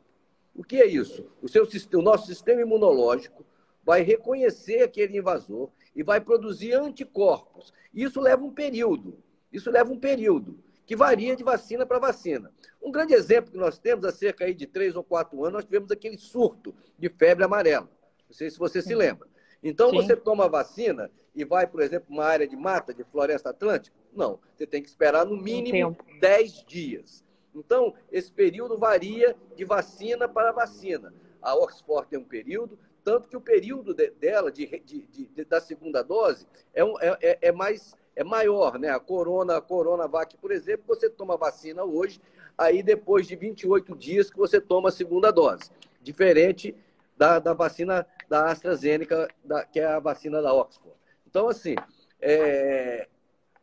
O 0.54 0.64
que 0.64 0.82
é 0.82 0.86
isso? 0.86 1.30
O, 1.40 1.48
seu, 1.48 1.66
o 1.94 2.02
nosso 2.02 2.26
sistema 2.26 2.60
imunológico 2.60 3.46
vai 3.84 4.02
reconhecer 4.02 4.82
aquele 4.82 5.18
invasor 5.18 5.70
e 5.94 6.02
vai 6.02 6.20
produzir 6.20 6.72
anticorpos. 6.72 7.72
Isso 7.92 8.20
leva 8.20 8.44
um 8.44 8.50
período. 8.50 9.22
Isso 9.52 9.70
leva 9.70 9.92
um 9.92 9.98
período 9.98 10.58
que 10.86 10.96
varia 10.96 11.36
de 11.36 11.44
vacina 11.44 11.86
para 11.86 11.98
vacina. 11.98 12.52
Um 12.82 12.90
grande 12.90 13.14
exemplo 13.14 13.52
que 13.52 13.58
nós 13.58 13.78
temos, 13.78 14.04
há 14.04 14.12
cerca 14.12 14.52
de 14.52 14.66
três 14.66 14.96
ou 14.96 15.04
quatro 15.04 15.42
anos, 15.44 15.54
nós 15.54 15.64
tivemos 15.64 15.90
aquele 15.90 16.16
surto 16.16 16.74
de 16.98 17.08
febre 17.08 17.44
amarela. 17.44 17.88
Não 18.28 18.34
sei 18.34 18.50
se 18.50 18.58
você 18.58 18.82
Sim. 18.82 18.88
se 18.88 18.94
lembra. 18.94 19.28
Então, 19.62 19.90
Sim. 19.90 19.96
você 19.96 20.16
toma 20.16 20.46
a 20.46 20.48
vacina 20.48 21.10
e 21.34 21.44
vai, 21.44 21.66
por 21.66 21.80
exemplo, 21.80 22.08
uma 22.10 22.24
área 22.24 22.48
de 22.48 22.56
mata, 22.56 22.92
de 22.92 23.04
floresta 23.04 23.50
atlântica? 23.50 23.96
Não. 24.12 24.40
Você 24.56 24.66
tem 24.66 24.82
que 24.82 24.88
esperar 24.88 25.24
no 25.24 25.36
mínimo 25.36 25.96
10 26.20 26.64
dias. 26.66 27.24
Então, 27.54 27.94
esse 28.10 28.32
período 28.32 28.76
varia 28.76 29.36
de 29.54 29.64
vacina 29.64 30.28
para 30.28 30.50
vacina. 30.52 31.14
A 31.40 31.54
Oxford 31.54 32.08
tem 32.08 32.18
um 32.18 32.24
período, 32.24 32.78
tanto 33.04 33.28
que 33.28 33.36
o 33.36 33.40
período 33.40 33.94
de, 33.94 34.10
dela, 34.10 34.50
de, 34.50 34.66
de, 34.80 35.06
de, 35.06 35.44
da 35.44 35.60
segunda 35.60 36.02
dose, 36.02 36.46
é, 36.74 36.84
um, 36.84 36.98
é, 37.00 37.18
é, 37.20 37.38
é 37.42 37.52
mais 37.52 37.94
é 38.14 38.22
maior, 38.22 38.78
né? 38.78 38.90
A 38.90 39.00
Corona, 39.00 39.56
a 39.56 39.60
Coronavac, 39.60 40.36
por 40.36 40.52
exemplo, 40.52 40.84
você 40.86 41.08
toma 41.08 41.36
vacina 41.36 41.82
hoje, 41.82 42.20
aí 42.56 42.82
depois 42.82 43.26
de 43.26 43.34
28 43.34 43.96
dias 43.96 44.30
que 44.30 44.36
você 44.36 44.60
toma 44.60 44.90
a 44.90 44.92
segunda 44.92 45.30
dose. 45.30 45.70
Diferente 46.02 46.76
da, 47.16 47.38
da 47.38 47.54
vacina 47.54 48.06
da 48.28 48.50
AstraZeneca, 48.50 49.28
da, 49.44 49.64
que 49.64 49.80
é 49.80 49.86
a 49.86 49.98
vacina 49.98 50.42
da 50.42 50.52
Oxford. 50.52 50.96
Então, 51.26 51.48
assim, 51.48 51.74
é, 52.20 53.08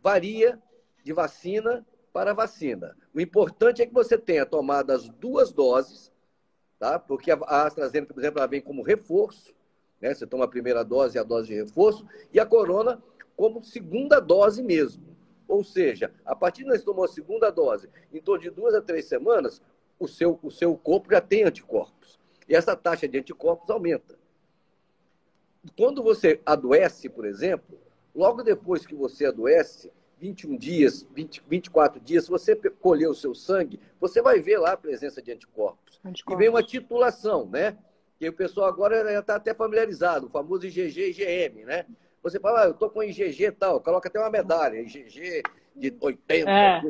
varia 0.02 0.60
de 1.04 1.14
vacina 1.14 1.86
para 2.12 2.34
vacina. 2.34 2.98
O 3.14 3.20
importante 3.20 3.82
é 3.82 3.86
que 3.86 3.94
você 3.94 4.18
tenha 4.18 4.46
tomado 4.46 4.92
as 4.92 5.08
duas 5.08 5.52
doses, 5.52 6.12
tá? 6.80 6.98
Porque 6.98 7.30
a 7.30 7.66
AstraZeneca, 7.66 8.14
por 8.14 8.22
exemplo, 8.22 8.40
ela 8.40 8.48
vem 8.48 8.62
como 8.62 8.82
reforço, 8.82 9.54
né? 10.02 10.14
Você 10.14 10.26
toma 10.26 10.46
a 10.46 10.48
primeira 10.48 10.84
dose 10.84 11.18
e 11.18 11.20
a 11.20 11.24
dose 11.24 11.50
de 11.50 11.56
reforço, 11.56 12.08
e 12.34 12.40
a 12.40 12.46
Corona 12.46 13.04
como 13.36 13.62
segunda 13.62 14.20
dose 14.20 14.64
mesmo. 14.64 15.10
Ou 15.48 15.64
seja, 15.64 16.14
a 16.26 16.36
partir 16.36 16.64
de 16.64 16.70
você 16.70 16.84
tomou 16.84 17.04
a 17.04 17.08
segunda 17.08 17.50
dose, 17.50 17.90
em 18.14 18.22
torno 18.22 18.44
de 18.44 18.50
duas 18.50 18.74
a 18.74 18.82
três 18.82 19.06
semanas, 19.06 19.62
o 20.00 20.08
seu, 20.08 20.40
o 20.42 20.50
seu 20.50 20.76
corpo 20.78 21.12
já 21.12 21.20
tem 21.20 21.44
anticorpos. 21.44 22.20
E 22.48 22.56
essa 22.56 22.76
taxa 22.76 23.08
de 23.08 23.20
anticorpos 23.20 23.70
aumenta. 23.70 24.18
Quando 25.78 26.02
você 26.02 26.40
adoece, 26.46 27.10
por 27.10 27.26
exemplo, 27.26 27.78
logo 28.16 28.42
depois 28.42 28.86
que 28.86 28.96
você 28.96 29.26
adoece, 29.26 29.92
21 30.20 30.58
dias, 30.58 31.08
20, 31.16 31.44
24 31.48 32.00
dias, 32.00 32.26
se 32.26 32.30
você 32.30 32.56
colher 32.56 33.08
o 33.08 33.16
seu 33.16 33.34
sangue, 33.34 33.80
você 34.00 34.22
vai 34.22 34.40
ver 34.40 34.58
lá 34.58 34.74
a 34.74 34.78
presença 34.78 35.22
de 35.22 35.32
anticorpos. 35.32 36.00
anticorpos. 36.04 36.34
E 36.34 36.38
vem 36.38 36.50
uma 36.50 36.62
titulação, 36.62 37.46
né? 37.46 37.78
Que 38.20 38.28
o 38.28 38.34
pessoal 38.34 38.68
agora 38.68 39.14
já 39.14 39.20
está 39.20 39.36
até 39.36 39.54
familiarizado, 39.54 40.28
o 40.28 40.30
famoso 40.30 40.66
IgG 40.66 41.00
e 41.00 41.10
IgM, 41.12 41.66
né? 41.66 41.86
Você 42.22 42.38
fala, 42.38 42.64
ah, 42.64 42.68
eu 42.68 42.74
tô 42.74 42.90
com 42.90 43.02
IgG 43.02 43.46
e 43.46 43.52
tal, 43.52 43.80
coloca 43.80 44.10
até 44.10 44.20
uma 44.20 44.30
medalha, 44.30 44.82
IgG 44.82 45.42
de 45.74 45.96
80. 46.02 46.50
É. 46.50 46.82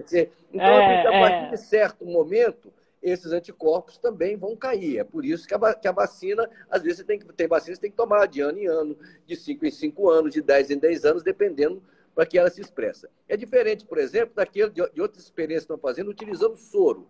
Então, 0.52 0.66
é, 0.66 1.08
a 1.08 1.12
partir 1.12 1.46
é. 1.46 1.50
de 1.52 1.58
certo 1.58 2.04
momento, 2.04 2.74
esses 3.02 3.32
anticorpos 3.32 4.00
também 4.00 4.36
vão 4.36 4.56
cair. 4.56 4.98
É 4.98 5.04
por 5.04 5.24
isso 5.24 5.48
que 5.48 5.54
a, 5.54 5.74
que 5.76 5.88
a 5.88 5.92
vacina, 5.92 6.50
às 6.68 6.82
vezes, 6.82 6.98
você 6.98 7.04
tem 7.04 7.20
que, 7.20 7.26
tem 7.32 7.48
vacina 7.48 7.76
você 7.76 7.82
tem 7.82 7.92
que 7.92 7.98
tomar 7.98 8.26
de 8.26 8.42
ano 8.42 8.58
em 8.58 8.66
ano, 8.66 8.98
de 9.28 9.36
5 9.36 9.66
em 9.68 9.72
5 9.72 10.10
anos, 10.10 10.34
de 10.34 10.42
10 10.42 10.72
em 10.72 10.80
10 10.80 11.06
anos, 11.06 11.24
dependendo 11.24 11.84
para 12.20 12.26
que 12.26 12.38
ela 12.38 12.50
se 12.50 12.60
expressa. 12.60 13.10
É 13.30 13.38
diferente, 13.38 13.86
por 13.86 13.98
exemplo, 13.98 14.36
daquele 14.36 14.72
de, 14.72 14.90
de 14.92 15.02
outras 15.02 15.24
experiências 15.24 15.66
que 15.66 15.72
estão 15.72 15.78
fazendo 15.78 16.10
utilizando 16.10 16.58
soro. 16.58 17.08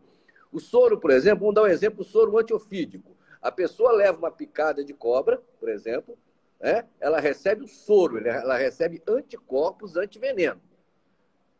O 0.51 0.59
soro, 0.59 0.99
por 0.99 1.09
exemplo, 1.09 1.39
vamos 1.39 1.55
dar 1.55 1.63
um 1.63 1.67
exemplo, 1.67 2.01
o 2.01 2.05
soro 2.05 2.37
antiofídico. 2.37 3.17
A 3.41 3.51
pessoa 3.51 3.91
leva 3.91 4.19
uma 4.19 4.29
picada 4.29 4.83
de 4.83 4.93
cobra, 4.93 5.41
por 5.59 5.67
exemplo, 5.67 6.15
né? 6.59 6.85
ela 6.99 7.19
recebe 7.19 7.63
o 7.63 7.67
soro, 7.67 8.19
ela 8.19 8.55
recebe 8.55 9.01
anticorpos 9.07 9.97
antiveneno. 9.97 10.61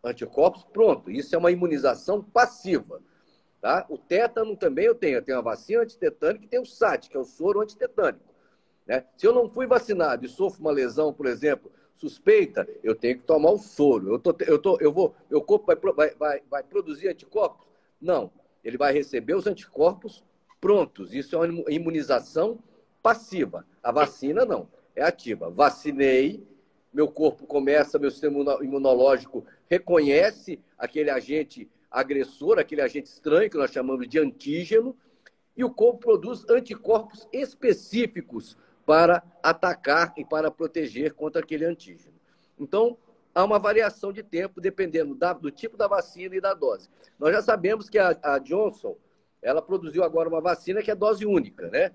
Anticorpos, 0.03 0.63
pronto. 0.65 1.09
Isso 1.09 1.33
é 1.33 1.38
uma 1.39 1.49
imunização 1.49 2.21
passiva. 2.21 3.01
Tá? 3.59 3.83
O 3.89 3.97
tétano 3.97 4.55
também 4.55 4.85
eu 4.85 4.93
tenho. 4.93 5.17
Eu 5.17 5.23
tenho 5.23 5.39
a 5.39 5.41
vacina 5.41 5.81
antitetânica 5.81 6.45
e 6.45 6.47
tem 6.47 6.62
o 6.62 6.67
SAT, 6.67 7.09
que 7.09 7.17
é 7.17 7.19
o 7.19 7.25
soro 7.25 7.62
antitetânico. 7.62 8.31
Né? 8.85 9.05
Se 9.17 9.25
eu 9.25 9.33
não 9.33 9.49
fui 9.49 9.65
vacinado 9.65 10.23
e 10.23 10.29
sofro 10.29 10.62
uma 10.62 10.71
lesão, 10.71 11.12
por 11.12 11.25
exemplo, 11.25 11.71
suspeita, 11.99 12.65
eu 12.81 12.95
tenho 12.95 13.17
que 13.17 13.23
tomar 13.23 13.51
o 13.51 13.57
soro. 13.57 14.13
Eu, 14.13 14.19
tô, 14.19 14.33
eu, 14.47 14.57
tô, 14.57 14.77
eu 14.79 14.91
vou, 14.91 15.13
meu 15.29 15.41
corpo 15.41 15.65
vai, 15.65 16.13
vai, 16.15 16.41
vai, 16.49 16.63
produzir 16.63 17.09
anticorpos? 17.09 17.67
Não. 18.01 18.31
Ele 18.63 18.77
vai 18.77 18.93
receber 18.93 19.35
os 19.35 19.45
anticorpos 19.45 20.23
prontos. 20.62 21.13
Isso 21.13 21.35
é 21.35 21.39
uma 21.39 21.69
imunização 21.69 22.59
passiva. 23.03 23.65
A 23.83 23.91
vacina, 23.91 24.45
não. 24.45 24.69
É 24.95 25.03
ativa. 25.03 25.49
Vacinei, 25.49 26.41
meu 26.93 27.09
corpo 27.09 27.45
começa, 27.45 27.99
meu 27.99 28.12
sistema 28.12 28.63
imunológico 28.63 29.45
reconhece 29.69 30.59
aquele 30.77 31.09
agente 31.09 31.69
agressor, 31.91 32.59
aquele 32.59 32.81
agente 32.81 33.09
estranho 33.09 33.49
que 33.49 33.57
nós 33.57 33.71
chamamos 33.71 34.07
de 34.07 34.19
antígeno, 34.19 34.95
e 35.55 35.63
o 35.65 35.69
corpo 35.69 35.99
produz 35.99 36.49
anticorpos 36.49 37.27
específicos 37.33 38.57
para 38.89 39.21
atacar 39.43 40.15
e 40.17 40.25
para 40.25 40.49
proteger 40.49 41.13
contra 41.13 41.43
aquele 41.43 41.63
antígeno. 41.63 42.15
Então, 42.60 42.97
há 43.36 43.45
uma 43.45 43.60
variação 43.60 44.12
de 44.12 44.23
tempo 44.23 44.60
dependendo 44.60 45.13
da, 45.13 45.32
do 45.32 45.52
tipo 45.52 45.78
da 45.78 45.88
vacina 45.88 46.36
e 46.36 46.41
da 46.41 46.56
dose. 46.56 46.89
Nós 47.19 47.32
já 47.32 47.39
sabemos 47.39 47.88
que 47.88 47.99
a, 47.99 48.17
a, 48.23 48.39
Johnson, 48.39 48.97
ela 49.43 49.62
produziu 49.62 50.04
agora 50.04 50.28
uma 50.28 50.41
vacina 50.41 50.82
que 50.82 50.89
é 50.89 50.95
dose 50.95 51.23
única, 51.23 51.69
né? 51.69 51.91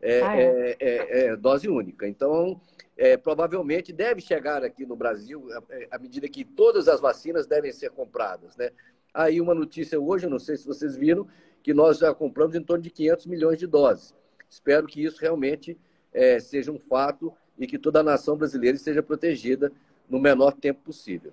É, 0.00 0.22
ah, 0.22 0.40
é? 0.40 0.44
É, 0.44 0.76
é, 0.78 1.24
é 1.24 1.36
dose 1.36 1.68
única. 1.68 2.06
Então, 2.06 2.60
é, 2.96 3.16
provavelmente 3.16 3.92
deve 3.92 4.20
chegar 4.20 4.62
aqui 4.62 4.86
no 4.86 4.94
Brasil 4.94 5.48
à 5.90 5.98
medida 5.98 6.28
que 6.28 6.44
todas 6.44 6.86
as 6.86 7.00
vacinas 7.00 7.48
devem 7.48 7.72
ser 7.72 7.90
compradas, 7.90 8.56
né? 8.56 8.70
Aí 9.12 9.40
uma 9.40 9.52
notícia 9.52 9.98
hoje, 9.98 10.28
não 10.28 10.38
sei 10.38 10.56
se 10.56 10.64
vocês 10.64 10.94
viram, 10.94 11.26
que 11.60 11.74
nós 11.74 11.98
já 11.98 12.14
compramos 12.14 12.54
em 12.54 12.62
torno 12.62 12.84
de 12.84 12.90
500 12.90 13.26
milhões 13.26 13.58
de 13.58 13.66
doses. 13.66 14.14
Espero 14.48 14.86
que 14.86 15.02
isso 15.02 15.20
realmente 15.20 15.76
é, 16.16 16.40
seja 16.40 16.72
um 16.72 16.78
fato 16.78 17.32
e 17.58 17.66
que 17.66 17.78
toda 17.78 18.00
a 18.00 18.02
nação 18.02 18.36
brasileira 18.36 18.78
seja 18.78 19.02
protegida 19.02 19.70
no 20.08 20.18
menor 20.18 20.52
tempo 20.52 20.80
possível. 20.80 21.32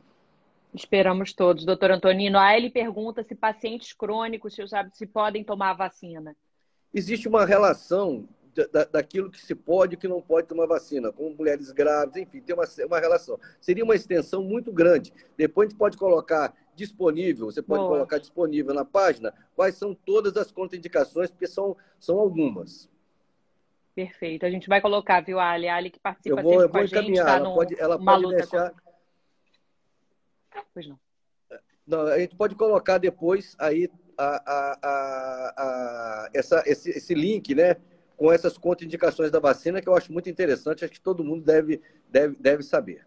Esperamos 0.74 1.34
todos, 1.34 1.65
doutor 1.65 1.91
Antonino. 1.91 2.38
A 2.38 2.58
ele 2.58 2.69
pergunta 2.69 3.24
se 3.24 3.34
pacientes 3.34 3.93
crônicos, 3.93 4.56
se, 4.93 5.06
podem 5.06 5.44
tomar 5.44 5.71
a 5.71 5.75
vacina. 5.75 6.36
Existe 6.94 7.27
uma 7.27 7.46
relação 7.46 8.27
da, 8.71 8.84
daquilo 8.86 9.31
que 9.31 9.40
se 9.40 9.56
pode 9.56 9.94
e 9.94 9.98
que 9.98 10.08
não 10.08 10.21
pode 10.21 10.48
tomar 10.48 10.65
vacina, 10.65 11.12
com 11.12 11.29
mulheres 11.29 11.71
grávidas, 11.71 12.21
enfim, 12.21 12.42
tem 12.42 12.56
uma, 12.56 12.65
uma 12.86 13.00
relação. 13.00 13.40
Seria 13.62 13.84
uma 13.84 13.96
extensão 13.96 14.44
muito 14.44 14.71
grande. 14.71 15.13
Depois 15.38 15.67
a 15.67 15.69
gente 15.69 15.77
pode 15.77 15.98
colocar 15.98 16.54
disponível, 16.75 17.46
você 17.46 17.62
pode 17.62 17.81
Boa. 17.81 17.94
colocar 17.94 18.17
disponível 18.17 18.73
na 18.73 18.84
página 18.84 19.31
quais 19.56 19.75
são 19.75 19.94
todas 19.94 20.36
as 20.38 20.52
contraindicações, 20.52 21.29
porque 21.29 21.48
são, 21.48 21.77
são 22.00 22.19
algumas. 22.19 22.90
Perfeito. 23.96 24.46
A 24.46 24.50
gente 24.50 24.67
vai 24.67 24.81
colocar, 24.81 25.21
viu, 25.21 25.39
a 25.39 25.52
Ali? 25.52 25.67
A 25.67 25.75
Ali 25.75 25.91
que 25.91 26.00
participa 26.00 26.39
eu 26.39 26.44
vou, 26.44 26.52
sempre 26.54 26.65
eu 26.65 26.69
vou 26.69 26.69
com 26.69 26.77
a 26.77 26.85
gente, 26.85 27.23
tá 27.23 27.35
ela 27.35 27.39
no, 27.39 27.56
pode, 27.56 27.79
ela 27.79 28.00
pode 28.00 28.35
deixar... 28.35 28.71
Com... 28.71 28.81
Pois 30.73 30.87
não. 30.87 31.00
não. 31.85 32.08
A 32.08 32.19
gente 32.19 32.35
pode 32.35 32.56
colocar 32.56 32.98
depois 32.98 33.56
aí 33.60 33.89
a, 34.17 34.25
a, 34.25 34.79
a, 34.83 35.54
a 35.58 36.29
essa, 36.33 36.63
esse, 36.65 36.89
esse 36.89 37.13
link, 37.13 37.54
né? 37.54 37.75
Com 38.17 38.31
essas 38.31 38.58
contraindicações 38.58 39.31
da 39.31 39.39
vacina, 39.39 39.81
que 39.81 39.89
eu 39.89 39.96
acho 39.96 40.12
muito 40.12 40.29
interessante, 40.29 40.83
acho 40.83 40.94
que 40.94 41.02
todo 41.02 41.23
mundo 41.23 41.44
deve, 41.44 41.81
deve, 42.10 42.35
deve 42.39 42.63
saber. 42.63 43.06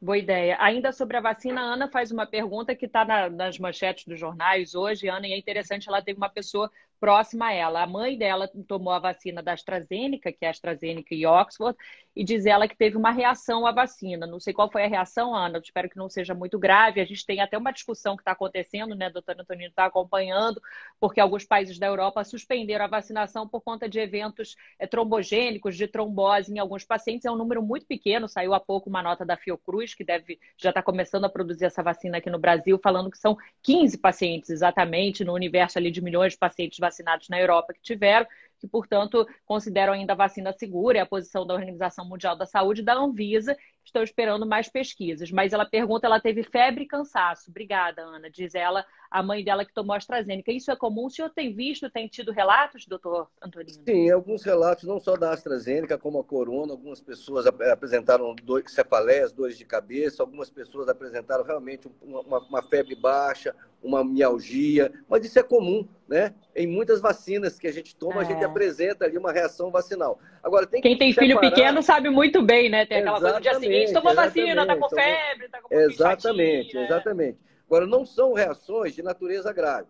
Boa 0.00 0.18
ideia. 0.18 0.56
Ainda 0.60 0.92
sobre 0.92 1.16
a 1.16 1.20
vacina, 1.20 1.60
a 1.62 1.64
Ana 1.64 1.88
faz 1.88 2.10
uma 2.10 2.26
pergunta 2.26 2.74
que 2.74 2.84
está 2.84 3.04
na, 3.04 3.30
nas 3.30 3.58
manchetes 3.58 4.04
dos 4.04 4.20
jornais 4.20 4.74
hoje, 4.74 5.08
Ana, 5.08 5.26
e 5.26 5.32
é 5.32 5.38
interessante, 5.38 5.88
ela 5.88 6.02
teve 6.02 6.18
uma 6.18 6.28
pessoa 6.28 6.70
próxima 7.00 7.46
a 7.46 7.52
ela. 7.52 7.82
A 7.82 7.86
mãe 7.86 8.16
dela 8.16 8.48
tomou 8.66 8.92
a 8.92 8.98
vacina 8.98 9.42
da 9.42 9.52
AstraZeneca, 9.52 10.32
que 10.32 10.44
é 10.44 10.48
a 10.48 10.50
AstraZeneca 10.50 11.14
e 11.14 11.26
Oxford, 11.26 11.76
e 12.14 12.24
diz 12.24 12.46
ela 12.46 12.68
que 12.68 12.76
teve 12.76 12.96
uma 12.96 13.10
reação 13.10 13.66
à 13.66 13.72
vacina. 13.72 14.26
Não 14.26 14.38
sei 14.38 14.52
qual 14.52 14.70
foi 14.70 14.84
a 14.84 14.88
reação, 14.88 15.34
Ana, 15.34 15.58
espero 15.58 15.88
que 15.88 15.96
não 15.96 16.08
seja 16.08 16.34
muito 16.34 16.58
grave. 16.58 17.00
A 17.00 17.04
gente 17.04 17.26
tem 17.26 17.40
até 17.40 17.58
uma 17.58 17.72
discussão 17.72 18.16
que 18.16 18.22
está 18.22 18.32
acontecendo, 18.32 18.94
né? 18.94 19.06
A 19.06 19.10
doutora 19.10 19.42
Antonino 19.42 19.68
está 19.68 19.86
acompanhando, 19.86 20.60
porque 21.00 21.20
alguns 21.20 21.44
países 21.44 21.78
da 21.78 21.86
Europa 21.86 22.22
suspenderam 22.24 22.84
a 22.84 22.88
vacinação 22.88 23.48
por 23.48 23.60
conta 23.60 23.88
de 23.88 23.98
eventos 23.98 24.56
é, 24.78 24.86
trombogênicos, 24.86 25.76
de 25.76 25.88
trombose 25.88 26.52
em 26.52 26.58
alguns 26.58 26.84
pacientes. 26.84 27.24
É 27.24 27.30
um 27.30 27.36
número 27.36 27.62
muito 27.62 27.86
pequeno, 27.86 28.28
saiu 28.28 28.54
há 28.54 28.60
pouco 28.60 28.88
uma 28.88 29.02
nota 29.02 29.24
da 29.24 29.36
Fiocruz, 29.36 29.94
que 29.94 30.04
deve 30.04 30.38
já 30.56 30.70
está 30.70 30.82
começando 30.82 31.24
a 31.24 31.28
produzir 31.28 31.64
essa 31.64 31.82
vacina 31.82 32.18
aqui 32.18 32.30
no 32.30 32.38
Brasil, 32.38 32.78
falando 32.82 33.10
que 33.10 33.18
são 33.18 33.36
15 33.62 33.98
pacientes 33.98 34.50
exatamente, 34.50 35.24
no 35.24 35.32
universo 35.32 35.78
ali 35.78 35.90
de 35.90 36.02
milhões 36.02 36.32
de 36.34 36.38
pacientes 36.38 36.78
vacinados 36.84 37.28
na 37.28 37.40
Europa 37.40 37.72
que 37.72 37.80
tiveram 37.80 38.26
que, 38.64 38.68
portanto, 38.68 39.26
consideram 39.44 39.92
ainda 39.92 40.14
a 40.14 40.16
vacina 40.16 40.52
segura, 40.52 40.98
é 40.98 41.00
a 41.02 41.06
posição 41.06 41.46
da 41.46 41.54
Organização 41.54 42.08
Mundial 42.08 42.36
da 42.36 42.46
Saúde 42.46 42.82
da 42.82 42.94
Anvisa. 42.94 43.56
Estão 43.84 44.02
esperando 44.02 44.46
mais 44.46 44.68
pesquisas. 44.68 45.30
Mas 45.30 45.52
ela 45.52 45.64
pergunta, 45.64 46.06
ela 46.06 46.18
teve 46.18 46.42
febre 46.42 46.84
e 46.84 46.86
cansaço. 46.86 47.50
Obrigada, 47.50 48.02
Ana. 48.02 48.30
Diz 48.30 48.54
ela, 48.54 48.84
a 49.10 49.22
mãe 49.22 49.44
dela 49.44 49.64
que 49.64 49.72
tomou 49.72 49.94
AstraZeneca. 49.94 50.50
Isso 50.50 50.70
é 50.70 50.76
comum? 50.76 51.06
O 51.06 51.10
senhor 51.10 51.30
tem 51.30 51.54
visto, 51.54 51.88
tem 51.90 52.08
tido 52.08 52.32
relatos, 52.32 52.86
doutor 52.86 53.28
Antonino? 53.40 53.84
Sim, 53.86 54.10
alguns 54.10 54.42
relatos, 54.42 54.84
não 54.84 54.98
só 54.98 55.16
da 55.16 55.32
AstraZeneca, 55.32 55.96
como 55.96 56.18
a 56.18 56.24
Corona. 56.24 56.72
Algumas 56.72 57.00
pessoas 57.00 57.46
apresentaram 57.46 58.34
dores, 58.42 58.72
cefaleias, 58.72 59.32
dores 59.32 59.56
de 59.56 59.64
cabeça. 59.64 60.22
Algumas 60.22 60.50
pessoas 60.50 60.88
apresentaram 60.88 61.44
realmente 61.44 61.88
uma, 62.02 62.38
uma 62.40 62.62
febre 62.62 62.94
baixa, 62.94 63.54
uma 63.82 64.02
mialgia. 64.02 64.90
Mas 65.08 65.24
isso 65.24 65.38
é 65.38 65.42
comum, 65.42 65.86
né? 66.08 66.34
Em 66.56 66.66
muitas 66.66 67.00
vacinas 67.00 67.58
que 67.58 67.66
a 67.66 67.72
gente 67.72 67.94
toma, 67.94 68.16
é. 68.16 68.18
a 68.20 68.24
gente 68.24 68.42
é. 68.42 68.46
apresenta 68.46 69.04
ali 69.04 69.18
uma 69.18 69.30
reação 69.30 69.70
vacinal. 69.70 70.18
Agora, 70.42 70.66
tem 70.66 70.80
Quem 70.80 70.96
tem 70.96 71.12
separar... 71.12 71.28
filho 71.28 71.40
pequeno 71.40 71.82
sabe 71.82 72.10
muito 72.10 72.42
bem, 72.42 72.68
né? 72.68 72.86
Tem 72.86 72.98
aquela 72.98 73.18
exatamente, 73.18 73.44
coisa 73.44 73.58
do 73.58 73.60
dia 73.60 73.68
seguinte, 73.68 73.73
tomou 73.92 74.14
vacina, 74.14 74.66
tá 74.66 74.76
com 74.76 74.88
febre, 74.88 75.48
tá 75.48 75.60
com 75.60 75.74
Exatamente, 75.74 76.76
exatamente. 76.76 77.38
Agora, 77.66 77.86
não 77.86 78.04
são 78.04 78.32
reações 78.32 78.94
de 78.94 79.02
natureza 79.02 79.52
grave. 79.52 79.88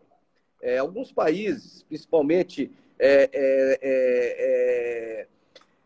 É, 0.63 0.79
alguns 0.79 1.13
países, 1.13 1.83
principalmente 1.83 2.73
é, 2.99 3.25
é, 3.25 3.29
é, 3.33 3.81
é, 3.83 5.27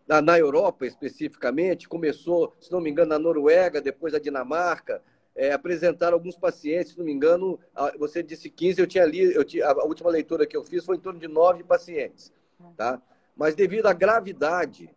na, 0.06 0.22
na, 0.22 0.38
Europa 0.38 0.86
especificamente, 0.86 1.88
começou, 1.88 2.54
se 2.60 2.70
não 2.70 2.80
me 2.80 2.90
engano, 2.90 3.10
na 3.10 3.18
Noruega, 3.18 3.80
depois 3.80 4.14
a 4.14 4.20
Dinamarca, 4.20 5.02
é, 5.34 5.52
apresentaram 5.52 6.14
alguns 6.14 6.36
pacientes, 6.36 6.92
se 6.92 6.98
não 6.98 7.04
me 7.04 7.12
engano, 7.12 7.58
você 7.98 8.22
disse 8.22 8.50
15, 8.50 8.80
eu 8.80 8.86
tinha 8.86 9.04
ali, 9.04 9.34
eu 9.34 9.44
tinha, 9.44 9.66
a 9.66 9.84
última 9.84 10.10
leitura 10.10 10.46
que 10.46 10.56
eu 10.56 10.64
fiz 10.64 10.84
foi 10.84 10.96
em 10.96 11.00
torno 11.00 11.18
de 11.18 11.28
9 11.28 11.64
pacientes. 11.64 12.32
Tá? 12.76 13.00
Mas 13.36 13.54
devido 13.54 13.86
à 13.86 13.92
gravidade 13.92 14.90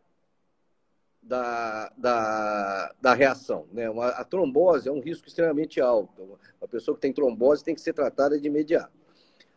da, 1.22 1.92
da, 1.98 2.94
da 3.00 3.14
reação. 3.14 3.68
Né? 3.72 3.90
Uma, 3.90 4.10
a 4.10 4.24
trombose 4.24 4.90
é 4.90 4.92
um 4.92 5.00
risco 5.00 5.28
extremamente 5.28 5.80
alto. 5.80 6.38
Uma 6.60 6.68
pessoa 6.68 6.96
que 6.96 7.02
tem 7.02 7.14
trombose 7.14 7.64
tem 7.64 7.76
que 7.76 7.82
ser 7.82 7.94
tratada 7.94 8.40
de 8.40 8.48
imediato. 8.48 8.92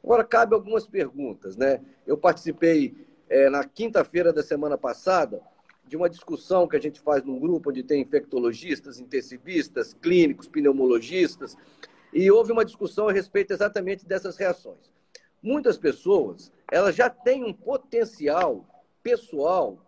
Agora, 0.03 0.23
cabe 0.23 0.55
algumas 0.55 0.87
perguntas. 0.87 1.57
Né? 1.57 1.81
Eu 2.07 2.17
participei 2.19 2.95
é, 3.29 3.49
na 3.49 3.65
quinta-feira 3.65 4.33
da 4.33 4.43
semana 4.43 4.77
passada 4.77 5.41
de 5.87 5.97
uma 5.97 6.09
discussão 6.09 6.67
que 6.67 6.77
a 6.77 6.81
gente 6.81 7.01
faz 7.01 7.23
num 7.25 7.39
grupo 7.39 7.71
onde 7.71 7.83
tem 7.83 8.03
infectologistas, 8.03 8.99
intensivistas, 8.99 9.95
clínicos, 9.95 10.49
pneumologistas, 10.49 11.57
e 12.13 12.31
houve 12.31 12.53
uma 12.53 12.65
discussão 12.65 13.09
a 13.09 13.13
respeito 13.13 13.53
exatamente 13.53 14.07
dessas 14.07 14.37
reações. 14.37 14.93
Muitas 15.43 15.77
pessoas, 15.77 16.51
elas 16.71 16.95
já 16.95 17.11
têm 17.11 17.45
um 17.45 17.53
potencial 17.53 18.65
pessoal 19.03 19.84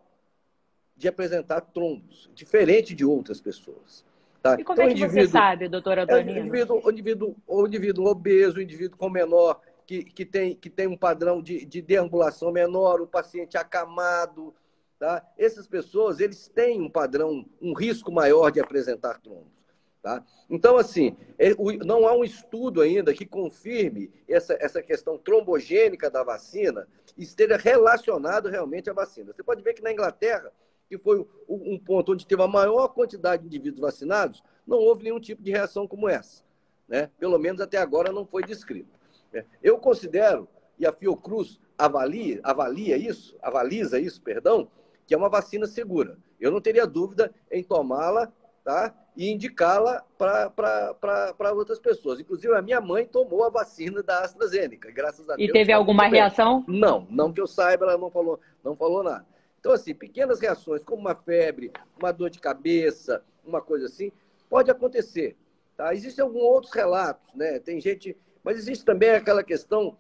de 0.97 1.09
apresentar 1.09 1.61
trombos, 1.61 2.30
diferente 2.34 2.94
de 2.94 3.05
outras 3.05 3.40
pessoas. 3.40 4.05
Tá? 4.42 4.57
E 4.59 4.64
como 4.64 4.80
então, 4.80 4.90
é 4.90 4.94
que 4.94 5.09
você 5.09 5.28
sabe, 5.28 5.68
doutora 5.68 6.05
Antonina? 6.05 6.30
É 6.30 6.34
o 6.34 6.38
indivíduo, 6.38 6.80
o 6.82 6.90
indivíduo, 6.90 7.36
o 7.47 7.66
indivíduo 7.66 8.07
obeso, 8.07 8.59
o 8.59 8.62
indivíduo 8.62 8.97
com 8.97 9.11
menor, 9.11 9.61
que, 9.86 10.05
que, 10.05 10.24
tem, 10.24 10.55
que 10.55 10.70
tem 10.70 10.86
um 10.86 10.97
padrão 10.97 11.42
de, 11.42 11.64
de 11.64 11.82
deambulação 11.82 12.51
menor, 12.51 13.01
o 13.01 13.07
paciente 13.07 13.57
acamado. 13.57 14.55
Tá? 14.99 15.22
Essas 15.36 15.66
pessoas, 15.66 16.20
eles 16.20 16.49
têm 16.49 16.80
um 16.80 16.88
padrão, 16.88 17.44
um 17.61 17.74
risco 17.74 18.11
maior 18.11 18.51
de 18.51 18.61
apresentar 18.61 19.20
trombos. 19.20 19.57
Tá? 20.03 20.24
Então, 20.49 20.76
assim, 20.76 21.16
é, 21.38 21.51
não 21.84 22.07
há 22.07 22.16
um 22.16 22.22
estudo 22.22 22.80
ainda 22.80 23.12
que 23.12 23.26
confirme 23.26 24.11
essa, 24.28 24.57
essa 24.61 24.80
questão 24.80 25.18
trombogênica 25.18 26.09
da 26.09 26.22
vacina 26.22 26.86
esteja 27.18 27.57
relacionado 27.57 28.49
realmente 28.49 28.88
à 28.88 28.92
vacina. 28.92 29.32
Você 29.32 29.42
pode 29.42 29.62
ver 29.62 29.74
que 29.74 29.82
na 29.82 29.92
Inglaterra, 29.92 30.53
que 30.89 30.99
foi 30.99 31.26
um 31.49 31.78
ponto 31.78 32.12
onde 32.12 32.26
teve 32.26 32.43
a 32.43 32.49
maior 32.49 32.89
quantidade 32.89 33.43
de 33.43 33.49
indivíduos 33.49 33.80
vacinados, 33.80 34.43
não 34.66 34.78
houve 34.78 35.05
nenhum 35.05 35.20
tipo 35.20 35.43
de 35.43 35.51
reação 35.51 35.87
como 35.87 36.09
essa. 36.09 36.43
Né? 36.89 37.11
Pelo 37.18 37.39
menos 37.39 37.61
até 37.61 37.78
agora 37.78 38.12
não 38.12 38.24
foi 38.24 38.43
descrito. 38.45 38.97
É, 39.32 39.45
eu 39.62 39.78
considero, 39.78 40.49
e 40.78 40.87
a 40.87 40.93
Fiocruz 40.93 41.61
avalia, 41.76 42.41
avalia 42.43 42.97
isso, 42.97 43.37
avaliza 43.43 43.99
isso, 43.99 44.22
perdão, 44.22 44.68
que 45.07 45.14
é 45.14 45.16
uma 45.16 45.28
vacina 45.28 45.66
segura. 45.66 46.18
Eu 46.41 46.51
não 46.51 46.61
teria 46.61 46.87
dúvida 46.87 47.32
em 47.51 47.62
tomá-la 47.62 48.32
tá? 48.64 48.95
e 49.16 49.30
indicá-la 49.30 50.05
para 50.18 51.53
outras 51.53 51.78
pessoas. 51.78 52.20
Inclusive, 52.20 52.55
a 52.55 52.62
minha 52.62 52.80
mãe 52.80 53.07
tomou 53.07 53.45
a 53.45 53.49
vacina 53.49 54.03
da 54.03 54.20
AstraZeneca, 54.20 54.91
graças 54.91 55.28
a 55.28 55.34
e 55.34 55.39
Deus. 55.39 55.51
E 55.51 55.53
teve 55.53 55.72
alguma 55.72 56.07
reação? 56.07 56.64
Não, 56.68 57.07
não 57.11 57.32
que 57.32 57.41
eu 57.41 57.47
saiba, 57.47 57.87
ela 57.87 57.99
não 57.99 58.11
falou, 58.11 58.39
não 58.62 58.76
falou 58.76 59.03
nada. 59.03 59.24
Então, 59.66 59.74
assim, 59.74 59.92
pequenas 59.92 60.38
reações, 60.38 60.84
como 60.84 61.00
uma 61.00 61.16
febre, 61.16 61.72
uma 61.98 62.12
dor 62.12 62.30
de 62.30 62.38
cabeça, 62.38 63.24
uma 63.44 63.60
coisa 63.60 63.86
assim, 63.86 64.12
pode 64.48 64.70
acontecer. 64.70 65.36
Tá? 65.76 65.92
Existem 65.92 66.22
alguns 66.22 66.40
outros 66.40 66.72
relatos, 66.72 67.34
né? 67.34 67.58
Tem 67.58 67.80
gente. 67.80 68.16
Mas 68.44 68.58
existe 68.58 68.84
também 68.84 69.10
aquela 69.10 69.42
questão 69.42 69.98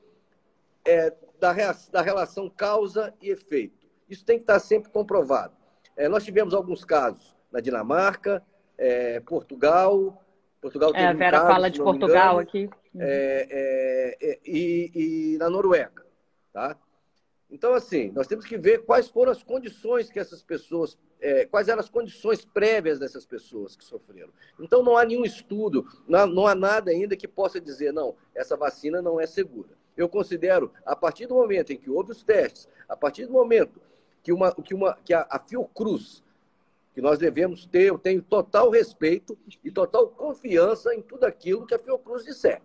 é, 0.84 1.12
da, 1.40 1.52
da 1.90 2.00
relação 2.00 2.48
causa 2.48 3.12
e 3.20 3.28
efeito. 3.28 3.88
Isso 4.08 4.24
tem 4.24 4.38
que 4.38 4.44
estar 4.44 4.60
sempre 4.60 4.88
comprovado. 4.92 5.56
É, 5.96 6.08
nós 6.08 6.24
tivemos 6.24 6.54
alguns 6.54 6.84
casos 6.84 7.36
na 7.50 7.58
Dinamarca, 7.58 8.44
é, 8.78 9.18
Portugal. 9.18 10.24
Portugal 10.60 10.92
é, 10.94 11.08
a 11.08 11.12
Vera 11.12 11.38
um 11.38 11.40
caso, 11.40 11.52
fala 11.52 11.70
de 11.72 11.82
Portugal 11.82 12.34
engano, 12.34 12.38
aqui. 12.38 12.70
É, 12.96 14.16
é, 14.20 14.38
e, 14.46 15.32
e 15.34 15.38
na 15.38 15.50
Noruega. 15.50 16.06
Tá? 16.52 16.78
Então, 17.50 17.74
assim, 17.74 18.10
nós 18.10 18.26
temos 18.26 18.44
que 18.44 18.58
ver 18.58 18.84
quais 18.84 19.08
foram 19.08 19.30
as 19.30 19.42
condições 19.42 20.10
que 20.10 20.18
essas 20.18 20.42
pessoas, 20.42 20.98
é, 21.20 21.44
quais 21.46 21.68
eram 21.68 21.80
as 21.80 21.88
condições 21.88 22.44
prévias 22.44 22.98
dessas 22.98 23.24
pessoas 23.24 23.76
que 23.76 23.84
sofreram. 23.84 24.32
Então, 24.58 24.82
não 24.82 24.96
há 24.96 25.04
nenhum 25.04 25.24
estudo, 25.24 25.86
não, 26.08 26.26
não 26.26 26.46
há 26.46 26.54
nada 26.54 26.90
ainda 26.90 27.16
que 27.16 27.28
possa 27.28 27.60
dizer, 27.60 27.92
não, 27.92 28.16
essa 28.34 28.56
vacina 28.56 29.00
não 29.00 29.20
é 29.20 29.26
segura. 29.26 29.70
Eu 29.96 30.08
considero, 30.08 30.72
a 30.84 30.94
partir 30.94 31.26
do 31.26 31.34
momento 31.34 31.72
em 31.72 31.78
que 31.78 31.88
houve 31.88 32.12
os 32.12 32.22
testes, 32.22 32.68
a 32.88 32.96
partir 32.96 33.26
do 33.26 33.32
momento 33.32 33.80
que, 34.22 34.32
uma, 34.32 34.52
que, 34.52 34.74
uma, 34.74 34.98
que 35.04 35.14
a, 35.14 35.26
a 35.30 35.38
Fiocruz, 35.38 36.22
que 36.92 37.00
nós 37.00 37.18
devemos 37.18 37.64
ter, 37.64 37.84
eu 37.84 37.98
tenho 37.98 38.22
total 38.22 38.70
respeito 38.70 39.38
e 39.62 39.70
total 39.70 40.08
confiança 40.08 40.94
em 40.94 41.00
tudo 41.00 41.24
aquilo 41.24 41.66
que 41.66 41.74
a 41.74 41.78
Fiocruz 41.78 42.24
disser. 42.24 42.60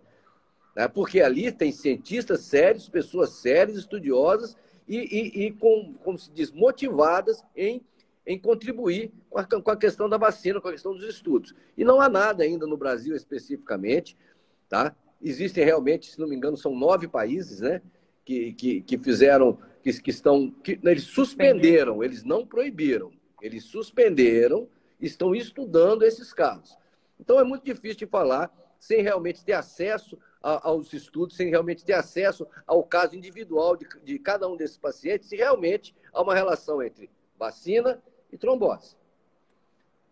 Né? 0.74 0.88
Porque 0.88 1.20
ali 1.20 1.52
tem 1.52 1.70
cientistas 1.70 2.40
sérios, 2.40 2.88
pessoas 2.88 3.30
sérias, 3.30 3.78
estudiosas, 3.78 4.56
e, 4.92 4.98
e, 4.98 5.46
e 5.46 5.52
com, 5.52 5.94
como 6.04 6.18
se 6.18 6.30
diz, 6.30 6.50
motivadas 6.50 7.42
em, 7.56 7.80
em 8.26 8.38
contribuir 8.38 9.10
com 9.30 9.38
a, 9.38 9.44
com 9.44 9.70
a 9.70 9.76
questão 9.76 10.06
da 10.06 10.18
vacina, 10.18 10.60
com 10.60 10.68
a 10.68 10.72
questão 10.72 10.94
dos 10.94 11.04
estudos. 11.04 11.54
E 11.78 11.82
não 11.82 11.98
há 11.98 12.10
nada 12.10 12.44
ainda 12.44 12.66
no 12.66 12.76
Brasil 12.76 13.16
especificamente, 13.16 14.14
tá? 14.68 14.94
Existem 15.22 15.64
realmente, 15.64 16.10
se 16.10 16.20
não 16.20 16.28
me 16.28 16.36
engano, 16.36 16.58
são 16.58 16.74
nove 16.74 17.08
países, 17.08 17.60
né? 17.60 17.80
Que, 18.22 18.52
que, 18.52 18.82
que 18.82 18.98
fizeram, 18.98 19.58
que, 19.82 19.92
que 20.02 20.10
estão, 20.10 20.50
que 20.50 20.78
eles 20.84 21.04
suspenderam, 21.04 22.04
eles 22.04 22.22
não 22.22 22.46
proibiram, 22.46 23.10
eles 23.40 23.64
suspenderam, 23.64 24.68
estão 25.00 25.34
estudando 25.34 26.02
esses 26.02 26.34
casos. 26.34 26.76
Então 27.18 27.40
é 27.40 27.44
muito 27.44 27.64
difícil 27.64 27.98
de 27.98 28.06
falar 28.06 28.52
sem 28.78 29.00
realmente 29.00 29.42
ter 29.42 29.54
acesso 29.54 30.18
a, 30.42 30.68
aos 30.68 30.92
estudos, 30.92 31.36
sem 31.36 31.48
realmente 31.48 31.84
ter 31.84 31.92
acesso 31.92 32.46
ao 32.66 32.82
caso 32.82 33.16
individual 33.16 33.76
de, 33.76 33.86
de 34.02 34.18
cada 34.18 34.48
um 34.48 34.56
desses 34.56 34.76
pacientes, 34.76 35.28
se 35.28 35.36
realmente 35.36 35.94
há 36.12 36.22
uma 36.22 36.34
relação 36.34 36.82
entre 36.82 37.10
vacina 37.38 38.02
e 38.30 38.36
trombose. 38.36 38.96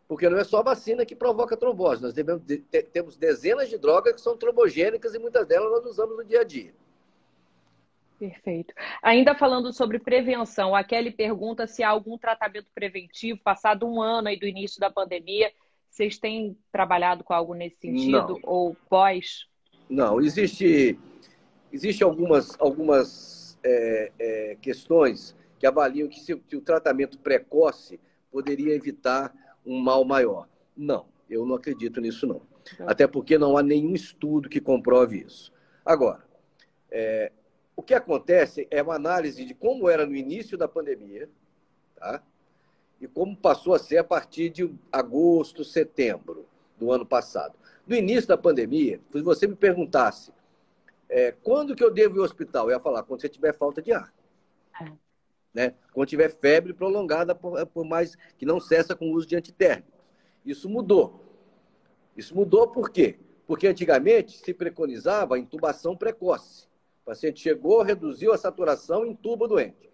Porque 0.07 0.29
não 0.29 0.39
é 0.39 0.45
só 0.45 0.59
a 0.59 0.63
vacina 0.63 1.07
que 1.07 1.15
provoca 1.15 1.57
trombose. 1.57 2.03
Nós 2.03 2.13
devemos, 2.13 2.43
de, 2.45 2.59
temos 2.59 3.17
dezenas 3.17 3.69
de 3.69 3.79
drogas 3.79 4.15
que 4.15 4.21
são 4.21 4.37
trombogênicas 4.37 5.15
e 5.15 5.19
muitas 5.19 5.47
delas 5.47 5.71
nós 5.71 5.87
usamos 5.87 6.17
no 6.17 6.25
dia 6.25 6.41
a 6.41 6.45
dia. 6.45 6.75
Perfeito. 8.19 8.75
Ainda 9.03 9.35
falando 9.35 9.73
sobre 9.73 9.99
prevenção, 9.99 10.75
a 10.75 10.85
Kelly 10.85 11.11
pergunta 11.11 11.67
se 11.67 11.83
há 11.83 11.89
algum 11.89 12.19
tratamento 12.19 12.67
preventivo, 12.75 13.41
passado 13.43 13.87
um 13.87 14.03
ano 14.03 14.29
aí 14.29 14.39
do 14.39 14.47
início 14.47 14.79
da 14.79 14.91
pandemia, 14.91 15.51
vocês 15.89 16.19
têm 16.19 16.57
trabalhado 16.71 17.25
com 17.25 17.33
algo 17.33 17.55
nesse 17.55 17.77
sentido 17.77 18.35
Não. 18.35 18.41
ou 18.43 18.77
pós? 18.89 19.49
Não, 19.91 20.21
existe, 20.21 20.97
existe 21.73 22.05
algumas, 22.05 22.55
algumas 22.61 23.59
é, 23.65 24.13
é, 24.17 24.57
questões 24.63 25.35
que 25.59 25.67
avaliam 25.67 26.09
que, 26.09 26.21
se, 26.21 26.37
que 26.37 26.57
o 26.57 26.61
tratamento 26.61 27.19
precoce 27.19 27.99
poderia 28.31 28.73
evitar 28.73 29.35
um 29.67 29.81
mal 29.81 30.05
maior. 30.05 30.49
Não, 30.77 31.07
eu 31.29 31.45
não 31.45 31.57
acredito 31.57 32.01
nisso 32.01 32.25
não. 32.25 32.41
Até 32.87 33.09
porque 33.09 33.37
não 33.37 33.57
há 33.57 33.65
nenhum 33.65 33.93
estudo 33.93 34.49
que 34.49 34.61
comprove 34.61 35.25
isso. 35.27 35.53
Agora, 35.85 36.25
é, 36.89 37.33
o 37.75 37.83
que 37.83 37.93
acontece 37.93 38.69
é 38.71 38.81
uma 38.81 38.95
análise 38.95 39.45
de 39.45 39.55
como 39.55 39.89
era 39.89 40.07
no 40.07 40.15
início 40.15 40.57
da 40.57 40.69
pandemia, 40.69 41.29
tá? 41.97 42.23
E 43.01 43.09
como 43.09 43.37
passou 43.37 43.75
a 43.75 43.79
ser 43.79 43.99
a 43.99 44.05
partir 44.05 44.51
de 44.51 44.73
agosto, 44.93 45.65
setembro 45.65 46.47
do 46.79 46.93
ano 46.93 47.05
passado. 47.05 47.55
No 47.91 47.97
início 47.97 48.29
da 48.29 48.39
pandemia, 48.39 49.01
se 49.11 49.21
você 49.21 49.49
me 49.49 49.57
perguntasse 49.57 50.33
é, 51.09 51.33
quando 51.33 51.75
que 51.75 51.83
eu 51.83 51.93
devo 51.93 52.15
ir 52.15 52.19
ao 52.21 52.25
hospital, 52.25 52.67
eu 52.67 52.77
ia 52.77 52.79
falar 52.79 53.03
quando 53.03 53.21
você 53.21 53.29
tiver 53.29 53.53
falta 53.53 53.83
de 53.83 53.93
ar. 53.93 54.15
É. 54.81 54.93
Né? 55.53 55.75
Quando 55.93 56.09
tiver 56.09 56.29
febre 56.29 56.73
prolongada 56.73 57.35
por, 57.35 57.67
por 57.67 57.85
mais 57.85 58.17
que 58.39 58.47
não 58.47 58.61
cessa 58.61 58.95
com 58.95 59.11
o 59.11 59.15
uso 59.15 59.27
de 59.27 59.35
antitérmicos. 59.35 60.09
Isso 60.47 60.69
mudou. 60.69 61.21
Isso 62.17 62.33
mudou 62.33 62.69
por 62.69 62.91
quê? 62.91 63.19
Porque 63.45 63.67
antigamente 63.67 64.39
se 64.39 64.55
preconizava 64.55 65.35
a 65.35 65.39
intubação 65.41 65.97
precoce. 65.97 66.69
O 67.03 67.07
paciente 67.07 67.41
chegou, 67.41 67.83
reduziu 67.83 68.33
a 68.33 68.39
saturação, 68.39 69.05
intuba 69.05 69.47
o 69.47 69.49
doente. 69.49 69.91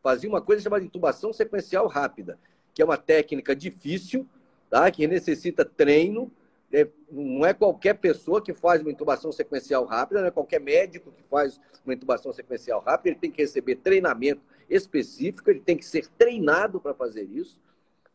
Fazia 0.00 0.30
uma 0.30 0.40
coisa 0.40 0.62
chamada 0.62 0.84
intubação 0.84 1.32
sequencial 1.32 1.88
rápida, 1.88 2.38
que 2.72 2.80
é 2.80 2.84
uma 2.84 2.96
técnica 2.96 3.56
difícil, 3.56 4.24
tá? 4.70 4.88
que 4.88 5.04
necessita 5.08 5.64
treino. 5.64 6.30
É, 6.72 6.88
não 7.10 7.44
é 7.44 7.52
qualquer 7.52 7.94
pessoa 7.94 8.40
que 8.40 8.54
faz 8.54 8.80
uma 8.80 8.90
intubação 8.90 9.32
sequencial 9.32 9.84
rápida, 9.84 10.20
não 10.20 10.28
é 10.28 10.30
qualquer 10.30 10.60
médico 10.60 11.10
que 11.10 11.22
faz 11.24 11.60
uma 11.84 11.94
intubação 11.94 12.32
sequencial 12.32 12.80
rápida, 12.80 13.08
ele 13.10 13.18
tem 13.18 13.30
que 13.30 13.42
receber 13.42 13.76
treinamento 13.76 14.40
específico, 14.68 15.50
ele 15.50 15.60
tem 15.60 15.76
que 15.76 15.84
ser 15.84 16.06
treinado 16.06 16.80
para 16.80 16.94
fazer 16.94 17.24
isso. 17.24 17.60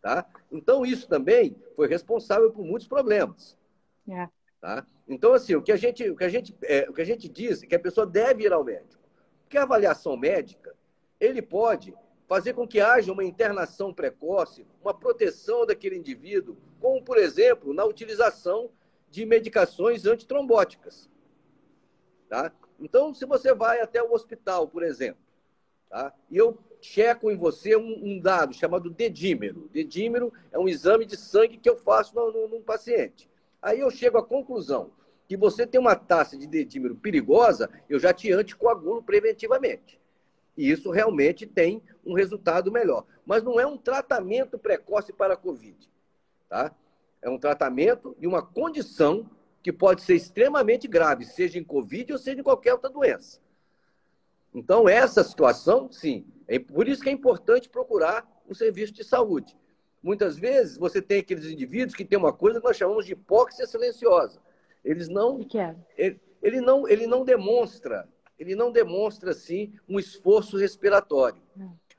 Tá? 0.01 0.26
Então, 0.51 0.86
isso 0.86 1.08
também 1.08 1.56
foi 1.76 1.88
responsável 1.88 2.51
por 2.51 2.64
muitos 2.64 2.88
problemas. 2.88 3.58
É. 4.10 4.30
Tá? 4.62 4.86
Então, 5.08 5.34
assim, 5.34 5.56
o 5.56 5.62
que 5.62 5.72
a 5.72 5.76
gente, 5.76 6.10
o 6.10 6.16
que 6.16 6.24
a 6.24 6.30
gente, 6.30 6.56
é, 6.64 6.88
o 6.89 6.93
que 6.93 7.01
a 7.01 7.06
gente 7.06 7.28
diz 7.28 7.62
é 7.62 7.66
que 7.66 7.76
a 7.76 7.80
pessoa 7.80 8.06
deve 8.06 8.43
ir 8.43 8.53
ao 8.53 8.64
médico. 8.64 9.03
Porque 9.43 9.58
a 9.58 9.64
avaliação 9.64 10.16
médica, 10.16 10.76
ele 11.20 11.41
pode 11.41 11.93
fazer 12.28 12.53
com 12.53 12.68
que 12.68 12.80
haja 12.80 13.12
uma 13.12 13.24
internação 13.24 13.93
precoce, 13.93 14.66
uma 14.82 14.93
proteção 14.93 15.66
daquele 15.66 15.95
indivíduo, 15.95 16.58
como, 16.86 17.01
por 17.01 17.17
exemplo, 17.17 17.73
na 17.73 17.83
utilização 17.83 18.69
de 19.09 19.25
medicações 19.25 20.05
antitrombóticas. 20.05 21.09
Tá? 22.29 22.51
Então, 22.79 23.11
se 23.11 23.25
você 23.25 23.55
vai 23.55 23.81
até 23.81 24.03
o 24.03 24.13
hospital, 24.13 24.67
por 24.67 24.83
exemplo, 24.83 25.19
tá? 25.89 26.13
e 26.29 26.38
eu 26.38 26.59
checo 26.79 27.31
em 27.31 27.36
você 27.36 27.75
um, 27.75 28.05
um, 28.05 28.19
dado 28.19 28.53
chamado 28.53 28.91
dedímero. 28.91 29.67
Dedímero 29.73 30.31
é 30.51 30.59
um 30.59 30.69
exame 30.69 31.07
de 31.07 31.17
sangue 31.17 31.57
que 31.57 31.67
eu 31.67 31.75
faço 31.75 32.13
no, 32.13 32.31
no, 32.31 32.47
num 32.49 32.61
paciente. 32.61 33.27
Aí 33.59 33.79
eu 33.79 33.89
chego 33.89 34.19
à 34.19 34.23
conclusão 34.23 34.91
que 35.27 35.36
você 35.36 35.65
tem 35.65 35.81
uma 35.81 35.95
taxa 35.95 36.38
de 36.38 36.45
dedímero 36.45 36.95
perigosa, 36.95 37.67
eu 37.89 37.97
já 37.97 38.13
te 38.13 38.31
anticoagulo 38.31 39.01
preventivamente. 39.01 39.99
E 40.55 40.69
isso 40.69 40.91
realmente 40.91 41.47
tem 41.47 41.81
um 42.05 42.13
resultado 42.13 42.71
melhor. 42.71 43.07
Mas 43.25 43.41
não 43.41 43.59
é 43.59 43.65
um 43.65 43.75
tratamento 43.75 44.59
precoce 44.59 45.11
para 45.11 45.33
a 45.33 45.38
Covid. 45.38 45.95
Tá? 46.56 46.74
É 47.22 47.30
um 47.30 47.38
tratamento 47.38 48.16
de 48.18 48.26
uma 48.26 48.41
condição 48.41 49.30
que 49.62 49.74
pode 49.74 50.03
ser 50.03 50.16
extremamente 50.16 50.88
grave, 50.88 51.26
seja 51.26 51.60
em 51.60 51.64
Covid 51.66 52.14
ou 52.14 52.18
seja 52.18 52.39
em 52.39 52.43
qualquer 52.43 52.72
outra 52.72 52.89
doença. 52.89 53.41
Então, 54.53 54.88
essa 54.88 55.22
situação, 55.22 55.91
sim. 55.91 56.26
É 56.47 56.58
por 56.58 56.88
isso 56.88 57.01
que 57.01 57.10
é 57.10 57.12
importante 57.12 57.68
procurar 57.68 58.26
um 58.47 58.53
serviço 58.53 58.93
de 58.93 59.03
saúde. 59.03 59.58
Muitas 60.01 60.38
vezes 60.38 60.78
você 60.78 61.01
tem 61.01 61.20
aqueles 61.20 61.45
indivíduos 61.45 61.93
que 61.93 62.06
têm 62.06 62.18
uma 62.18 62.32
coisa 62.32 62.62
que 62.62 62.66
nós 62.66 62.78
chamamos 62.78 63.06
de 63.06 63.12
hipóxia 63.12 63.68
silenciosa. 63.68 64.39
Eles 64.82 65.10
não. 65.10 65.43
Que 65.43 65.58
é? 65.58 65.76
Ele, 65.97 66.22
ele, 66.41 66.62
não, 66.62 66.88
ele 66.88 67.06
não 67.06 67.26
demonstra 67.26 68.08
ele 68.38 68.56
não 68.56 68.72
demonstra, 68.72 69.32
assim, 69.32 69.74
um 69.88 69.99
esforço 69.99 70.58
respiratório. 70.58 71.41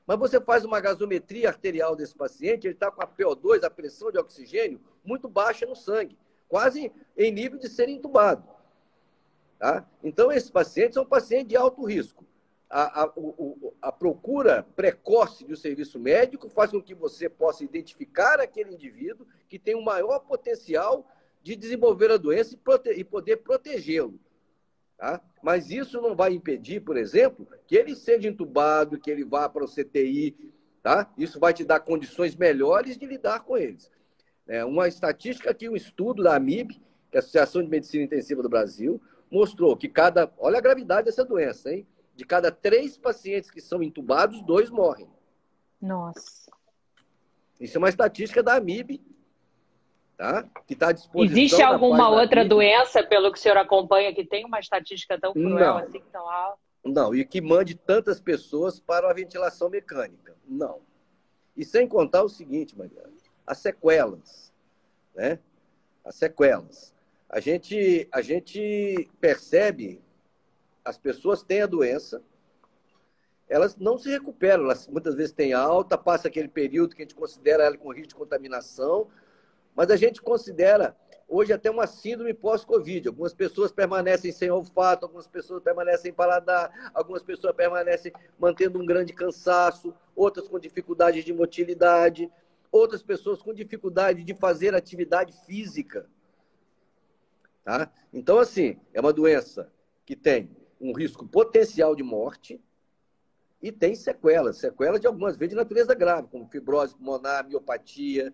Mas 0.07 0.17
você 0.17 0.39
faz 0.39 0.63
uma 0.63 0.79
gasometria 0.79 1.49
arterial 1.49 1.93
desse 1.93 2.15
paciente, 2.15 2.65
ele 2.65 2.73
está 2.73 2.89
com 2.89 3.03
a 3.03 3.07
PO2, 3.07 3.65
a 3.65 3.69
pressão 3.69 4.09
de 4.09 4.17
oxigênio, 4.17 4.79
muito 5.03 5.27
baixa 5.27 5.65
no 5.65 5.75
sangue, 5.75 6.17
quase 6.47 6.89
em 7.17 7.29
nível 7.29 7.59
de 7.59 7.67
ser 7.67 7.89
entubado. 7.89 8.47
Tá? 9.59 9.85
Então, 10.01 10.31
esses 10.31 10.49
pacientes 10.49 10.93
são 10.93 11.05
pacientes 11.05 11.49
de 11.49 11.57
alto 11.57 11.83
risco. 11.83 12.25
A, 12.69 13.03
a, 13.03 13.13
a, 13.81 13.91
procura 13.91 14.63
precoce 14.75 15.45
do 15.45 15.55
serviço 15.55 15.99
médico 15.99 16.49
faz 16.49 16.71
com 16.71 16.81
que 16.81 16.93
você 16.93 17.29
possa 17.29 17.63
identificar 17.63 18.39
aquele 18.41 18.73
indivíduo 18.73 19.25
que 19.47 19.57
tem 19.57 19.73
o 19.73 19.79
um 19.79 19.83
maior 19.83 20.19
potencial 20.19 21.09
de 21.41 21.55
desenvolver 21.55 22.11
a 22.11 22.17
doença 22.17 22.53
e, 22.53 22.57
prote 22.57 22.89
e 22.89 23.03
poder 23.05 23.37
protegê-lo. 23.37 24.19
Tá? 24.97 25.21
Mas 25.43 25.69
isso 25.69 26.01
não 26.01 26.15
vai 26.15 26.33
impedir, 26.33 26.81
por 26.81 26.97
exemplo, 26.97 27.47
que 27.67 27.75
ele 27.75 27.95
seja 27.95 28.27
entubado, 28.27 28.99
que 28.99 29.11
ele 29.11 29.23
vá 29.23 29.47
para 29.47 29.63
o 29.63 29.67
CTI. 29.67 30.35
Tá? 30.81 31.11
Isso 31.17 31.39
vai 31.39 31.53
te 31.53 31.63
dar 31.63 31.79
condições 31.81 32.35
melhores 32.35 32.97
de 32.97 33.05
lidar 33.05 33.41
com 33.41 33.57
eles. 33.57 33.91
É 34.47 34.65
uma 34.65 34.87
estatística 34.87 35.51
aqui, 35.51 35.69
um 35.69 35.75
estudo 35.75 36.23
da 36.23 36.35
AMIB, 36.35 36.75
que 37.11 37.17
é 37.17 37.17
a 37.17 37.19
Associação 37.19 37.61
de 37.61 37.69
Medicina 37.69 38.05
Intensiva 38.05 38.41
do 38.41 38.49
Brasil, 38.49 38.99
mostrou 39.29 39.75
que 39.75 39.87
cada. 39.87 40.31
Olha 40.37 40.57
a 40.57 40.61
gravidade 40.61 41.05
dessa 41.05 41.23
doença, 41.23 41.71
hein? 41.71 41.85
De 42.15 42.25
cada 42.25 42.51
três 42.51 42.97
pacientes 42.97 43.51
que 43.51 43.61
são 43.61 43.83
entubados, 43.83 44.41
dois 44.41 44.69
morrem. 44.69 45.07
Nossa. 45.81 46.49
Isso 47.59 47.77
é 47.77 47.79
uma 47.79 47.89
estatística 47.89 48.41
da 48.41 48.55
AMIB 48.55 49.01
tá? 50.17 50.43
que 50.65 50.73
está 50.73 50.89
à 50.89 50.91
disposição. 50.91 51.37
Existe 51.37 51.61
alguma 51.61 52.09
outra 52.09 52.43
doença, 52.43 53.03
pelo 53.03 53.31
que 53.31 53.37
o 53.37 53.41
senhor 53.41 53.57
acompanha, 53.57 54.13
que 54.13 54.25
tem 54.25 54.43
uma 54.43 54.59
estatística 54.59 55.19
tão 55.19 55.31
cruel 55.31 55.59
não. 55.59 55.77
assim, 55.77 56.01
tão 56.11 56.27
alta? 56.27 56.59
Não, 56.83 57.15
e 57.15 57.23
que 57.23 57.39
mande 57.39 57.75
tantas 57.75 58.19
pessoas 58.19 58.79
para 58.79 59.09
a 59.09 59.13
ventilação 59.13 59.69
mecânica. 59.69 60.35
Não. 60.47 60.81
E 61.55 61.63
sem 61.63 61.87
contar 61.87 62.23
o 62.23 62.29
seguinte, 62.29 62.77
Mariana, 62.77 63.13
as 63.45 63.59
sequelas, 63.59 64.53
né? 65.15 65.39
As 66.03 66.15
sequelas. 66.15 66.95
A 67.29 67.39
gente, 67.39 68.07
a 68.11 68.21
gente 68.21 69.09
percebe, 69.19 70.01
as 70.83 70.97
pessoas 70.97 71.43
têm 71.43 71.61
a 71.61 71.65
doença, 71.65 72.23
elas 73.49 73.75
não 73.75 73.97
se 73.97 74.09
recuperam, 74.09 74.63
elas 74.63 74.87
muitas 74.87 75.15
vezes 75.15 75.33
têm 75.33 75.53
alta, 75.53 75.97
passa 75.97 76.27
aquele 76.27 76.47
período 76.47 76.95
que 76.95 77.01
a 77.01 77.05
gente 77.05 77.15
considera 77.15 77.63
ela 77.63 77.77
com 77.77 77.91
risco 77.91 78.09
de 78.09 78.15
contaminação, 78.15 79.07
mas 79.77 79.91
a 79.91 79.95
gente 79.95 80.23
considera 80.23 80.97
hoje 81.27 81.53
até 81.53 81.69
uma 81.69 81.85
síndrome 81.85 82.33
pós-Covid. 82.33 83.09
Algumas 83.09 83.31
pessoas 83.31 83.71
permanecem 83.71 84.31
sem 84.31 84.49
olfato, 84.49 85.05
algumas 85.05 85.27
pessoas 85.27 85.61
permanecem 85.61 86.09
em 86.09 86.13
paladar, 86.15 86.91
algumas 86.95 87.21
pessoas 87.21 87.55
permanecem 87.55 88.11
mantendo 88.39 88.81
um 88.81 88.85
grande 88.87 89.13
cansaço, 89.13 89.93
outras 90.15 90.47
com 90.47 90.57
dificuldade 90.57 91.23
de 91.23 91.31
motilidade, 91.31 92.27
outras 92.71 93.03
pessoas 93.03 93.39
com 93.39 93.53
dificuldade 93.53 94.23
de 94.23 94.33
fazer 94.33 94.73
atividade 94.73 95.31
física. 95.45 96.09
Tá? 97.63 97.91
Então, 98.11 98.39
assim, 98.39 98.79
é 98.95 98.99
uma 98.99 99.13
doença 99.13 99.71
que 100.07 100.15
tem 100.15 100.49
um 100.81 100.91
risco 100.91 101.27
potencial 101.27 101.95
de 101.95 102.01
morte 102.01 102.59
e 103.61 103.71
tem 103.71 103.93
sequelas, 103.93 104.57
sequelas 104.57 104.99
de 104.99 105.05
algumas 105.05 105.37
vezes 105.37 105.51
de 105.51 105.55
natureza 105.55 105.93
grave, 105.93 106.29
como 106.29 106.47
fibrose 106.47 106.95
pulmonar, 106.95 107.47
miopatia, 107.47 108.33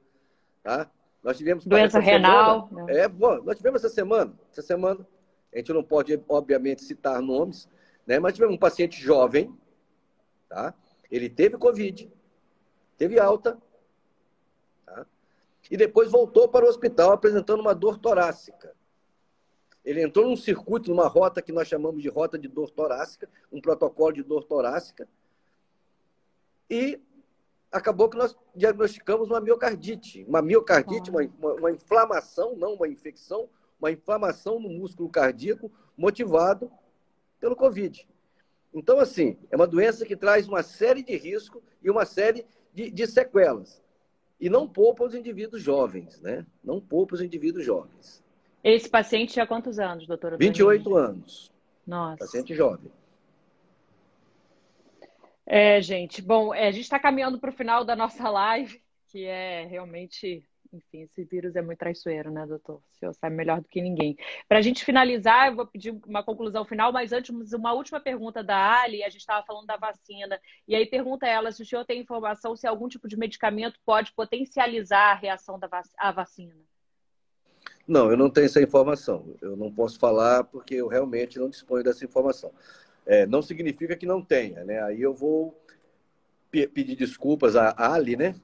tá? 0.61 0.89
Nós 1.23 1.37
tivemos 1.37 1.65
doença 1.65 1.99
renal. 1.99 2.67
Semana, 2.67 2.91
é, 2.91 3.07
bom, 3.07 3.41
nós 3.43 3.55
tivemos 3.55 3.83
essa 3.83 3.93
semana, 3.93 4.37
essa 4.51 4.61
semana, 4.61 5.07
a 5.53 5.57
gente 5.57 5.71
não 5.71 5.83
pode 5.83 6.21
obviamente 6.27 6.83
citar 6.83 7.21
nomes, 7.21 7.69
né? 8.05 8.19
Mas 8.19 8.33
tivemos 8.33 8.55
um 8.55 8.59
paciente 8.59 9.01
jovem, 9.01 9.57
tá? 10.49 10.73
Ele 11.09 11.29
teve 11.29 11.57
covid, 11.57 12.11
teve 12.97 13.19
alta, 13.19 13.57
tá? 14.85 15.05
E 15.71 15.77
depois 15.77 16.11
voltou 16.11 16.49
para 16.49 16.65
o 16.65 16.67
hospital 16.67 17.11
apresentando 17.11 17.61
uma 17.61 17.73
dor 17.73 17.97
torácica. 17.97 18.75
Ele 19.85 20.01
entrou 20.01 20.27
num 20.27 20.35
circuito, 20.35 20.89
numa 20.89 21.07
rota 21.07 21.41
que 21.41 21.51
nós 21.51 21.67
chamamos 21.67 22.01
de 22.01 22.09
rota 22.09 22.37
de 22.37 22.49
dor 22.49 22.69
torácica, 22.69 23.29
um 23.51 23.61
protocolo 23.61 24.13
de 24.13 24.23
dor 24.23 24.43
torácica, 24.43 25.07
e 26.69 27.01
acabou 27.73 28.07
que 28.07 28.15
nós 28.15 28.37
diagnosticamos 28.55 29.29
uma 29.29 29.41
miocardite. 29.41 30.23
Uma 30.27 30.41
miocardite, 30.41 31.09
uma, 31.09 31.21
uma, 31.39 31.53
uma 31.53 31.71
inflamação, 31.71 32.55
não 32.55 32.75
uma 32.75 32.87
infecção, 32.87 33.49
uma 33.79 33.91
inflamação 33.91 34.59
no 34.59 34.69
músculo 34.69 35.09
cardíaco 35.09 35.71
motivado 35.97 36.71
pelo 37.39 37.55
Covid. 37.55 38.07
Então, 38.73 38.99
assim, 38.99 39.37
é 39.51 39.55
uma 39.55 39.67
doença 39.67 40.05
que 40.05 40.15
traz 40.15 40.47
uma 40.47 40.61
série 40.63 41.03
de 41.03 41.15
riscos 41.17 41.61
e 41.81 41.89
uma 41.89 42.05
série 42.05 42.45
de, 42.73 42.91
de 42.91 43.07
sequelas. 43.07 43.81
E 44.39 44.49
não 44.49 44.67
poupa 44.67 45.03
os 45.03 45.15
indivíduos 45.15 45.61
jovens, 45.61 46.21
né? 46.21 46.45
Não 46.63 46.79
poupa 46.79 47.15
os 47.15 47.21
indivíduos 47.21 47.65
jovens. 47.65 48.23
Esse 48.63 48.89
paciente 48.89 49.33
tinha 49.33 49.47
quantos 49.47 49.79
anos, 49.79 50.07
doutora? 50.07 50.37
28 50.37 50.95
anos. 50.95 51.51
Nossa. 51.85 52.17
Paciente 52.17 52.53
jovem. 52.53 52.91
É, 55.55 55.79
gente. 55.83 56.19
Bom, 56.19 56.51
é, 56.51 56.67
a 56.67 56.71
gente 56.71 56.81
está 56.81 56.97
caminhando 56.97 57.39
para 57.39 57.51
o 57.51 57.53
final 57.53 57.85
da 57.85 57.95
nossa 57.95 58.27
live, 58.27 58.81
que 59.05 59.23
é 59.25 59.67
realmente 59.67 60.43
enfim, 60.73 61.03
esse 61.03 61.23
vírus 61.25 61.55
é 61.55 61.61
muito 61.61 61.77
traiçoeiro, 61.77 62.31
né, 62.31 62.47
doutor? 62.47 62.77
O 62.77 62.97
senhor 62.97 63.13
sabe 63.13 63.35
melhor 63.35 63.61
do 63.61 63.69
que 63.69 63.79
ninguém. 63.79 64.17
Para 64.49 64.57
a 64.57 64.61
gente 64.63 64.83
finalizar, 64.83 65.49
eu 65.49 65.55
vou 65.55 65.67
pedir 65.67 65.95
uma 66.07 66.23
conclusão 66.23 66.65
final, 66.65 66.91
mas 66.91 67.13
antes, 67.13 67.53
uma 67.53 67.71
última 67.71 67.99
pergunta 67.99 68.43
da 68.43 68.81
Ali, 68.81 69.03
a 69.03 69.09
gente 69.09 69.19
estava 69.21 69.45
falando 69.45 69.67
da 69.67 69.77
vacina, 69.77 70.41
e 70.67 70.75
aí 70.75 70.87
pergunta 70.87 71.27
ela 71.27 71.51
se 71.51 71.61
o 71.61 71.65
senhor 71.67 71.85
tem 71.85 72.01
informação 72.01 72.55
se 72.55 72.65
algum 72.65 72.87
tipo 72.87 73.07
de 73.07 73.15
medicamento 73.15 73.79
pode 73.85 74.11
potencializar 74.13 75.11
a 75.11 75.15
reação 75.15 75.59
da 75.59 75.67
vac 75.67 75.85
à 75.95 76.11
vacina. 76.11 76.55
Não, 77.87 78.09
eu 78.09 78.17
não 78.17 78.31
tenho 78.31 78.45
essa 78.45 78.59
informação. 78.59 79.35
Eu 79.39 79.55
não 79.55 79.71
posso 79.71 79.99
falar 79.99 80.45
porque 80.45 80.73
eu 80.73 80.87
realmente 80.87 81.37
não 81.37 81.47
disponho 81.47 81.83
dessa 81.83 82.03
informação. 82.03 82.51
É, 83.05 83.25
não 83.25 83.41
significa 83.41 83.95
que 83.95 84.05
não 84.05 84.21
tenha, 84.21 84.63
né? 84.63 84.81
Aí 84.83 85.01
eu 85.01 85.13
vou 85.13 85.59
pedir 86.51 86.95
desculpas 86.95 87.55
à 87.55 87.73
Ali, 87.93 88.15
né? 88.15 88.35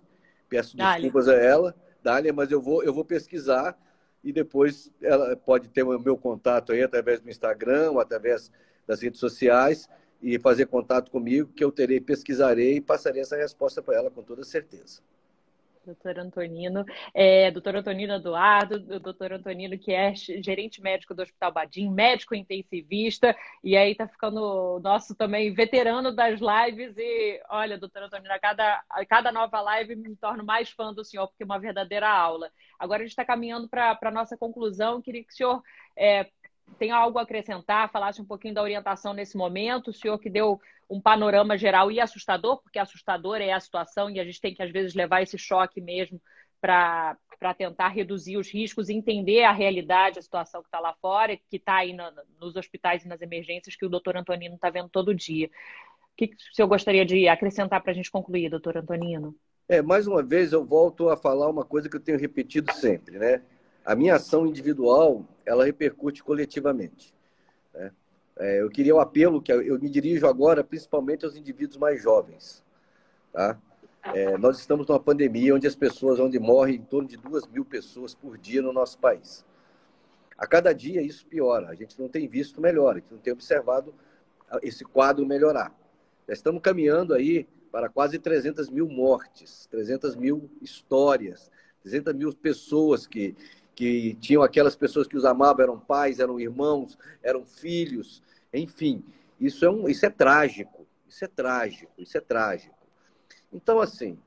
Peço 0.50 0.76
desculpas 0.76 1.28
Ali. 1.28 1.38
a 1.38 1.44
ela 1.44 1.76
Dália, 2.02 2.34
mas 2.34 2.52
eu 2.52 2.62
vou, 2.62 2.84
eu 2.84 2.94
vou 2.94 3.06
pesquisar 3.06 3.78
e 4.24 4.32
depois 4.32 4.92
ela 5.02 5.36
pode 5.36 5.70
ter 5.70 5.84
o 5.84 6.00
meu 6.00 6.18
contato 6.18 6.72
aí 6.72 6.82
através 6.82 7.20
do 7.20 7.30
Instagram 7.30 8.00
através 8.00 8.52
das 8.88 9.02
redes 9.02 9.20
sociais 9.20 9.88
e 10.22 10.38
fazer 10.40 10.66
contato 10.66 11.12
comigo, 11.12 11.52
que 11.54 11.64
eu 11.64 11.72
terei, 11.72 12.02
pesquisarei 12.02 12.78
e 12.78 12.82
passarei 12.82 13.22
essa 13.22 13.38
resposta 13.38 13.82
para 13.82 13.96
ela 13.96 14.12
com 14.12 14.22
toda 14.22 14.44
certeza 14.44 15.02
doutor 15.90 16.20
Antonino, 16.20 16.86
é, 17.14 17.50
doutor 17.52 17.76
Antonino 17.76 18.14
Eduardo, 18.14 18.80
doutor 19.00 19.34
Antonino, 19.34 19.78
que 19.78 19.92
é 19.92 20.14
gerente 20.14 20.82
médico 20.82 21.14
do 21.14 21.22
Hospital 21.22 21.52
Badim, 21.52 21.90
médico 21.90 22.36
intensivista, 22.36 23.36
e 23.64 23.76
aí 23.76 23.96
tá 23.96 24.08
ficando 24.08 24.80
nosso 24.82 25.16
também 25.16 25.54
veterano 25.54 26.16
das 26.16 26.40
lives. 26.40 26.96
E 26.98 27.42
olha, 27.50 27.78
doutor 27.78 28.04
Antonino, 28.04 28.34
a 28.34 28.40
cada, 28.40 28.84
a 28.90 29.06
cada 29.06 29.32
nova 29.32 29.62
live 29.62 29.96
me 29.96 30.16
torno 30.16 30.44
mais 30.44 30.70
fã 30.70 30.94
do 30.94 31.04
senhor, 31.04 31.28
porque 31.28 31.44
é 31.44 31.46
uma 31.46 31.60
verdadeira 31.60 32.10
aula. 32.10 32.52
Agora 32.78 33.02
a 33.02 33.06
gente 33.06 33.12
está 33.12 33.26
caminhando 33.26 33.68
para 33.68 33.98
a 34.02 34.12
nossa 34.12 34.38
conclusão. 34.38 35.02
Queria 35.02 35.24
que 35.24 35.34
o 35.34 35.36
senhor 35.36 35.64
é, 35.98 36.28
tem 36.78 36.92
algo 36.92 37.18
a 37.18 37.24
acrescentar, 37.24 37.92
falasse 37.92 38.22
um 38.22 38.26
pouquinho 38.26 38.54
da 38.54 38.62
orientação 38.62 39.14
nesse 39.14 39.36
momento, 39.36 39.90
o 39.90 39.94
senhor 39.94 40.20
que 40.20 40.30
deu 40.30 40.62
um 40.90 41.00
panorama 41.00 41.58
geral 41.58 41.92
e 41.92 42.00
assustador, 42.00 42.62
porque 42.62 42.80
assustador 42.80 43.38
é 43.38 43.52
a 43.52 43.60
situação 43.60 44.10
e 44.10 44.20
a 44.20 44.26
gente 44.26 44.42
tem 44.42 44.54
que, 44.54 44.64
às 44.64 44.72
vezes, 44.72 44.96
levar 44.96 45.22
esse 45.22 45.38
choque 45.38 45.80
mesmo 45.80 46.20
para 46.60 47.18
tentar 47.58 47.90
reduzir 47.90 48.38
os 48.38 48.52
riscos, 48.52 48.90
entender 48.90 49.44
a 49.44 49.52
realidade, 49.52 50.20
a 50.20 50.22
situação 50.22 50.62
que 50.62 50.68
está 50.68 50.80
lá 50.80 50.94
fora, 51.02 51.38
que 51.38 51.58
está 51.58 51.78
aí 51.78 51.94
no, 51.94 52.04
nos 52.40 52.56
hospitais 52.56 53.06
e 53.06 53.08
nas 53.08 53.22
emergências, 53.22 53.76
que 53.76 53.86
o 53.86 53.90
doutor 53.90 54.18
Antonino 54.18 54.56
está 54.56 54.70
vendo 54.70 54.90
todo 54.90 55.16
dia. 55.16 55.48
O 55.48 56.16
que, 56.18 56.28
que 56.28 56.36
o 56.36 56.56
senhor 56.56 56.68
gostaria 56.68 57.06
de 57.06 57.28
acrescentar 57.28 57.82
para 57.82 57.92
a 57.92 57.96
gente 57.96 58.12
concluir, 58.12 58.50
doutor 58.50 58.78
Antonino? 58.78 59.36
É, 59.70 59.82
mais 59.82 60.08
uma 60.08 60.24
vez 60.24 60.52
eu 60.52 60.66
volto 60.66 61.10
a 61.10 61.16
falar 61.16 61.48
uma 61.48 61.64
coisa 61.64 61.88
que 61.88 61.96
eu 61.96 62.02
tenho 62.02 62.20
repetido 62.20 62.74
sempre, 62.74 63.20
né? 63.20 63.42
A 63.86 63.96
minha 63.96 64.16
ação 64.16 64.46
individual, 64.46 65.24
ela 65.46 65.64
repercute 65.64 66.24
coletivamente. 66.24 67.14
Né? 67.74 67.92
É, 68.40 68.62
eu 68.62 68.70
queria 68.70 68.96
o 68.96 68.98
um 68.98 69.02
apelo, 69.02 69.42
que 69.42 69.52
eu 69.52 69.78
me 69.80 69.90
dirijo 69.90 70.26
agora 70.26 70.64
principalmente 70.64 71.26
aos 71.26 71.36
indivíduos 71.36 71.78
mais 71.78 72.02
jovens. 72.02 72.64
Tá? 73.34 73.60
É, 74.14 74.38
nós 74.38 74.58
estamos 74.58 74.88
numa 74.88 75.00
pandemia 75.00 75.54
onde 75.54 75.68
as 75.68 75.76
pessoas, 75.76 76.20
onde 76.20 76.40
morrem 76.40 76.76
em 76.76 76.84
torno 76.84 77.08
de 77.08 77.18
duas 77.18 77.46
mil 77.48 77.66
pessoas 77.66 78.16
por 78.16 78.38
dia 78.38 78.62
no 78.62 78.72
nosso 78.72 78.98
país. 78.98 79.46
A 80.38 80.48
cada 80.48 80.74
dia 80.74 81.02
isso 81.02 81.26
piora. 81.26 81.68
A 81.68 81.76
gente 81.76 82.00
não 82.00 82.08
tem 82.08 82.28
visto 82.28 82.62
melhor, 82.62 82.96
a 82.96 83.00
gente 83.00 83.12
não 83.12 83.20
tem 83.20 83.34
observado 83.34 83.94
esse 84.64 84.86
quadro 84.86 85.26
melhorar. 85.26 85.76
Já 86.28 86.34
estamos 86.34 86.62
caminhando 86.62 87.14
aí 87.14 87.46
para 87.72 87.90
quase 87.90 88.18
300 88.18 88.70
mil 88.70 88.88
mortes, 88.88 89.68
300 89.70 90.16
mil 90.16 90.50
histórias, 90.62 91.52
300 91.82 92.14
mil 92.14 92.34
pessoas 92.34 93.06
que, 93.06 93.36
que 93.80 94.14
tinham 94.16 94.44
aquelas 94.44 94.76
pessoas 94.76 95.08
que 95.08 95.16
os 95.16 95.24
amavam, 95.24 95.64
eram 95.64 95.80
pais, 95.80 96.20
eram 96.20 96.38
irmãos, 96.38 96.98
eram 97.24 97.46
filhos, 97.46 98.22
enfim, 98.54 99.02
isso 99.40 99.64
é, 99.64 99.70
um, 99.70 99.88
isso 99.88 100.06
é 100.06 100.10
trágico, 100.10 100.86
isso 101.08 101.24
é 101.24 101.30
trágico, 101.30 101.90
isso 101.98 102.18
é 102.18 102.20
trágico. 102.20 102.76
Então, 103.54 103.80
assim, 103.80 104.20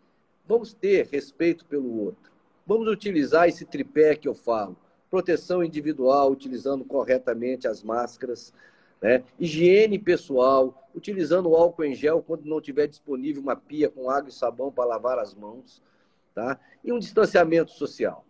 vamos 0.49 0.73
ter 0.73 1.07
respeito 1.09 1.67
pelo 1.67 2.01
outro. 2.01 2.33
Vamos 2.67 2.89
utilizar 2.89 3.47
esse 3.47 3.67
tripé 3.67 4.17
que 4.17 4.27
eu 4.27 4.35
falo. 4.35 4.75
Proteção 5.11 5.63
individual, 5.63 6.33
utilizando 6.33 6.83
corretamente 6.83 7.69
as 7.69 7.83
máscaras, 7.83 8.55
né? 9.03 9.23
higiene 9.39 9.99
pessoal, 9.99 10.89
utilizando 10.95 11.51
o 11.51 11.57
álcool 11.57 11.85
em 11.85 11.95
gel 11.95 12.23
quando 12.23 12.47
não 12.47 12.59
tiver 12.59 12.87
disponível 12.87 13.43
uma 13.43 13.55
pia 13.55 13.91
com 13.91 14.09
água 14.09 14.31
e 14.31 14.33
sabão 14.33 14.73
para 14.73 14.87
lavar 14.87 15.19
as 15.19 15.35
mãos, 15.35 15.83
tá? 16.35 16.59
E 16.83 16.91
um 16.91 16.99
distanciamento 16.99 17.73
social. 17.73 18.25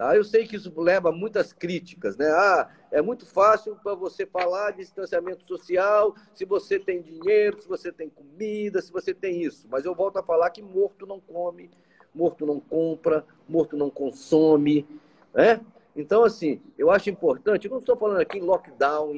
Tá? 0.00 0.16
Eu 0.16 0.24
sei 0.24 0.46
que 0.46 0.56
isso 0.56 0.72
leva 0.80 1.10
a 1.10 1.12
muitas 1.12 1.52
críticas, 1.52 2.16
né? 2.16 2.26
Ah, 2.30 2.70
é 2.90 3.02
muito 3.02 3.26
fácil 3.26 3.76
para 3.82 3.94
você 3.94 4.24
falar 4.24 4.70
de 4.70 4.78
distanciamento 4.78 5.44
social, 5.44 6.14
se 6.34 6.46
você 6.46 6.78
tem 6.78 7.02
dinheiro, 7.02 7.60
se 7.60 7.68
você 7.68 7.92
tem 7.92 8.08
comida, 8.08 8.80
se 8.80 8.90
você 8.90 9.12
tem 9.12 9.42
isso. 9.42 9.68
Mas 9.70 9.84
eu 9.84 9.94
volto 9.94 10.16
a 10.16 10.22
falar 10.22 10.48
que 10.48 10.62
morto 10.62 11.06
não 11.06 11.20
come, 11.20 11.70
morto 12.14 12.46
não 12.46 12.58
compra, 12.58 13.26
morto 13.46 13.76
não 13.76 13.90
consome, 13.90 14.88
né? 15.34 15.60
Então, 15.94 16.24
assim, 16.24 16.62
eu 16.78 16.90
acho 16.90 17.10
importante, 17.10 17.66
eu 17.66 17.70
não 17.70 17.80
estou 17.80 17.94
falando 17.94 18.20
aqui 18.22 18.38
em 18.38 18.42
lockdown, 18.42 19.12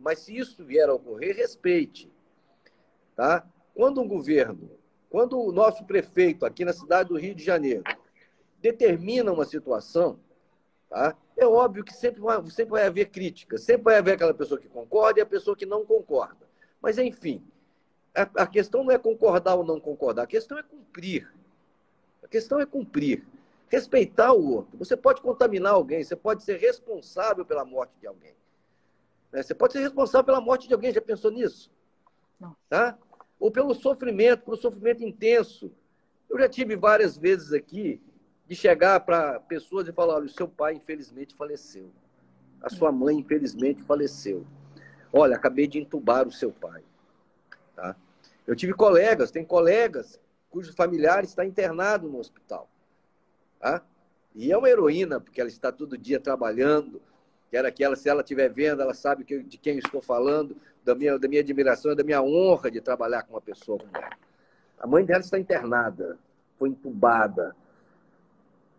mas 0.00 0.20
se 0.20 0.36
isso 0.36 0.64
vier 0.64 0.88
a 0.88 0.94
ocorrer, 0.94 1.34
respeite. 1.34 2.08
Tá? 3.16 3.44
Quando 3.74 4.00
um 4.00 4.06
governo, 4.06 4.70
quando 5.10 5.40
o 5.40 5.50
nosso 5.50 5.84
prefeito 5.84 6.46
aqui 6.46 6.64
na 6.64 6.72
cidade 6.72 7.08
do 7.08 7.18
Rio 7.18 7.34
de 7.34 7.42
Janeiro 7.42 7.82
determina 8.60 9.32
uma 9.32 9.44
situação, 9.44 10.18
tá? 10.88 11.16
é 11.36 11.46
óbvio 11.46 11.82
que 11.82 11.92
sempre 11.94 12.20
vai, 12.20 12.44
sempre 12.50 12.72
vai 12.72 12.86
haver 12.86 13.08
crítica, 13.08 13.56
sempre 13.56 13.84
vai 13.84 13.96
haver 13.96 14.12
aquela 14.12 14.34
pessoa 14.34 14.60
que 14.60 14.68
concorda 14.68 15.20
e 15.20 15.22
a 15.22 15.26
pessoa 15.26 15.56
que 15.56 15.64
não 15.64 15.84
concorda. 15.86 16.48
Mas, 16.82 16.98
enfim, 16.98 17.42
a, 18.14 18.22
a 18.42 18.46
questão 18.46 18.84
não 18.84 18.92
é 18.92 18.98
concordar 18.98 19.54
ou 19.54 19.64
não 19.64 19.80
concordar, 19.80 20.24
a 20.24 20.26
questão 20.26 20.58
é 20.58 20.62
cumprir. 20.62 21.32
A 22.22 22.28
questão 22.28 22.60
é 22.60 22.66
cumprir. 22.66 23.24
Respeitar 23.68 24.32
o 24.32 24.54
outro. 24.54 24.76
Você 24.78 24.96
pode 24.96 25.22
contaminar 25.22 25.72
alguém, 25.72 26.04
você 26.04 26.16
pode 26.16 26.42
ser 26.42 26.58
responsável 26.58 27.44
pela 27.44 27.64
morte 27.64 27.92
de 28.00 28.06
alguém. 28.06 28.34
Né? 29.32 29.42
Você 29.42 29.54
pode 29.54 29.72
ser 29.72 29.80
responsável 29.80 30.24
pela 30.24 30.40
morte 30.40 30.68
de 30.68 30.74
alguém, 30.74 30.92
já 30.92 31.00
pensou 31.00 31.30
nisso? 31.30 31.70
Não. 32.38 32.54
Tá? 32.68 32.98
Ou 33.38 33.50
pelo 33.50 33.74
sofrimento, 33.74 34.44
pelo 34.44 34.56
sofrimento 34.56 35.02
intenso. 35.02 35.72
Eu 36.28 36.38
já 36.38 36.48
tive 36.48 36.76
várias 36.76 37.16
vezes 37.16 37.52
aqui 37.52 38.00
de 38.50 38.56
chegar 38.56 38.98
para 38.98 39.38
pessoas 39.38 39.86
e 39.86 39.92
falar: 39.92 40.16
olha, 40.16 40.26
o 40.26 40.28
seu 40.28 40.48
pai 40.48 40.74
infelizmente 40.74 41.36
faleceu. 41.36 41.88
A 42.60 42.68
sua 42.68 42.90
mãe 42.90 43.16
infelizmente 43.16 43.80
faleceu. 43.84 44.44
Olha, 45.12 45.36
acabei 45.36 45.68
de 45.68 45.78
entubar 45.78 46.26
o 46.26 46.32
seu 46.32 46.50
pai. 46.50 46.82
Tá? 47.76 47.94
Eu 48.44 48.56
tive 48.56 48.74
colegas, 48.74 49.30
tem 49.30 49.44
colegas 49.44 50.18
cujos 50.50 50.74
familiares 50.74 51.30
está 51.30 51.46
internado 51.46 52.08
no 52.08 52.18
hospital. 52.18 52.68
Tá? 53.60 53.84
E 54.34 54.50
é 54.50 54.58
uma 54.58 54.68
heroína, 54.68 55.20
porque 55.20 55.40
ela 55.40 55.48
está 55.48 55.70
todo 55.70 55.96
dia 55.96 56.18
trabalhando. 56.18 57.00
Quero 57.52 57.68
aquela, 57.68 57.94
se 57.94 58.08
ela 58.08 58.20
estiver 58.20 58.48
vendo, 58.48 58.82
ela 58.82 58.94
sabe 58.94 59.24
que, 59.24 59.44
de 59.44 59.58
quem 59.58 59.78
estou 59.78 60.02
falando, 60.02 60.56
da 60.84 60.92
minha, 60.96 61.16
da 61.16 61.28
minha 61.28 61.40
admiração, 61.40 61.94
da 61.94 62.02
minha 62.02 62.20
honra 62.20 62.68
de 62.68 62.80
trabalhar 62.80 63.22
com 63.22 63.34
uma 63.34 63.40
pessoa 63.40 63.78
como 63.78 63.96
ela. 63.96 64.18
A 64.80 64.88
mãe 64.88 65.04
dela 65.04 65.20
está 65.20 65.38
internada, 65.38 66.18
foi 66.56 66.70
entubada, 66.70 67.54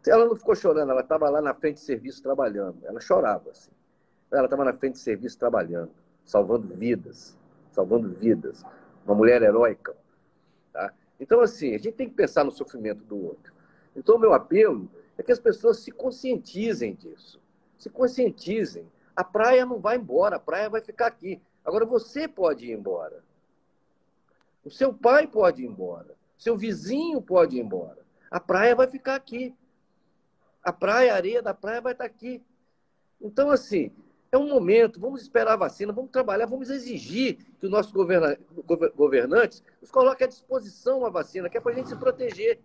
ela 0.06 0.26
não 0.26 0.36
ficou 0.36 0.56
chorando, 0.56 0.92
ela 0.92 1.02
estava 1.02 1.30
lá 1.30 1.42
na 1.42 1.54
frente 1.54 1.76
de 1.76 1.82
serviço 1.82 2.24
trabalhando. 2.24 2.78
Ela 2.86 3.00
chorava, 3.00 3.50
assim. 3.52 3.72
Ela 4.32 4.46
estava 4.46 4.64
na 4.64 4.74
frente 4.74 4.94
de 4.94 5.00
serviço 5.00 5.38
trabalhando, 5.38 5.92
salvando 6.26 6.68
vidas, 6.68 7.38
salvando 7.72 8.10
vidas. 8.10 8.64
Uma 9.06 9.16
mulher 9.16 9.42
heróica. 9.42 9.96
Tá? 10.72 10.94
Então, 11.20 11.42
assim, 11.42 11.76
a 11.76 11.78
gente 11.78 11.94
tem 11.94 12.10
que 12.10 12.16
pensar 12.16 12.44
no 12.44 12.52
sofrimento 12.52 13.04
do 13.04 13.18
outro. 13.18 13.54
Então, 13.96 14.16
o 14.16 14.20
meu 14.20 14.34
apelo 14.34 14.90
é 15.18 15.24
que 15.24 15.32
as 15.32 15.40
pessoas 15.40 15.80
se 15.80 15.92
conscientizem 15.92 16.94
disso. 16.94 17.42
Se 17.78 17.90
conscientizem. 17.90 18.90
A 19.16 19.24
praia 19.24 19.66
não 19.66 19.80
vai 19.80 19.98
embora, 19.98 20.38
a 20.38 20.40
praia 20.40 20.70
vai 20.70 20.82
ficar 20.82 21.08
aqui. 21.08 21.42
Agora 21.66 21.86
você 21.86 22.28
pode 22.28 22.68
ir 22.68 22.72
embora. 22.72 23.24
O 24.64 24.70
seu 24.70 24.94
pai 24.94 25.28
pode 25.28 25.64
ir 25.64 25.68
embora. 25.68 26.16
Seu 26.38 26.58
vizinho 26.58 27.22
pode 27.22 27.58
ir 27.58 27.60
embora. 27.60 28.00
A 28.30 28.40
praia 28.40 28.76
vai 28.76 28.88
ficar 28.88 29.16
aqui. 29.16 29.54
A 30.64 30.72
praia, 30.72 31.14
a 31.14 31.16
areia 31.16 31.42
da 31.42 31.54
praia 31.54 31.82
vai 31.82 31.94
estar 31.94 32.06
aqui. 32.06 32.44
Então, 33.20 33.50
assim, 33.50 33.92
é 34.32 34.38
um 34.38 34.48
momento, 34.48 35.00
vamos 35.00 35.22
esperar 35.22 35.54
a 35.54 35.58
vacina, 35.58 35.92
vamos 35.92 36.12
trabalhar, 36.12 36.46
vamos 36.46 36.70
exigir 36.70 37.38
que 37.60 37.66
os 37.66 37.72
nossos 37.72 37.92
governa 37.92 38.38
governantes 38.96 39.62
nos 39.82 39.92
coloquem 39.92 40.26
à 40.26 40.28
disposição 40.28 41.06
a 41.06 41.10
vacina, 41.10 41.50
que 41.50 41.58
é 41.58 41.62
para 41.62 41.74
a 41.74 41.76
gente 41.76 41.90
se 41.90 41.98
proteger. 41.98 42.60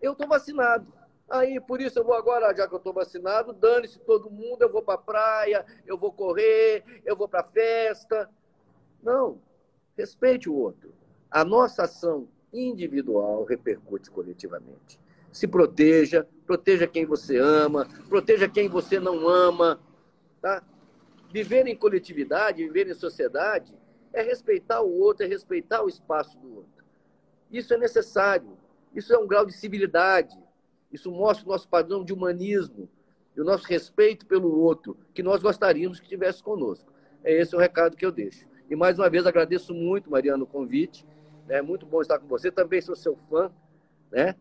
Eu 0.00 0.12
estou 0.12 0.28
vacinado. 0.28 0.86
Aí, 1.28 1.60
por 1.60 1.80
isso, 1.80 1.98
eu 1.98 2.04
vou 2.04 2.14
agora, 2.14 2.54
já 2.54 2.66
que 2.68 2.72
eu 2.72 2.78
estou 2.78 2.92
vacinado, 2.92 3.52
dane-se 3.52 3.98
todo 3.98 4.30
mundo, 4.30 4.62
eu 4.62 4.70
vou 4.70 4.80
para 4.80 4.94
a 4.94 4.98
praia, 4.98 5.66
eu 5.84 5.98
vou 5.98 6.12
correr, 6.12 6.84
eu 7.04 7.16
vou 7.16 7.28
para 7.28 7.40
a 7.40 7.44
festa. 7.44 8.30
Não, 9.02 9.40
respeite 9.96 10.48
o 10.48 10.54
outro. 10.54 10.94
A 11.30 11.44
nossa 11.44 11.82
ação 11.82 12.28
individual 12.52 13.44
repercute 13.44 14.10
coletivamente. 14.10 14.98
Se 15.32 15.46
proteja, 15.46 16.26
proteja 16.48 16.86
quem 16.86 17.04
você 17.04 17.36
ama, 17.36 17.86
proteja 18.08 18.48
quem 18.48 18.70
você 18.70 18.98
não 18.98 19.28
ama, 19.28 19.78
tá? 20.40 20.64
Viver 21.30 21.66
em 21.66 21.76
coletividade, 21.76 22.64
viver 22.64 22.88
em 22.88 22.94
sociedade, 22.94 23.74
é 24.14 24.22
respeitar 24.22 24.80
o 24.80 24.90
outro, 24.98 25.26
é 25.26 25.28
respeitar 25.28 25.84
o 25.84 25.88
espaço 25.88 26.38
do 26.38 26.56
outro. 26.56 26.84
Isso 27.52 27.74
é 27.74 27.76
necessário. 27.76 28.56
Isso 28.94 29.12
é 29.12 29.18
um 29.18 29.26
grau 29.26 29.44
de 29.44 29.52
civilidade. 29.52 30.34
Isso 30.90 31.12
mostra 31.12 31.44
o 31.46 31.50
nosso 31.50 31.68
padrão 31.68 32.02
de 32.02 32.14
humanismo 32.14 32.88
e 33.36 33.42
o 33.42 33.44
nosso 33.44 33.66
respeito 33.66 34.24
pelo 34.24 34.58
outro, 34.58 34.96
que 35.12 35.22
nós 35.22 35.42
gostaríamos 35.42 36.00
que 36.00 36.08
tivesse 36.08 36.42
conosco. 36.42 36.90
É 37.22 37.30
esse 37.30 37.54
o 37.54 37.58
recado 37.58 37.94
que 37.94 38.06
eu 38.06 38.10
deixo. 38.10 38.46
E 38.70 38.74
mais 38.74 38.98
uma 38.98 39.10
vez 39.10 39.26
agradeço 39.26 39.74
muito, 39.74 40.10
Mariana, 40.10 40.44
o 40.44 40.46
convite. 40.46 41.06
É 41.46 41.60
muito 41.60 41.84
bom 41.84 42.00
estar 42.00 42.18
com 42.18 42.26
você. 42.26 42.50
Também 42.50 42.80
sou 42.80 42.96
seu 42.96 43.16
fã, 43.16 43.52
né? 44.10 44.34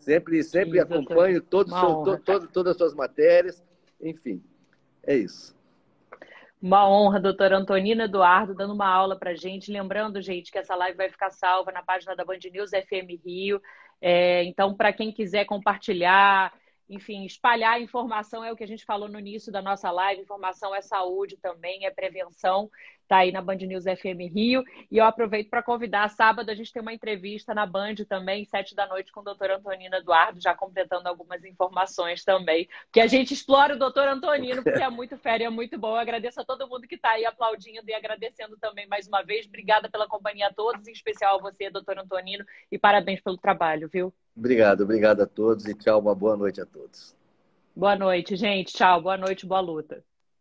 Sempre, 0.00 0.42
sempre 0.42 0.72
Sim, 0.72 0.80
acompanho 0.80 1.42
todos 1.42 1.72
seu, 1.72 2.02
to, 2.02 2.18
to, 2.18 2.52
todas 2.52 2.72
as 2.72 2.76
suas 2.76 2.94
matérias. 2.94 3.62
Enfim, 4.00 4.42
é 5.02 5.14
isso. 5.14 5.54
Uma 6.60 6.88
honra, 6.88 7.20
doutora 7.20 7.56
Antonina 7.56 8.04
Eduardo, 8.04 8.54
dando 8.54 8.74
uma 8.74 8.88
aula 8.88 9.18
para 9.18 9.34
gente. 9.34 9.72
Lembrando, 9.72 10.20
gente, 10.20 10.50
que 10.50 10.58
essa 10.58 10.74
live 10.74 10.96
vai 10.96 11.08
ficar 11.08 11.30
salva 11.30 11.70
na 11.70 11.82
página 11.82 12.16
da 12.16 12.24
Band 12.24 12.38
News 12.52 12.70
FM 12.70 13.24
Rio. 13.24 13.60
É, 14.00 14.44
então, 14.44 14.74
para 14.74 14.92
quem 14.92 15.12
quiser 15.12 15.44
compartilhar, 15.44 16.52
enfim, 16.88 17.24
espalhar 17.24 17.80
informação 17.80 18.42
é 18.42 18.52
o 18.52 18.56
que 18.56 18.64
a 18.64 18.66
gente 18.66 18.84
falou 18.84 19.08
no 19.08 19.18
início 19.18 19.52
da 19.52 19.62
nossa 19.62 19.90
live. 19.90 20.22
Informação 20.22 20.74
é 20.74 20.80
saúde 20.80 21.36
também, 21.36 21.86
é 21.86 21.90
prevenção. 21.90 22.70
Tá 23.10 23.16
aí 23.18 23.32
na 23.32 23.42
Band 23.42 23.56
News 23.56 23.82
FM 23.82 24.32
Rio. 24.32 24.62
E 24.88 24.98
eu 24.98 25.04
aproveito 25.04 25.50
para 25.50 25.64
convidar. 25.64 26.08
Sábado 26.10 26.48
a 26.48 26.54
gente 26.54 26.72
tem 26.72 26.80
uma 26.80 26.92
entrevista 26.92 27.52
na 27.52 27.66
Band 27.66 27.96
também, 28.08 28.44
sete 28.44 28.72
da 28.72 28.86
noite, 28.86 29.10
com 29.10 29.18
o 29.18 29.24
doutor 29.24 29.50
Antonino 29.50 29.96
Eduardo, 29.96 30.40
já 30.40 30.54
completando 30.54 31.08
algumas 31.08 31.44
informações 31.44 32.22
também. 32.22 32.68
Que 32.92 33.00
a 33.00 33.08
gente 33.08 33.34
explora 33.34 33.74
o 33.74 33.78
doutor 33.80 34.06
Antonino, 34.06 34.62
porque 34.62 34.80
é 34.80 34.88
muito 34.88 35.18
férias, 35.18 35.48
é 35.48 35.50
muito 35.50 35.76
bom. 35.76 35.88
Eu 35.88 35.96
agradeço 35.96 36.40
a 36.40 36.44
todo 36.44 36.68
mundo 36.68 36.86
que 36.86 36.94
está 36.94 37.10
aí 37.10 37.26
aplaudindo 37.26 37.82
e 37.90 37.92
agradecendo 37.92 38.56
também 38.58 38.86
mais 38.86 39.08
uma 39.08 39.22
vez. 39.24 39.44
Obrigada 39.44 39.90
pela 39.90 40.06
companhia 40.06 40.46
a 40.46 40.54
todos, 40.54 40.86
em 40.86 40.92
especial 40.92 41.40
a 41.40 41.42
você, 41.42 41.68
doutor 41.68 41.98
Antonino, 41.98 42.44
e 42.70 42.78
parabéns 42.78 43.20
pelo 43.20 43.36
trabalho, 43.36 43.88
viu? 43.92 44.14
Obrigado, 44.36 44.82
obrigado 44.82 45.20
a 45.20 45.26
todos 45.26 45.66
e 45.66 45.74
tchau, 45.74 45.98
uma 45.98 46.14
boa 46.14 46.36
noite 46.36 46.60
a 46.60 46.64
todos. 46.64 47.12
Boa 47.74 47.96
noite, 47.96 48.36
gente. 48.36 48.72
Tchau, 48.72 49.02
boa 49.02 49.16
noite, 49.16 49.44
boa 49.44 49.60
luta. 49.60 50.04